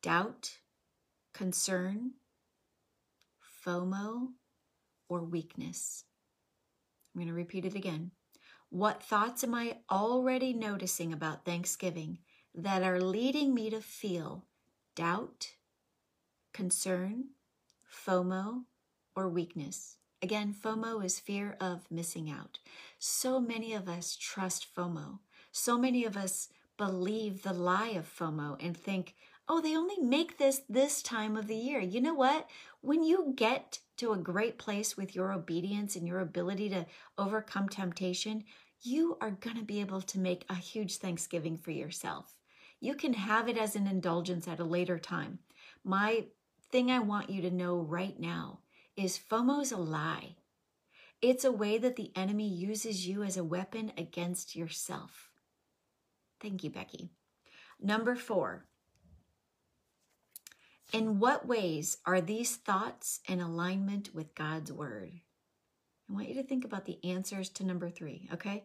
doubt, 0.00 0.58
concern, 1.32 2.12
FOMO, 3.66 4.28
or 5.08 5.22
weakness? 5.22 6.04
I'm 7.14 7.20
going 7.20 7.28
to 7.28 7.34
repeat 7.34 7.64
it 7.64 7.74
again. 7.74 8.12
What 8.72 9.02
thoughts 9.02 9.44
am 9.44 9.54
I 9.54 9.76
already 9.90 10.54
noticing 10.54 11.12
about 11.12 11.44
Thanksgiving 11.44 12.16
that 12.54 12.82
are 12.82 13.02
leading 13.02 13.52
me 13.52 13.68
to 13.68 13.82
feel 13.82 14.46
doubt, 14.94 15.48
concern, 16.54 17.24
FOMO, 17.86 18.62
or 19.14 19.28
weakness? 19.28 19.98
Again, 20.22 20.54
FOMO 20.54 21.04
is 21.04 21.20
fear 21.20 21.54
of 21.60 21.90
missing 21.90 22.30
out. 22.30 22.60
So 22.98 23.38
many 23.38 23.74
of 23.74 23.90
us 23.90 24.16
trust 24.18 24.74
FOMO. 24.74 25.18
So 25.50 25.76
many 25.76 26.06
of 26.06 26.16
us 26.16 26.48
believe 26.78 27.42
the 27.42 27.52
lie 27.52 27.90
of 27.90 28.08
FOMO 28.08 28.56
and 28.58 28.74
think, 28.74 29.14
oh, 29.50 29.60
they 29.60 29.76
only 29.76 29.98
make 29.98 30.38
this 30.38 30.62
this 30.66 31.02
time 31.02 31.36
of 31.36 31.46
the 31.46 31.56
year. 31.56 31.78
You 31.78 32.00
know 32.00 32.14
what? 32.14 32.48
When 32.80 33.02
you 33.02 33.34
get 33.36 33.80
to 33.98 34.12
a 34.12 34.18
great 34.18 34.58
place 34.58 34.96
with 34.96 35.14
your 35.14 35.32
obedience 35.32 35.96
and 35.96 36.06
your 36.06 36.20
ability 36.20 36.68
to 36.70 36.86
overcome 37.18 37.68
temptation, 37.68 38.44
you 38.80 39.16
are 39.20 39.30
going 39.30 39.56
to 39.56 39.62
be 39.64 39.80
able 39.80 40.00
to 40.02 40.18
make 40.18 40.44
a 40.48 40.54
huge 40.54 40.96
Thanksgiving 40.96 41.56
for 41.56 41.70
yourself. 41.70 42.34
You 42.80 42.94
can 42.94 43.14
have 43.14 43.48
it 43.48 43.56
as 43.56 43.76
an 43.76 43.86
indulgence 43.86 44.48
at 44.48 44.58
a 44.58 44.64
later 44.64 44.98
time. 44.98 45.38
My 45.84 46.26
thing 46.70 46.90
I 46.90 46.98
want 46.98 47.30
you 47.30 47.42
to 47.42 47.50
know 47.50 47.76
right 47.76 48.18
now 48.18 48.60
is 48.96 49.20
FOMO's 49.30 49.72
a 49.72 49.76
lie. 49.76 50.36
It's 51.20 51.44
a 51.44 51.52
way 51.52 51.78
that 51.78 51.94
the 51.94 52.10
enemy 52.16 52.48
uses 52.48 53.06
you 53.06 53.22
as 53.22 53.36
a 53.36 53.44
weapon 53.44 53.92
against 53.96 54.56
yourself. 54.56 55.30
Thank 56.40 56.64
you, 56.64 56.70
Becky. 56.70 57.10
Number 57.80 58.16
four, 58.16 58.66
in 60.92 61.18
what 61.18 61.46
ways 61.46 61.96
are 62.04 62.20
these 62.20 62.56
thoughts 62.56 63.20
in 63.26 63.40
alignment 63.40 64.14
with 64.14 64.34
God's 64.34 64.70
word? 64.70 65.20
I 66.08 66.12
want 66.12 66.28
you 66.28 66.34
to 66.34 66.42
think 66.42 66.64
about 66.64 66.84
the 66.84 67.02
answers 67.02 67.48
to 67.50 67.64
number 67.64 67.88
three, 67.88 68.28
okay? 68.32 68.64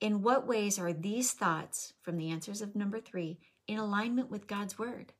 In 0.00 0.22
what 0.22 0.46
ways 0.46 0.78
are 0.78 0.92
these 0.92 1.32
thoughts 1.32 1.92
from 2.00 2.16
the 2.16 2.30
answers 2.30 2.62
of 2.62 2.74
number 2.74 3.00
three 3.00 3.38
in 3.66 3.78
alignment 3.78 4.30
with 4.30 4.46
God's 4.46 4.78
word? 4.78 5.12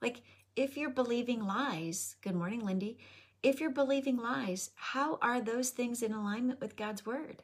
Like, 0.00 0.22
if 0.56 0.76
you're 0.76 0.90
believing 0.90 1.46
lies, 1.46 2.16
good 2.20 2.34
morning, 2.34 2.64
Lindy. 2.64 2.98
If 3.42 3.60
you're 3.60 3.70
believing 3.70 4.16
lies, 4.16 4.70
how 4.74 5.18
are 5.22 5.40
those 5.40 5.70
things 5.70 6.02
in 6.02 6.12
alignment 6.12 6.60
with 6.60 6.76
God's 6.76 7.06
word? 7.06 7.42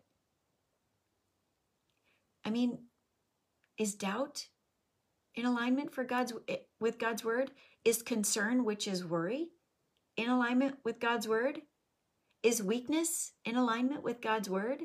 I 2.44 2.50
mean, 2.50 2.78
is 3.76 3.94
doubt 3.94 4.48
in 5.38 5.46
alignment 5.46 5.94
for 5.94 6.02
God's 6.02 6.32
eh, 6.48 6.56
with 6.80 6.98
God's 6.98 7.24
word? 7.24 7.52
Is 7.84 8.02
concern, 8.02 8.64
which 8.64 8.88
is 8.88 9.04
worry, 9.04 9.48
in 10.16 10.28
alignment 10.28 10.76
with 10.84 10.98
God's 10.98 11.28
word? 11.28 11.60
Is 12.42 12.62
weakness 12.62 13.32
in 13.44 13.56
alignment 13.56 14.02
with 14.02 14.20
God's 14.20 14.50
word? 14.50 14.82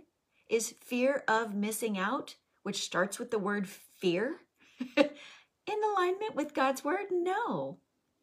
Is 0.50 0.76
fear 0.80 1.24
of 1.28 1.56
missing 1.56 1.98
out, 1.98 2.36
which 2.62 2.84
starts 2.84 3.18
with 3.18 3.32
the 3.32 3.40
word 3.40 3.68
fear, 3.68 4.36
in 4.98 5.80
alignment 5.96 6.36
with 6.36 6.54
God's 6.54 6.84
word? 6.84 7.08
No. 7.12 7.80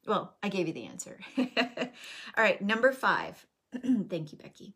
Well, 0.07 0.37
I 0.43 0.49
gave 0.49 0.68
you 0.68 0.72
the 0.72 0.87
answer. 0.87 1.18
All 1.37 1.45
right, 2.39 2.62
number 2.62 2.93
five. 2.93 3.45
Thank 3.72 4.33
you, 4.33 4.39
Becky. 4.39 4.74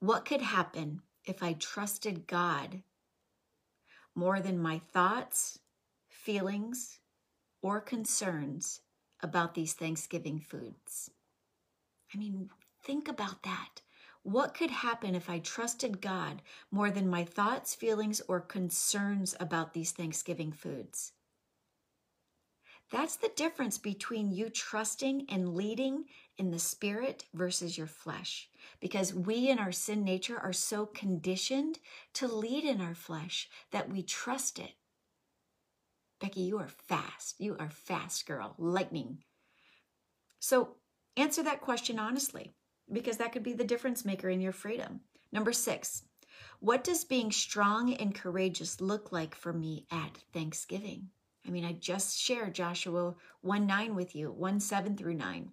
What 0.00 0.24
could 0.24 0.42
happen 0.42 1.02
if 1.24 1.42
I 1.42 1.52
trusted 1.54 2.26
God 2.26 2.82
more 4.14 4.40
than 4.40 4.58
my 4.58 4.80
thoughts, 4.92 5.58
feelings, 6.26 6.98
or 7.62 7.80
concerns 7.80 8.80
about 9.20 9.54
these 9.54 9.74
Thanksgiving 9.74 10.40
foods? 10.40 11.08
I 12.12 12.18
mean, 12.18 12.50
think 12.82 13.06
about 13.06 13.44
that. 13.44 13.80
What 14.24 14.52
could 14.52 14.72
happen 14.72 15.14
if 15.14 15.30
I 15.30 15.38
trusted 15.38 16.00
God 16.00 16.42
more 16.72 16.90
than 16.90 17.08
my 17.08 17.22
thoughts, 17.22 17.76
feelings, 17.76 18.20
or 18.26 18.40
concerns 18.40 19.36
about 19.38 19.72
these 19.72 19.92
Thanksgiving 19.92 20.50
foods? 20.50 21.12
That's 22.90 23.14
the 23.14 23.30
difference 23.36 23.78
between 23.78 24.32
you 24.32 24.50
trusting 24.50 25.26
and 25.28 25.54
leading 25.54 26.06
in 26.38 26.50
the 26.50 26.58
spirit 26.58 27.24
versus 27.34 27.78
your 27.78 27.86
flesh. 27.86 28.48
Because 28.80 29.14
we 29.14 29.48
in 29.48 29.60
our 29.60 29.70
sin 29.70 30.02
nature 30.02 30.40
are 30.40 30.52
so 30.52 30.86
conditioned 30.86 31.78
to 32.14 32.26
lead 32.26 32.64
in 32.64 32.80
our 32.80 32.96
flesh 32.96 33.48
that 33.70 33.88
we 33.88 34.02
trust 34.02 34.58
it. 34.58 34.72
Becky, 36.20 36.42
you 36.42 36.58
are 36.58 36.68
fast. 36.68 37.36
You 37.38 37.56
are 37.58 37.70
fast, 37.70 38.26
girl. 38.26 38.54
Lightning. 38.58 39.18
So 40.38 40.76
answer 41.16 41.42
that 41.42 41.60
question 41.60 41.98
honestly, 41.98 42.54
because 42.90 43.18
that 43.18 43.32
could 43.32 43.42
be 43.42 43.52
the 43.52 43.64
difference 43.64 44.04
maker 44.04 44.28
in 44.28 44.40
your 44.40 44.52
freedom. 44.52 45.00
Number 45.32 45.52
six, 45.52 46.04
what 46.60 46.84
does 46.84 47.04
being 47.04 47.32
strong 47.32 47.92
and 47.92 48.14
courageous 48.14 48.80
look 48.80 49.12
like 49.12 49.34
for 49.34 49.52
me 49.52 49.86
at 49.90 50.18
Thanksgiving? 50.32 51.10
I 51.46 51.50
mean, 51.50 51.64
I 51.64 51.72
just 51.72 52.18
shared 52.18 52.54
Joshua 52.54 53.14
1 53.42 53.66
9 53.66 53.94
with 53.94 54.16
you, 54.16 54.32
1 54.32 54.60
7 54.60 54.96
through 54.96 55.14
9. 55.14 55.50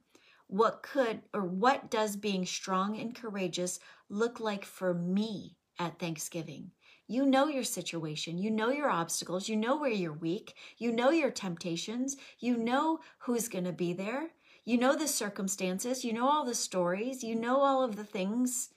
What 0.48 0.84
could 0.84 1.22
or 1.34 1.44
what 1.44 1.90
does 1.90 2.16
being 2.16 2.46
strong 2.46 2.98
and 2.98 3.16
courageous 3.16 3.80
look 4.10 4.40
like 4.40 4.66
for 4.66 4.94
me 4.94 5.58
at 5.80 6.00
Thanksgiving? 6.00 6.72
You 7.14 7.28
know 7.28 7.48
your 7.48 7.64
situation. 7.64 8.40
You 8.40 8.50
know 8.50 8.72
your 8.72 8.90
obstacles. 8.90 9.48
You 9.48 9.56
know 9.56 9.78
where 9.78 9.92
you're 9.92 10.12
weak. 10.12 10.56
You 10.80 10.92
know 10.92 11.12
your 11.12 11.30
temptations. 11.30 12.18
You 12.40 12.58
know 12.58 13.02
who's 13.20 13.48
going 13.48 13.66
to 13.66 13.72
be 13.72 13.94
there. 13.94 14.32
You 14.66 14.80
know 14.80 14.96
the 14.96 15.08
circumstances. 15.08 16.04
You 16.04 16.12
know 16.12 16.28
all 16.28 16.44
the 16.44 16.56
stories. 16.56 17.24
You 17.24 17.36
know 17.36 17.62
all 17.62 17.84
of 17.84 17.98
the 17.98 18.04
things 18.04 18.72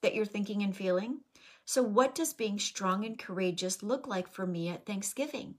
that 0.00 0.14
you're 0.14 0.24
thinking 0.24 0.62
and 0.62 0.74
feeling. 0.74 1.18
So, 1.66 1.82
what 1.82 2.14
does 2.14 2.32
being 2.32 2.58
strong 2.58 3.04
and 3.04 3.18
courageous 3.18 3.82
look 3.82 4.06
like 4.06 4.26
for 4.26 4.46
me 4.46 4.70
at 4.70 4.86
Thanksgiving? 4.86 5.56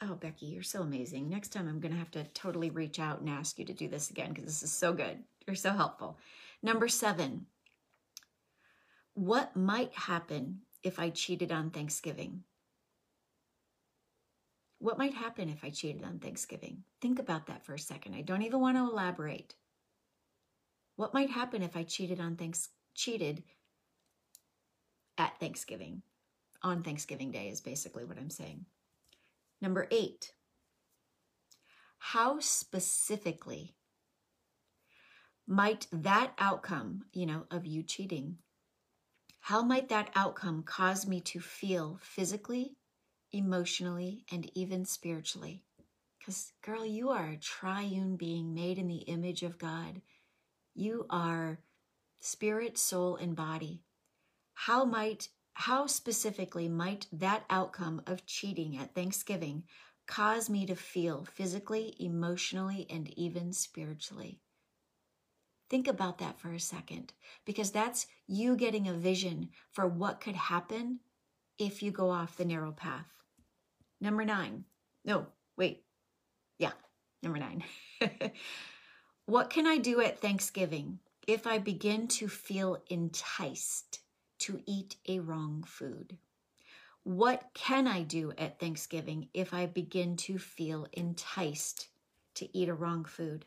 Oh, 0.00 0.14
Becky, 0.14 0.46
you're 0.46 0.62
so 0.62 0.80
amazing. 0.80 1.28
Next 1.28 1.50
time 1.50 1.68
I'm 1.68 1.80
going 1.80 1.92
to 1.92 1.98
have 1.98 2.12
to 2.12 2.24
totally 2.32 2.70
reach 2.70 2.98
out 2.98 3.20
and 3.20 3.28
ask 3.28 3.58
you 3.58 3.66
to 3.66 3.74
do 3.74 3.86
this 3.86 4.08
again 4.08 4.30
because 4.30 4.46
this 4.46 4.62
is 4.62 4.72
so 4.72 4.94
good. 4.94 5.24
You're 5.46 5.56
so 5.56 5.72
helpful. 5.72 6.16
Number 6.62 6.88
seven, 6.88 7.48
what 9.14 9.56
might 9.56 9.94
happen 9.94 10.60
if 10.82 10.98
I 10.98 11.10
cheated 11.10 11.52
on 11.52 11.70
Thanksgiving? 11.70 12.42
What 14.78 14.98
might 14.98 15.14
happen 15.14 15.48
if 15.48 15.64
I 15.64 15.70
cheated 15.70 16.04
on 16.04 16.18
Thanksgiving? 16.18 16.84
Think 17.00 17.18
about 17.18 17.46
that 17.46 17.64
for 17.64 17.74
a 17.74 17.78
second. 17.78 18.14
I 18.14 18.20
don't 18.20 18.42
even 18.42 18.60
want 18.60 18.76
to 18.76 18.82
elaborate. 18.82 19.54
What 20.96 21.14
might 21.14 21.30
happen 21.30 21.62
if 21.62 21.76
I 21.76 21.84
cheated 21.84 22.20
on 22.20 22.36
thanks 22.36 22.68
cheated 22.94 23.44
at 25.16 25.38
Thanksgiving? 25.40 26.02
On 26.62 26.82
Thanksgiving 26.82 27.30
Day 27.30 27.48
is 27.48 27.60
basically 27.60 28.04
what 28.04 28.18
I'm 28.18 28.30
saying. 28.30 28.64
Number 29.60 29.86
eight, 29.90 30.32
how 31.98 32.38
specifically 32.40 33.74
might 35.46 35.86
that 35.92 36.32
outcome, 36.38 37.04
you 37.12 37.26
know, 37.26 37.44
of 37.50 37.66
you 37.66 37.82
cheating, 37.82 38.38
how 39.44 39.62
might 39.62 39.90
that 39.90 40.08
outcome 40.14 40.62
cause 40.62 41.06
me 41.06 41.20
to 41.20 41.38
feel 41.38 41.98
physically, 42.00 42.78
emotionally, 43.30 44.24
and 44.32 44.50
even 44.54 44.86
spiritually? 44.86 45.62
Because, 46.18 46.54
girl, 46.62 46.82
you 46.82 47.10
are 47.10 47.28
a 47.28 47.36
triune 47.36 48.16
being 48.16 48.54
made 48.54 48.78
in 48.78 48.88
the 48.88 49.04
image 49.04 49.42
of 49.42 49.58
God. 49.58 50.00
You 50.74 51.04
are 51.10 51.58
spirit, 52.20 52.78
soul, 52.78 53.16
and 53.16 53.36
body. 53.36 53.82
How 54.54 54.86
might 54.86 55.28
how 55.52 55.88
specifically 55.88 56.66
might 56.66 57.06
that 57.12 57.44
outcome 57.50 58.00
of 58.06 58.24
cheating 58.24 58.78
at 58.78 58.94
Thanksgiving 58.94 59.64
cause 60.06 60.48
me 60.48 60.64
to 60.64 60.74
feel 60.74 61.26
physically, 61.26 61.94
emotionally, 62.00 62.86
and 62.88 63.12
even 63.18 63.52
spiritually? 63.52 64.40
Think 65.68 65.88
about 65.88 66.18
that 66.18 66.38
for 66.38 66.52
a 66.52 66.60
second, 66.60 67.12
because 67.44 67.70
that's 67.70 68.06
you 68.26 68.56
getting 68.56 68.88
a 68.88 68.92
vision 68.92 69.48
for 69.70 69.86
what 69.86 70.20
could 70.20 70.36
happen 70.36 71.00
if 71.58 71.82
you 71.82 71.90
go 71.90 72.10
off 72.10 72.36
the 72.36 72.44
narrow 72.44 72.72
path. 72.72 73.08
Number 74.00 74.24
nine. 74.24 74.64
No, 75.04 75.26
wait. 75.56 75.84
Yeah, 76.58 76.72
number 77.22 77.38
nine. 77.38 77.64
what 79.26 79.50
can 79.50 79.66
I 79.66 79.78
do 79.78 80.00
at 80.00 80.20
Thanksgiving 80.20 80.98
if 81.26 81.46
I 81.46 81.58
begin 81.58 82.08
to 82.08 82.28
feel 82.28 82.82
enticed? 82.88 84.00
to 84.44 84.60
eat 84.66 84.96
a 85.08 85.20
wrong 85.20 85.64
food? 85.66 86.18
What 87.02 87.50
can 87.54 87.86
I 87.86 88.02
do 88.02 88.32
at 88.36 88.58
Thanksgiving 88.58 89.28
if 89.32 89.54
I 89.54 89.64
begin 89.64 90.16
to 90.18 90.38
feel 90.38 90.86
enticed 90.92 91.88
to 92.34 92.48
eat 92.56 92.68
a 92.68 92.74
wrong 92.74 93.06
food? 93.06 93.46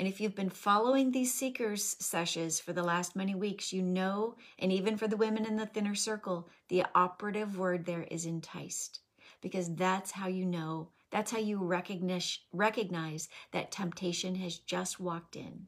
And 0.00 0.08
if 0.08 0.18
you've 0.18 0.34
been 0.34 0.48
following 0.48 1.12
these 1.12 1.34
seekers 1.34 1.94
sessions 1.98 2.58
for 2.58 2.72
the 2.72 2.82
last 2.82 3.14
many 3.14 3.34
weeks, 3.34 3.70
you 3.70 3.82
know, 3.82 4.34
and 4.58 4.72
even 4.72 4.96
for 4.96 5.06
the 5.06 5.16
women 5.18 5.44
in 5.44 5.56
the 5.56 5.66
thinner 5.66 5.94
circle, 5.94 6.48
the 6.68 6.86
operative 6.94 7.58
word 7.58 7.84
there 7.84 8.04
is 8.04 8.24
enticed. 8.24 9.00
Because 9.42 9.74
that's 9.74 10.12
how 10.12 10.26
you 10.26 10.46
know, 10.46 10.88
that's 11.10 11.30
how 11.30 11.38
you 11.38 11.58
recognize, 11.58 12.38
recognize 12.50 13.28
that 13.52 13.72
temptation 13.72 14.36
has 14.36 14.56
just 14.56 15.00
walked 15.00 15.36
in. 15.36 15.66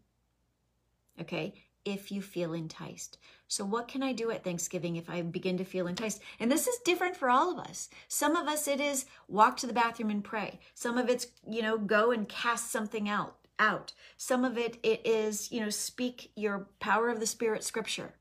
Okay? 1.20 1.53
if 1.85 2.12
you 2.12 2.22
feel 2.22 2.53
enticed. 2.53 3.18
So, 3.49 3.64
what 3.64 3.89
can 3.89 4.05
I 4.05 4.12
do 4.12 4.30
at 4.30 4.45
Thanksgiving 4.45 4.95
if 4.95 5.11
I 5.11 5.22
begin 5.22 5.59
to 5.59 5.64
feel 5.64 5.89
enticed? 5.89 6.22
And 6.39 6.51
this 6.51 6.68
is 6.68 6.78
different 6.85 7.16
for 7.16 7.28
all 7.28 7.51
of 7.51 7.59
us. 7.59 7.89
Some 8.07 8.37
of 8.37 8.47
us, 8.47 8.68
it 8.68 8.80
is 8.80 9.05
walk 9.26 9.57
to 9.57 9.66
the 9.66 9.72
bathroom 9.72 10.11
and 10.11 10.22
pray. 10.22 10.61
Some 10.74 10.97
of 10.97 11.09
it's, 11.09 11.26
you 11.45 11.61
know, 11.61 11.76
go 11.76 12.12
and 12.12 12.28
cast 12.28 12.70
something 12.70 13.09
out. 13.09 13.41
Out. 13.59 13.92
Some 14.16 14.44
of 14.44 14.59
it, 14.59 14.78
it 14.82 15.07
is, 15.07 15.53
you 15.53 15.61
know, 15.61 15.70
speak 15.70 16.32
your 16.34 16.68
power 16.80 17.09
of 17.09 17.20
the 17.20 17.26
Spirit 17.26 17.62
scripture. 17.64 18.14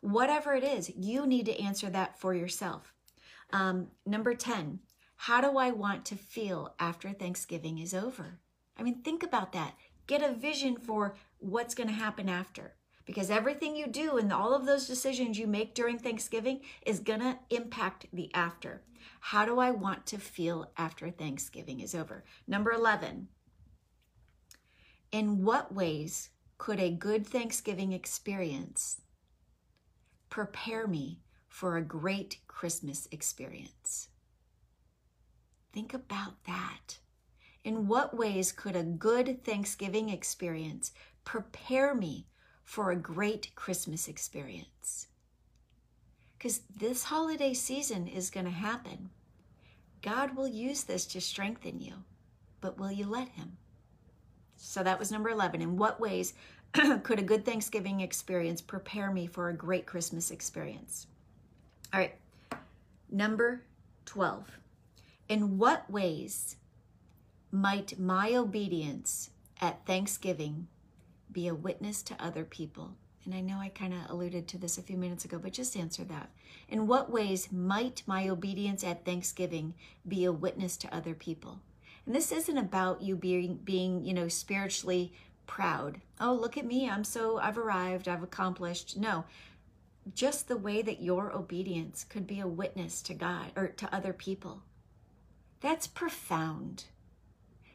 Whatever 0.00 0.54
it 0.54 0.64
is, 0.64 0.90
you 0.94 1.26
need 1.26 1.46
to 1.46 1.60
answer 1.60 1.90
that 1.90 2.18
for 2.18 2.34
yourself. 2.34 2.92
Um, 3.52 3.88
number 4.04 4.34
10, 4.34 4.80
how 5.16 5.40
do 5.40 5.58
I 5.58 5.70
want 5.70 6.04
to 6.06 6.14
feel 6.16 6.74
after 6.78 7.10
Thanksgiving 7.10 7.78
is 7.78 7.94
over? 7.94 8.38
I 8.78 8.82
mean, 8.82 9.02
think 9.02 9.22
about 9.22 9.52
that. 9.52 9.74
Get 10.06 10.22
a 10.22 10.34
vision 10.34 10.76
for 10.76 11.16
what's 11.38 11.74
going 11.74 11.88
to 11.88 11.94
happen 11.94 12.28
after 12.28 12.74
because 13.06 13.30
everything 13.30 13.76
you 13.76 13.86
do 13.86 14.18
and 14.18 14.32
all 14.32 14.52
of 14.52 14.66
those 14.66 14.86
decisions 14.86 15.38
you 15.38 15.46
make 15.46 15.74
during 15.74 15.98
Thanksgiving 15.98 16.60
is 16.84 17.00
going 17.00 17.20
to 17.20 17.38
impact 17.50 18.06
the 18.12 18.32
after. 18.34 18.82
How 19.20 19.46
do 19.46 19.58
I 19.58 19.70
want 19.70 20.06
to 20.06 20.18
feel 20.18 20.70
after 20.76 21.10
Thanksgiving 21.10 21.80
is 21.80 21.94
over? 21.94 22.24
Number 22.46 22.72
11. 22.72 23.28
In 25.12 25.44
what 25.44 25.72
ways 25.72 26.30
could 26.58 26.80
a 26.80 26.90
good 26.90 27.26
Thanksgiving 27.26 27.92
experience 27.92 29.00
prepare 30.30 30.86
me 30.86 31.20
for 31.48 31.76
a 31.76 31.82
great 31.82 32.38
Christmas 32.48 33.08
experience? 33.10 34.08
Think 35.72 35.94
about 35.94 36.44
that. 36.46 36.98
In 37.62 37.86
what 37.86 38.16
ways 38.16 38.52
could 38.52 38.76
a 38.76 38.82
good 38.82 39.44
Thanksgiving 39.44 40.08
experience 40.08 40.92
prepare 41.24 41.94
me 41.94 42.26
for 42.64 42.90
a 42.90 42.96
great 42.96 43.54
Christmas 43.54 44.08
experience. 44.08 45.06
Because 46.36 46.60
this 46.74 47.04
holiday 47.04 47.54
season 47.54 48.06
is 48.06 48.30
going 48.30 48.46
to 48.46 48.52
happen. 48.52 49.10
God 50.02 50.36
will 50.36 50.48
use 50.48 50.84
this 50.84 51.06
to 51.06 51.20
strengthen 51.20 51.80
you, 51.80 51.94
but 52.60 52.78
will 52.78 52.92
you 52.92 53.06
let 53.06 53.28
Him? 53.30 53.56
So 54.56 54.82
that 54.82 54.98
was 54.98 55.12
number 55.12 55.30
11. 55.30 55.62
In 55.62 55.76
what 55.76 56.00
ways 56.00 56.34
could 57.02 57.18
a 57.18 57.22
good 57.22 57.44
Thanksgiving 57.44 58.00
experience 58.00 58.60
prepare 58.60 59.10
me 59.10 59.26
for 59.26 59.48
a 59.48 59.54
great 59.54 59.86
Christmas 59.86 60.30
experience? 60.30 61.06
All 61.92 62.00
right, 62.00 62.14
number 63.10 63.62
12. 64.06 64.58
In 65.28 65.58
what 65.58 65.90
ways 65.90 66.56
might 67.50 67.98
my 67.98 68.34
obedience 68.34 69.30
at 69.60 69.86
Thanksgiving 69.86 70.68
be 71.32 71.48
a 71.48 71.54
witness 71.54 72.02
to 72.04 72.22
other 72.22 72.44
people? 72.44 72.92
And 73.24 73.34
I 73.34 73.40
know 73.40 73.58
I 73.58 73.70
kind 73.70 73.92
of 73.92 74.08
alluded 74.08 74.46
to 74.48 74.58
this 74.58 74.78
a 74.78 74.82
few 74.82 74.96
minutes 74.96 75.24
ago, 75.24 75.38
but 75.38 75.52
just 75.52 75.76
answer 75.76 76.04
that. 76.04 76.30
In 76.68 76.86
what 76.86 77.10
ways 77.10 77.50
might 77.50 78.04
my 78.06 78.28
obedience 78.28 78.84
at 78.84 79.04
Thanksgiving 79.04 79.74
be 80.06 80.24
a 80.24 80.32
witness 80.32 80.76
to 80.78 80.94
other 80.94 81.14
people? 81.14 81.60
And 82.06 82.14
this 82.14 82.32
isn't 82.32 82.56
about 82.56 83.02
you 83.02 83.16
being 83.16 83.56
being, 83.64 84.04
you 84.04 84.14
know, 84.14 84.28
spiritually 84.28 85.12
proud. 85.46 86.00
Oh, 86.20 86.32
look 86.32 86.56
at 86.56 86.64
me. 86.64 86.88
I'm 86.88 87.04
so 87.04 87.38
I've 87.38 87.58
arrived, 87.58 88.08
I've 88.08 88.22
accomplished. 88.22 88.96
No. 88.96 89.24
just 90.14 90.48
the 90.48 90.56
way 90.56 90.82
that 90.82 91.02
your 91.02 91.32
obedience 91.32 92.04
could 92.04 92.26
be 92.26 92.40
a 92.40 92.46
witness 92.46 93.02
to 93.02 93.14
God 93.14 93.50
or 93.56 93.68
to 93.68 93.94
other 93.94 94.12
people. 94.12 94.62
That's 95.60 95.86
profound. 95.86 96.84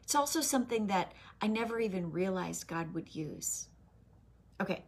It's 0.02 0.14
also 0.14 0.40
something 0.40 0.86
that 0.86 1.12
I 1.40 1.46
never 1.46 1.80
even 1.80 2.12
realized 2.12 2.66
God 2.68 2.94
would 2.94 3.14
use. 3.14 3.68
Okay, 4.60 4.82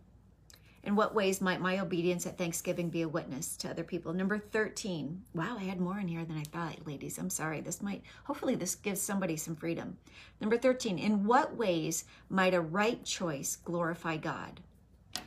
in 0.85 0.97
what 0.97 1.14
ways 1.14 1.41
might 1.41 1.61
my 1.61 1.78
obedience 1.78 2.26
at 2.26 2.37
Thanksgiving 2.37 2.91
be 2.91 3.03
a 3.03 3.09
witness 3.09 3.57
to 3.57 3.70
other 3.70 3.85
people? 3.85 4.12
Number 4.12 4.39
13. 4.39 5.22
Wow, 5.35 5.57
I 5.59 5.64
had 5.64 5.80
more 5.80 5.99
in 5.99 6.09
here 6.09 6.24
than 6.24 6.37
I 6.37 6.43
thought, 6.43 6.87
ladies. 6.87 7.16
I'm 7.16 7.30
sorry. 7.30 7.62
This 7.62 7.80
might, 7.80 8.03
hopefully, 8.24 8.55
this 8.55 8.74
gives 8.74 9.01
somebody 9.01 9.37
some 9.37 9.57
freedom. 9.57 9.97
Number 10.41 10.59
13. 10.59 10.99
In 10.99 11.24
what 11.24 11.57
ways 11.57 12.05
might 12.28 12.53
a 12.53 12.61
right 12.61 13.03
choice 13.03 13.57
glorify 13.57 14.18
God? 14.18 14.61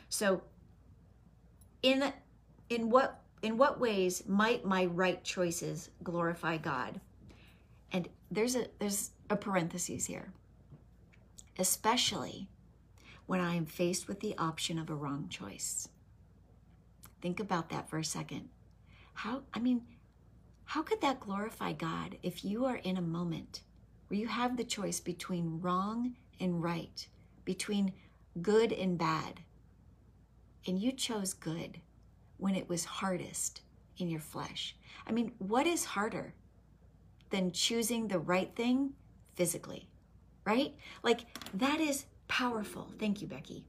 So, 0.10 0.44
in 1.82 2.14
in 2.70 2.90
what 2.90 3.22
in 3.42 3.58
what 3.58 3.80
ways 3.80 4.24
might 4.28 4.66
my 4.66 4.86
right 4.86 5.24
choices 5.24 5.90
glorify 6.04 6.58
God? 6.58 7.02
And 7.92 8.08
there's 8.30 8.56
a 8.56 8.68
there's 8.80 9.12
a 9.30 9.36
parenthesis 9.36 10.06
here. 10.06 10.32
Especially 11.58 12.48
when 13.28 13.40
I 13.40 13.56
am 13.56 13.66
faced 13.66 14.08
with 14.08 14.22
the 14.22 14.36
option 14.38 14.80
of 14.80 14.90
a 14.90 14.96
wrong 14.96 15.28
choice. 15.30 15.88
Think 17.22 17.40
about 17.40 17.70
that 17.70 17.90
for 17.90 18.00
a 18.00 18.04
second. 18.04 18.50
How, 19.14 19.44
I 19.54 19.60
mean, 19.60 19.84
how 20.66 20.82
could 20.82 21.02
that 21.02 21.20
glorify 21.20 21.74
God 21.74 22.18
if 22.24 22.44
you 22.44 22.66
are 22.66 22.78
in 22.78 22.98
a 22.98 23.02
moment 23.02 23.62
where 24.08 24.20
you 24.20 24.28
have 24.28 24.58
the 24.58 24.64
choice 24.64 25.00
between 25.00 25.60
wrong 25.62 26.16
and 26.40 26.64
right, 26.64 27.08
between 27.46 27.94
good 28.42 28.72
and 28.72 28.98
bad, 28.98 29.42
and 30.66 30.80
you 30.80 30.92
chose 30.92 31.34
good 31.34 31.80
when 32.38 32.56
it 32.56 32.70
was 32.70 32.86
hardest 32.86 33.62
in 33.98 34.10
your 34.10 34.20
flesh? 34.22 34.76
I 35.06 35.12
mean, 35.12 35.32
what 35.40 35.68
is 35.68 35.86
harder 35.86 36.34
than 37.30 37.52
choosing 37.52 38.08
the 38.08 38.20
right 38.20 38.56
thing 38.56 38.94
physically, 39.36 39.90
right? 40.46 40.74
Like, 41.04 41.22
that 41.54 41.82
is 41.82 42.06
Powerful. 42.28 42.92
Thank 43.00 43.22
you, 43.22 43.28
Becky. 43.28 43.64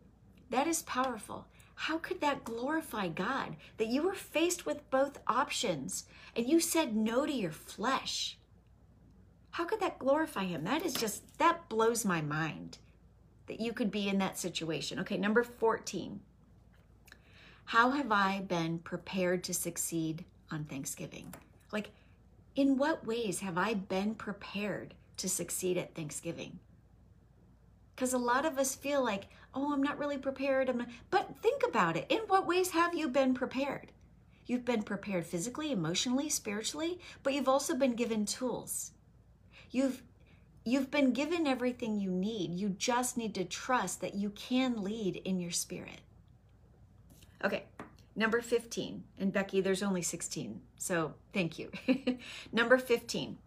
That 0.50 0.66
is 0.66 0.82
powerful. 0.82 1.46
How 1.74 1.98
could 1.98 2.20
that 2.20 2.44
glorify 2.44 3.08
God 3.08 3.56
that 3.76 3.86
you 3.88 4.02
were 4.02 4.14
faced 4.14 4.66
with 4.66 4.90
both 4.90 5.20
options 5.28 6.04
and 6.34 6.48
you 6.48 6.58
said 6.58 6.96
no 6.96 7.24
to 7.24 7.32
your 7.32 7.52
flesh? 7.52 8.36
How 9.52 9.64
could 9.64 9.80
that 9.80 9.98
glorify 9.98 10.44
Him? 10.44 10.64
That 10.64 10.84
is 10.84 10.94
just, 10.94 11.38
that 11.38 11.68
blows 11.68 12.04
my 12.04 12.20
mind 12.20 12.78
that 13.46 13.60
you 13.60 13.72
could 13.72 13.90
be 13.90 14.08
in 14.08 14.18
that 14.18 14.38
situation. 14.38 14.98
Okay, 15.00 15.16
number 15.16 15.42
14. 15.42 16.20
How 17.66 17.90
have 17.90 18.10
I 18.12 18.40
been 18.40 18.78
prepared 18.78 19.44
to 19.44 19.54
succeed 19.54 20.24
on 20.50 20.64
Thanksgiving? 20.64 21.34
Like, 21.70 21.90
in 22.56 22.76
what 22.76 23.06
ways 23.06 23.40
have 23.40 23.58
I 23.58 23.74
been 23.74 24.14
prepared 24.14 24.94
to 25.18 25.28
succeed 25.28 25.76
at 25.76 25.94
Thanksgiving? 25.94 26.58
Because 27.98 28.12
a 28.12 28.18
lot 28.18 28.44
of 28.44 28.58
us 28.58 28.76
feel 28.76 29.02
like, 29.02 29.24
oh, 29.56 29.72
I'm 29.72 29.82
not 29.82 29.98
really 29.98 30.18
prepared. 30.18 30.68
I'm 30.68 30.78
not... 30.78 30.88
But 31.10 31.34
think 31.42 31.64
about 31.66 31.96
it. 31.96 32.06
In 32.08 32.20
what 32.28 32.46
ways 32.46 32.70
have 32.70 32.94
you 32.94 33.08
been 33.08 33.34
prepared? 33.34 33.90
You've 34.46 34.64
been 34.64 34.84
prepared 34.84 35.26
physically, 35.26 35.72
emotionally, 35.72 36.28
spiritually, 36.28 37.00
but 37.24 37.32
you've 37.32 37.48
also 37.48 37.74
been 37.74 37.96
given 37.96 38.24
tools. 38.24 38.92
You've 39.72 40.04
you've 40.64 40.92
been 40.92 41.12
given 41.12 41.48
everything 41.48 41.98
you 41.98 42.12
need. 42.12 42.52
You 42.52 42.68
just 42.68 43.16
need 43.16 43.34
to 43.34 43.44
trust 43.44 44.00
that 44.00 44.14
you 44.14 44.30
can 44.30 44.84
lead 44.84 45.16
in 45.16 45.40
your 45.40 45.50
spirit. 45.50 46.00
Okay, 47.44 47.64
number 48.14 48.40
15. 48.40 49.02
And 49.18 49.32
Becky, 49.32 49.60
there's 49.60 49.82
only 49.82 50.02
16. 50.02 50.60
So 50.76 51.14
thank 51.32 51.58
you. 51.58 51.72
number 52.52 52.78
15. 52.78 53.38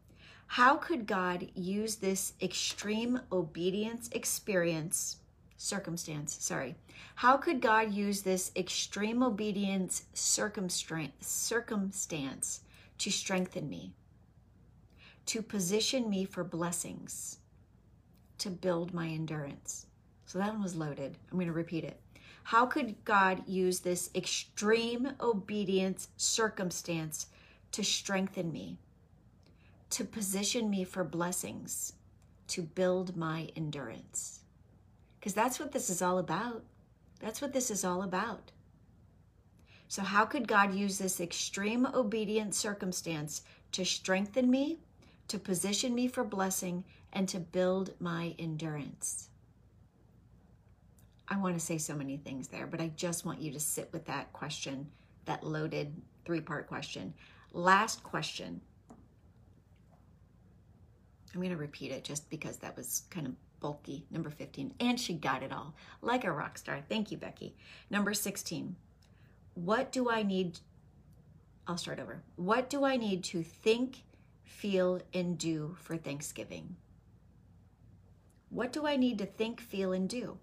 How 0.55 0.75
could 0.75 1.07
God 1.07 1.47
use 1.55 1.95
this 1.95 2.33
extreme 2.41 3.21
obedience 3.31 4.09
experience, 4.11 5.15
circumstance, 5.55 6.35
sorry. 6.41 6.75
How 7.15 7.37
could 7.37 7.61
God 7.61 7.93
use 7.93 8.21
this 8.21 8.51
extreme 8.57 9.23
obedience 9.23 10.03
circumstance 10.13 11.39
to 12.97 13.09
strengthen 13.09 13.69
me, 13.69 13.93
to 15.27 15.41
position 15.41 16.09
me 16.09 16.25
for 16.25 16.43
blessings, 16.43 17.37
to 18.39 18.49
build 18.49 18.93
my 18.93 19.07
endurance? 19.07 19.85
So 20.25 20.37
that 20.39 20.51
one 20.51 20.63
was 20.63 20.75
loaded. 20.75 21.15
I'm 21.31 21.37
going 21.37 21.47
to 21.47 21.53
repeat 21.53 21.85
it. 21.85 22.01
How 22.43 22.65
could 22.65 23.05
God 23.05 23.47
use 23.47 23.79
this 23.79 24.09
extreme 24.13 25.13
obedience 25.21 26.09
circumstance 26.17 27.27
to 27.71 27.85
strengthen 27.85 28.51
me? 28.51 28.79
To 29.91 30.05
position 30.05 30.69
me 30.69 30.83
for 30.83 31.03
blessings, 31.03 31.93
to 32.47 32.61
build 32.61 33.15
my 33.15 33.49
endurance. 33.55 34.39
Because 35.19 35.33
that's 35.33 35.59
what 35.59 35.71
this 35.71 35.89
is 35.89 36.01
all 36.01 36.17
about. 36.17 36.63
That's 37.19 37.41
what 37.41 37.53
this 37.53 37.69
is 37.69 37.85
all 37.85 38.01
about. 38.01 38.51
So, 39.87 40.01
how 40.01 40.25
could 40.25 40.47
God 40.47 40.73
use 40.73 40.97
this 40.97 41.19
extreme 41.19 41.85
obedient 41.85 42.55
circumstance 42.55 43.41
to 43.73 43.83
strengthen 43.83 44.49
me, 44.49 44.79
to 45.27 45.37
position 45.37 45.93
me 45.93 46.07
for 46.07 46.23
blessing, 46.23 46.85
and 47.11 47.27
to 47.29 47.39
build 47.39 47.93
my 47.99 48.33
endurance? 48.39 49.27
I 51.27 51.37
want 51.37 51.55
to 51.55 51.65
say 51.65 51.77
so 51.77 51.93
many 51.93 52.17
things 52.17 52.47
there, 52.47 52.67
but 52.67 52.81
I 52.81 52.91
just 52.95 53.25
want 53.25 53.41
you 53.41 53.51
to 53.51 53.59
sit 53.59 53.89
with 53.91 54.05
that 54.05 54.31
question, 54.33 54.89
that 55.25 55.43
loaded 55.43 56.01
three 56.25 56.41
part 56.41 56.67
question. 56.67 57.13
Last 57.53 58.01
question 58.03 58.61
I'm 61.33 61.39
going 61.39 61.51
to 61.51 61.57
repeat 61.57 61.91
it 61.91 62.03
just 62.03 62.29
because 62.29 62.57
that 62.57 62.75
was 62.75 63.03
kind 63.09 63.25
of 63.27 63.33
bulky. 63.59 64.05
Number 64.11 64.29
15. 64.29 64.73
And 64.79 64.99
she 64.99 65.13
got 65.13 65.43
it 65.43 65.53
all 65.53 65.73
like 66.01 66.25
a 66.25 66.31
rock 66.31 66.57
star. 66.57 66.81
Thank 66.89 67.11
you, 67.11 67.17
Becky. 67.17 67.55
Number 67.89 68.13
16. 68.13 68.75
What 69.53 69.91
do 69.91 70.09
I 70.09 70.23
need? 70.23 70.59
I'll 71.67 71.77
start 71.77 71.99
over. 71.99 72.23
What 72.35 72.69
do 72.69 72.83
I 72.83 72.97
need 72.97 73.23
to 73.25 73.43
think, 73.43 74.03
feel, 74.43 75.01
and 75.13 75.37
do 75.37 75.77
for 75.79 75.95
Thanksgiving? 75.95 76.75
What 78.49 78.73
do 78.73 78.85
I 78.85 78.97
need 78.97 79.17
to 79.19 79.25
think, 79.25 79.61
feel, 79.61 79.93
and 79.93 80.09
do? 80.09 80.37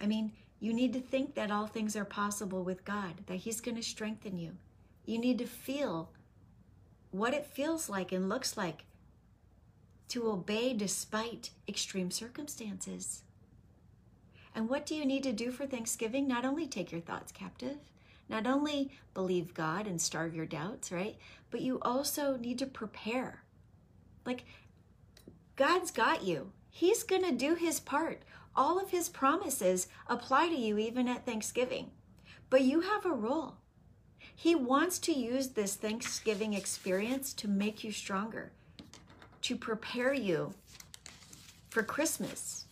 I 0.00 0.06
mean, 0.06 0.32
you 0.60 0.74
need 0.74 0.92
to 0.92 1.00
think 1.00 1.34
that 1.34 1.50
all 1.50 1.66
things 1.66 1.96
are 1.96 2.04
possible 2.04 2.62
with 2.62 2.84
God, 2.84 3.14
that 3.26 3.36
He's 3.36 3.60
going 3.60 3.76
to 3.76 3.82
strengthen 3.82 4.36
you. 4.38 4.56
You 5.06 5.18
need 5.18 5.38
to 5.38 5.46
feel 5.46 6.10
what 7.18 7.34
it 7.34 7.46
feels 7.46 7.88
like 7.88 8.12
and 8.12 8.28
looks 8.28 8.56
like 8.56 8.84
to 10.08 10.30
obey 10.30 10.72
despite 10.72 11.50
extreme 11.68 12.10
circumstances. 12.10 13.22
And 14.54 14.68
what 14.68 14.86
do 14.86 14.94
you 14.94 15.04
need 15.04 15.22
to 15.24 15.32
do 15.32 15.50
for 15.50 15.66
Thanksgiving? 15.66 16.26
Not 16.26 16.44
only 16.44 16.66
take 16.66 16.90
your 16.92 17.00
thoughts 17.00 17.32
captive, 17.32 17.76
not 18.28 18.46
only 18.46 18.90
believe 19.14 19.54
God 19.54 19.86
and 19.86 20.00
starve 20.00 20.34
your 20.34 20.46
doubts, 20.46 20.90
right? 20.90 21.16
But 21.50 21.60
you 21.60 21.78
also 21.82 22.36
need 22.36 22.58
to 22.60 22.66
prepare. 22.66 23.42
Like, 24.24 24.44
God's 25.56 25.90
got 25.90 26.22
you. 26.22 26.52
He's 26.70 27.02
going 27.02 27.22
to 27.22 27.32
do 27.32 27.54
his 27.54 27.80
part. 27.80 28.22
All 28.54 28.78
of 28.78 28.90
his 28.90 29.08
promises 29.08 29.88
apply 30.06 30.48
to 30.48 30.56
you 30.56 30.78
even 30.78 31.08
at 31.08 31.26
Thanksgiving. 31.26 31.90
But 32.48 32.62
you 32.62 32.80
have 32.80 33.04
a 33.04 33.10
role. 33.10 33.56
He 34.38 34.54
wants 34.54 34.98
to 35.00 35.12
use 35.12 35.48
this 35.48 35.76
Thanksgiving 35.76 36.52
experience 36.52 37.32
to 37.32 37.48
make 37.48 37.82
you 37.82 37.90
stronger, 37.90 38.52
to 39.40 39.56
prepare 39.56 40.12
you 40.12 40.52
for 41.70 41.82
Christmas, 41.82 42.66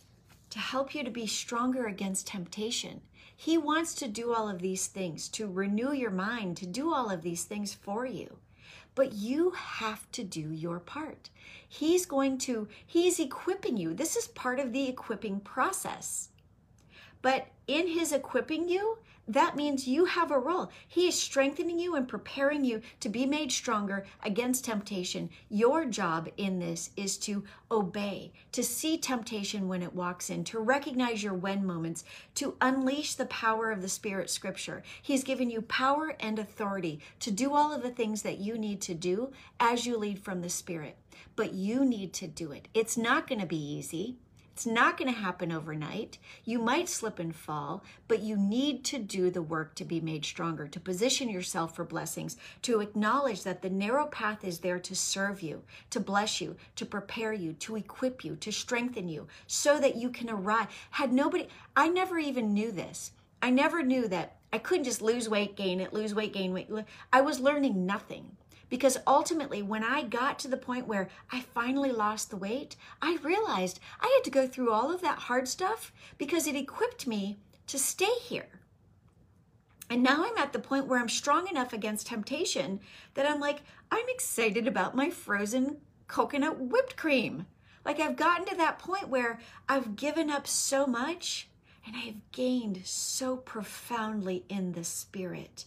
to 0.51 0.59
help 0.59 0.93
you 0.93 1.03
to 1.03 1.09
be 1.09 1.25
stronger 1.25 1.87
against 1.87 2.27
temptation. 2.27 3.01
He 3.35 3.57
wants 3.57 3.95
to 3.95 4.07
do 4.07 4.31
all 4.31 4.47
of 4.47 4.59
these 4.59 4.85
things, 4.85 5.27
to 5.29 5.47
renew 5.47 5.91
your 5.91 6.11
mind, 6.11 6.55
to 6.57 6.67
do 6.67 6.93
all 6.93 7.09
of 7.09 7.23
these 7.23 7.45
things 7.45 7.73
for 7.73 8.05
you. 8.05 8.37
But 8.93 9.13
you 9.13 9.49
have 9.51 10.09
to 10.11 10.23
do 10.23 10.51
your 10.51 10.79
part. 10.79 11.31
He's 11.67 12.05
going 12.05 12.37
to, 12.39 12.67
he's 12.85 13.19
equipping 13.19 13.75
you. 13.75 13.95
This 13.95 14.15
is 14.15 14.27
part 14.27 14.59
of 14.59 14.71
the 14.71 14.87
equipping 14.87 15.39
process. 15.39 16.29
But 17.23 17.47
in 17.67 17.87
his 17.87 18.11
equipping 18.11 18.69
you, 18.69 18.99
that 19.27 19.55
means 19.55 19.87
you 19.87 20.05
have 20.05 20.29
a 20.29 20.37
role. 20.37 20.69
He 20.87 21.07
is 21.07 21.19
strengthening 21.19 21.79
you 21.79 21.95
and 21.95 22.07
preparing 22.07 22.63
you 22.63 22.81
to 22.99 23.09
be 23.09 23.25
made 23.25 23.51
stronger 23.51 24.05
against 24.23 24.65
temptation. 24.65 25.29
Your 25.49 25.85
job 25.85 26.29
in 26.37 26.59
this 26.59 26.91
is 26.95 27.17
to 27.19 27.43
obey, 27.71 28.33
to 28.51 28.63
see 28.63 28.97
temptation 28.97 29.67
when 29.67 29.81
it 29.81 29.95
walks 29.95 30.29
in, 30.29 30.43
to 30.45 30.59
recognize 30.59 31.23
your 31.23 31.33
when 31.33 31.65
moments, 31.65 32.03
to 32.35 32.55
unleash 32.61 33.15
the 33.15 33.25
power 33.25 33.71
of 33.71 33.81
the 33.81 33.89
Spirit 33.89 34.29
Scripture. 34.29 34.83
He's 35.01 35.23
given 35.23 35.49
you 35.49 35.63
power 35.63 36.15
and 36.19 36.37
authority 36.37 36.99
to 37.21 37.31
do 37.31 37.53
all 37.53 37.73
of 37.73 37.81
the 37.81 37.89
things 37.89 38.21
that 38.21 38.37
you 38.37 38.57
need 38.57 38.79
to 38.81 38.93
do 38.93 39.31
as 39.59 39.87
you 39.87 39.97
lead 39.97 40.19
from 40.19 40.41
the 40.41 40.49
Spirit. 40.49 40.97
But 41.35 41.53
you 41.53 41.83
need 41.83 42.13
to 42.13 42.27
do 42.27 42.51
it. 42.51 42.67
It's 42.73 42.97
not 42.97 43.27
going 43.27 43.41
to 43.41 43.47
be 43.47 43.57
easy. 43.57 44.17
It's 44.55 44.65
not 44.65 44.95
going 44.95 45.13
to 45.13 45.19
happen 45.19 45.51
overnight. 45.51 46.17
You 46.45 46.59
might 46.59 46.87
slip 46.87 47.19
and 47.19 47.35
fall, 47.35 47.83
but 48.07 48.21
you 48.21 48.37
need 48.37 48.85
to 48.85 48.97
do 48.97 49.29
the 49.29 49.41
work 49.41 49.75
to 49.75 49.83
be 49.83 49.99
made 49.99 50.23
stronger, 50.23 50.65
to 50.65 50.79
position 50.79 51.27
yourself 51.27 51.75
for 51.75 51.83
blessings, 51.83 52.37
to 52.61 52.79
acknowledge 52.79 53.43
that 53.43 53.61
the 53.61 53.69
narrow 53.69 54.05
path 54.05 54.45
is 54.45 54.59
there 54.59 54.79
to 54.79 54.95
serve 54.95 55.41
you, 55.41 55.61
to 55.89 55.99
bless 55.99 56.39
you, 56.39 56.55
to 56.77 56.85
prepare 56.85 57.33
you, 57.33 57.51
to 57.51 57.75
equip 57.75 58.23
you, 58.23 58.37
to 58.37 58.49
strengthen 58.49 59.09
you, 59.09 59.27
so 59.45 59.77
that 59.77 59.97
you 59.97 60.09
can 60.09 60.29
arrive. 60.29 60.67
Had 60.91 61.11
nobody, 61.11 61.49
I 61.75 61.89
never 61.89 62.17
even 62.17 62.53
knew 62.53 62.71
this. 62.71 63.11
I 63.41 63.49
never 63.49 63.83
knew 63.83 64.07
that 64.07 64.37
I 64.53 64.57
couldn't 64.57 64.85
just 64.85 65.01
lose 65.01 65.27
weight, 65.27 65.57
gain 65.57 65.81
it, 65.81 65.91
lose 65.91 66.15
weight, 66.15 66.31
gain 66.31 66.53
weight. 66.53 66.69
I 67.11 67.19
was 67.19 67.41
learning 67.41 67.85
nothing. 67.85 68.37
Because 68.69 68.97
ultimately, 69.05 69.61
when 69.61 69.83
I 69.83 70.03
got 70.03 70.39
to 70.39 70.47
the 70.47 70.57
point 70.57 70.87
where 70.87 71.09
I 71.31 71.41
finally 71.41 71.91
lost 71.91 72.29
the 72.29 72.37
weight, 72.37 72.75
I 73.01 73.17
realized 73.21 73.79
I 74.01 74.11
had 74.15 74.23
to 74.23 74.31
go 74.31 74.47
through 74.47 74.71
all 74.71 74.93
of 74.93 75.01
that 75.01 75.19
hard 75.19 75.47
stuff 75.47 75.91
because 76.17 76.47
it 76.47 76.55
equipped 76.55 77.05
me 77.05 77.37
to 77.67 77.77
stay 77.77 78.13
here. 78.21 78.47
And 79.89 80.01
now 80.01 80.25
I'm 80.25 80.37
at 80.37 80.51
the 80.51 80.59
point 80.59 80.87
where 80.87 80.99
I'm 80.99 81.09
strong 81.09 81.47
enough 81.47 81.71
against 81.71 82.07
temptation 82.07 82.79
that 83.13 83.29
I'm 83.29 83.39
like, 83.39 83.61
I'm 83.91 84.05
excited 84.09 84.67
about 84.67 84.95
my 84.95 85.09
frozen 85.09 85.77
coconut 86.07 86.59
whipped 86.59 86.97
cream. 86.97 87.45
Like 87.83 87.99
I've 87.99 88.15
gotten 88.15 88.45
to 88.47 88.55
that 88.55 88.79
point 88.79 89.09
where 89.09 89.39
I've 89.69 89.95
given 89.95 90.31
up 90.31 90.47
so 90.47 90.87
much 90.87 91.47
and 91.85 91.95
I've 91.95 92.31
gained 92.31 92.81
so 92.83 93.37
profoundly 93.37 94.43
in 94.49 94.71
the 94.71 94.83
spirit 94.83 95.65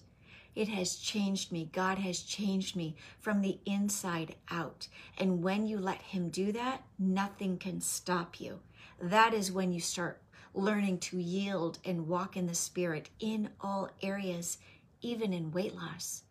it 0.59 0.67
has 0.67 0.97
changed 0.97 1.53
me. 1.53 1.71
God 1.73 1.99
has 1.99 2.19
changed 2.19 2.75
me 2.75 2.97
from 3.21 3.43
the 3.43 3.61
inside 3.65 4.35
out. 4.51 4.89
And 5.17 5.41
when 5.41 5.69
you 5.69 5.79
let 5.79 6.03
Him 6.03 6.31
do 6.31 6.51
that, 6.51 6.83
nothing 6.99 7.59
can 7.59 7.81
stop 7.81 8.41
you. 8.41 8.59
That 9.01 9.33
is 9.33 9.53
when 9.53 9.71
you 9.73 9.79
start 9.79 10.21
learning 10.53 10.99
to 10.99 11.21
yield 11.21 11.79
and 11.85 12.09
walk 12.09 12.37
in 12.37 12.49
the 12.49 12.57
Spirit 12.57 13.09
in 13.21 13.51
all 13.61 13.89
areas, 14.03 14.59
even 15.01 15.33
in 15.33 15.53
weight 15.53 15.77
loss, 15.77 16.25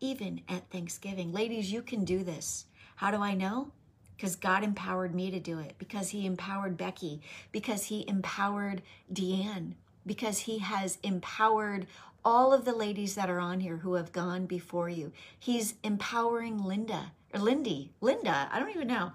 even 0.00 0.40
at 0.48 0.70
Thanksgiving. 0.70 1.30
Ladies, 1.30 1.70
you 1.70 1.82
can 1.82 2.06
do 2.06 2.24
this. 2.24 2.64
How 2.94 3.10
do 3.10 3.18
I 3.18 3.34
know? 3.34 3.72
Because 4.16 4.36
God 4.36 4.64
empowered 4.64 5.14
me 5.14 5.30
to 5.30 5.38
do 5.38 5.58
it, 5.58 5.74
because 5.76 6.08
He 6.08 6.24
empowered 6.24 6.78
Becky, 6.78 7.20
because 7.52 7.84
He 7.84 8.08
empowered 8.08 8.80
Deanne, 9.12 9.74
because 10.06 10.38
He 10.38 10.60
has 10.60 10.96
empowered 11.02 11.86
all 12.26 12.52
of 12.52 12.64
the 12.64 12.74
ladies 12.74 13.14
that 13.14 13.30
are 13.30 13.38
on 13.38 13.60
here 13.60 13.76
who 13.76 13.94
have 13.94 14.10
gone 14.10 14.46
before 14.46 14.88
you. 14.88 15.12
He's 15.38 15.74
empowering 15.84 16.58
Linda, 16.58 17.12
or 17.32 17.38
Lindy, 17.38 17.92
Linda, 18.00 18.48
I 18.50 18.58
don't 18.58 18.70
even 18.70 18.88
know. 18.88 19.12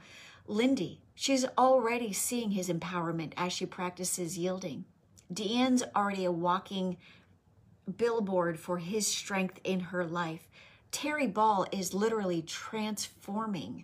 Lindy, 0.47 1.01
she's 1.14 1.45
already 1.57 2.14
seeing 2.14 2.51
his 2.51 2.70
empowerment 2.70 3.34
as 3.36 3.51
she 3.51 3.66
practices 3.66 4.38
yielding. 4.38 4.86
Deanne's 5.32 5.84
already 5.93 6.24
a 6.24 6.32
walking 6.32 6.95
billboard 7.97 8.57
for 8.57 8.78
his 8.78 9.07
strength 9.07 9.59
in 9.66 9.82
her 9.82 10.05
life. 10.05 10.47
Terry 10.91 11.28
Ball 11.28 11.68
is 11.70 11.93
literally 11.93 12.41
transforming 12.41 13.84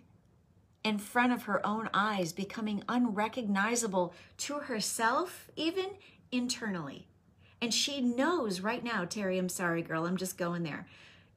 in 0.82 0.98
front 0.98 1.34
of 1.34 1.42
her 1.42 1.64
own 1.66 1.90
eyes, 1.92 2.32
becoming 2.32 2.82
unrecognizable 2.88 4.14
to 4.38 4.54
herself, 4.54 5.48
even 5.54 5.90
internally. 6.32 7.07
And 7.60 7.74
she 7.74 8.00
knows 8.00 8.60
right 8.60 8.84
now, 8.84 9.04
Terry, 9.04 9.38
I'm 9.38 9.48
sorry, 9.48 9.82
girl, 9.82 10.06
I'm 10.06 10.16
just 10.16 10.38
going 10.38 10.62
there. 10.62 10.86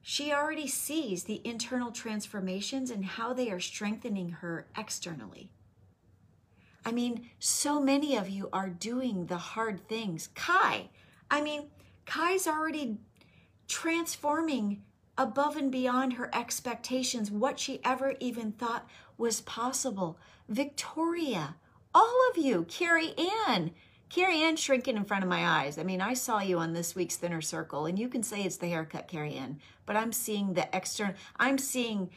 She 0.00 0.32
already 0.32 0.66
sees 0.66 1.24
the 1.24 1.40
internal 1.44 1.92
transformations 1.92 2.90
and 2.90 3.04
how 3.04 3.32
they 3.32 3.50
are 3.50 3.60
strengthening 3.60 4.30
her 4.30 4.66
externally. 4.76 5.50
I 6.84 6.90
mean, 6.90 7.30
so 7.38 7.80
many 7.80 8.16
of 8.16 8.28
you 8.28 8.48
are 8.52 8.68
doing 8.68 9.26
the 9.26 9.36
hard 9.36 9.88
things. 9.88 10.28
Kai, 10.34 10.88
I 11.30 11.40
mean, 11.40 11.68
Kai's 12.06 12.48
already 12.48 12.98
transforming 13.68 14.82
above 15.16 15.56
and 15.56 15.70
beyond 15.70 16.14
her 16.14 16.30
expectations, 16.34 17.30
what 17.30 17.58
she 17.58 17.80
ever 17.84 18.14
even 18.18 18.52
thought 18.52 18.88
was 19.16 19.40
possible. 19.42 20.18
Victoria, 20.48 21.56
all 21.94 22.18
of 22.30 22.38
you, 22.38 22.64
Carrie 22.68 23.14
Ann, 23.46 23.72
Carrie 24.12 24.42
Ann 24.42 24.56
shrinking 24.56 24.98
in 24.98 25.04
front 25.06 25.24
of 25.24 25.30
my 25.30 25.62
eyes. 25.62 25.78
I 25.78 25.84
mean, 25.84 26.02
I 26.02 26.12
saw 26.12 26.40
you 26.40 26.58
on 26.58 26.74
this 26.74 26.94
week's 26.94 27.16
Thinner 27.16 27.40
Circle, 27.40 27.86
and 27.86 27.98
you 27.98 28.10
can 28.10 28.22
say 28.22 28.42
it's 28.42 28.58
the 28.58 28.68
haircut, 28.68 29.08
Carrie 29.08 29.36
Ann, 29.36 29.58
but 29.86 29.96
I'm 29.96 30.12
seeing 30.12 30.52
the 30.52 30.68
external, 30.76 31.14
I'm 31.38 31.56
seeing 31.56 32.10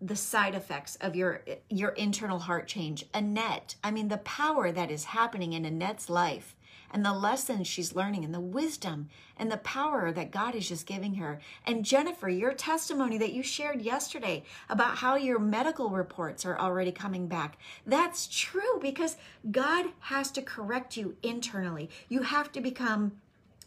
the 0.00 0.16
side 0.16 0.54
effects 0.54 0.96
of 1.02 1.14
your 1.14 1.42
your 1.68 1.90
internal 1.90 2.38
heart 2.38 2.68
change. 2.68 3.04
Annette, 3.12 3.74
I 3.84 3.90
mean, 3.90 4.08
the 4.08 4.16
power 4.18 4.72
that 4.72 4.90
is 4.90 5.04
happening 5.04 5.52
in 5.52 5.66
Annette's 5.66 6.08
life 6.08 6.56
and 6.92 7.04
the 7.04 7.12
lessons 7.12 7.66
she's 7.66 7.96
learning 7.96 8.24
and 8.24 8.34
the 8.34 8.40
wisdom 8.40 9.08
and 9.36 9.50
the 9.50 9.56
power 9.58 10.12
that 10.12 10.30
God 10.30 10.54
is 10.54 10.68
just 10.68 10.86
giving 10.86 11.14
her. 11.16 11.40
And 11.66 11.84
Jennifer, 11.84 12.28
your 12.28 12.52
testimony 12.52 13.18
that 13.18 13.32
you 13.32 13.42
shared 13.42 13.82
yesterday 13.82 14.44
about 14.68 14.98
how 14.98 15.16
your 15.16 15.38
medical 15.38 15.90
reports 15.90 16.44
are 16.44 16.58
already 16.58 16.92
coming 16.92 17.26
back. 17.26 17.58
That's 17.86 18.28
true 18.28 18.78
because 18.80 19.16
God 19.50 19.86
has 20.00 20.30
to 20.32 20.42
correct 20.42 20.96
you 20.96 21.16
internally. 21.22 21.90
You 22.08 22.22
have 22.22 22.52
to 22.52 22.60
become 22.60 23.12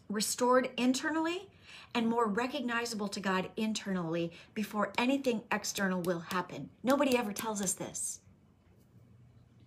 restored 0.09 0.69
internally 0.77 1.49
and 1.93 2.07
more 2.07 2.27
recognizable 2.27 3.07
to 3.07 3.19
God 3.19 3.49
internally 3.55 4.31
before 4.53 4.91
anything 4.97 5.41
external 5.51 6.01
will 6.01 6.19
happen. 6.19 6.69
Nobody 6.83 7.17
ever 7.17 7.31
tells 7.31 7.61
us 7.61 7.73
this. 7.73 8.19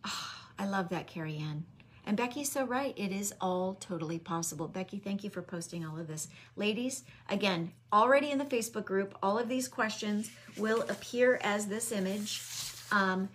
Oh, 0.04 0.30
I 0.58 0.66
love 0.66 0.90
that, 0.90 1.06
Carrie 1.06 1.38
Ann. 1.38 1.64
And 2.08 2.16
Becky's 2.16 2.50
so 2.50 2.64
right. 2.64 2.94
It 2.96 3.12
is 3.12 3.34
all 3.38 3.74
totally 3.74 4.18
possible. 4.18 4.66
Becky, 4.66 4.98
thank 4.98 5.22
you 5.22 5.28
for 5.28 5.42
posting 5.42 5.84
all 5.84 5.98
of 5.98 6.06
this. 6.06 6.28
Ladies, 6.56 7.04
again, 7.28 7.70
already 7.92 8.30
in 8.30 8.38
the 8.38 8.46
Facebook 8.46 8.86
group, 8.86 9.14
all 9.22 9.38
of 9.38 9.46
these 9.46 9.68
questions 9.68 10.30
will 10.56 10.80
appear 10.88 11.38
as 11.42 11.66
this 11.66 11.92
image. 11.92 12.42
Um, 12.90 13.28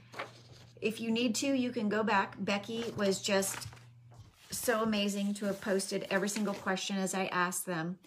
if 0.82 1.00
you 1.00 1.12
need 1.12 1.36
to, 1.36 1.54
you 1.54 1.70
can 1.70 1.88
go 1.88 2.02
back. 2.02 2.34
Becky 2.40 2.92
was 2.98 3.22
just 3.22 3.68
so 4.50 4.82
amazing 4.82 5.36
to 5.36 5.46
have 5.46 5.62
posted 5.62 6.08
every 6.10 6.30
single 6.30 6.56
question 6.56 6.98
as 6.98 7.14
I 7.14 7.26
asked 7.26 7.68
them. 7.68 8.00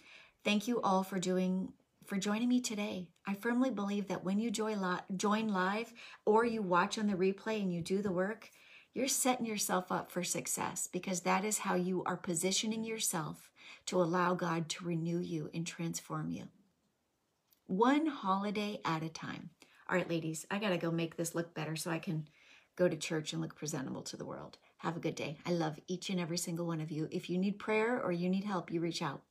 Thank 0.43 0.67
you 0.67 0.81
all 0.81 1.01
for 1.01 1.17
doing 1.17 1.71
for 2.07 2.17
joining 2.17 2.47
me 2.47 2.61
today. 2.61 3.07
I 3.25 3.35
firmly 3.35 3.69
believe 3.69 4.07
that 4.07 4.23
when 4.23 4.39
you 4.39 4.49
join, 4.49 4.81
join 5.15 5.49
live 5.49 5.93
or 6.25 6.45
you 6.45 6.61
watch 6.61 6.97
on 6.97 7.07
the 7.07 7.15
replay 7.15 7.61
and 7.61 7.73
you 7.73 7.81
do 7.81 8.01
the 8.01 8.11
work, 8.11 8.49
you're 8.97 9.07
setting 9.07 9.45
yourself 9.45 9.91
up 9.91 10.11
for 10.11 10.23
success 10.23 10.89
because 10.91 11.21
that 11.21 11.45
is 11.45 11.59
how 11.59 11.75
you 11.75 12.01
are 12.07 12.17
positioning 12.17 12.83
yourself 12.83 13.51
to 13.85 14.01
allow 14.01 14.33
God 14.33 14.67
to 14.69 14.85
renew 14.85 15.19
you 15.19 15.51
and 15.53 15.67
transform 15.67 16.31
you. 16.31 16.45
One 17.67 18.07
holiday 18.07 18.81
at 18.83 19.03
a 19.03 19.09
time. 19.09 19.51
All 19.87 19.95
right, 19.95 20.09
ladies, 20.09 20.47
I 20.49 20.57
got 20.57 20.69
to 20.69 20.79
go 20.79 20.89
make 20.89 21.15
this 21.15 21.35
look 21.35 21.53
better 21.53 21.75
so 21.75 21.91
I 21.91 21.99
can 21.99 22.27
go 22.75 22.87
to 22.87 22.95
church 22.95 23.33
and 23.33 23.41
look 23.41 23.55
presentable 23.55 24.01
to 24.01 24.17
the 24.17 24.25
world. 24.25 24.57
Have 24.77 24.97
a 24.97 25.01
good 25.01 25.15
day. 25.15 25.37
I 25.45 25.51
love 25.51 25.79
each 25.87 26.09
and 26.09 26.19
every 26.19 26.39
single 26.39 26.65
one 26.65 26.81
of 26.81 26.89
you. 26.89 27.07
If 27.11 27.29
you 27.29 27.37
need 27.37 27.59
prayer 27.59 28.01
or 28.01 28.11
you 28.11 28.29
need 28.29 28.45
help, 28.45 28.71
you 28.71 28.79
reach 28.79 29.03
out. 29.03 29.21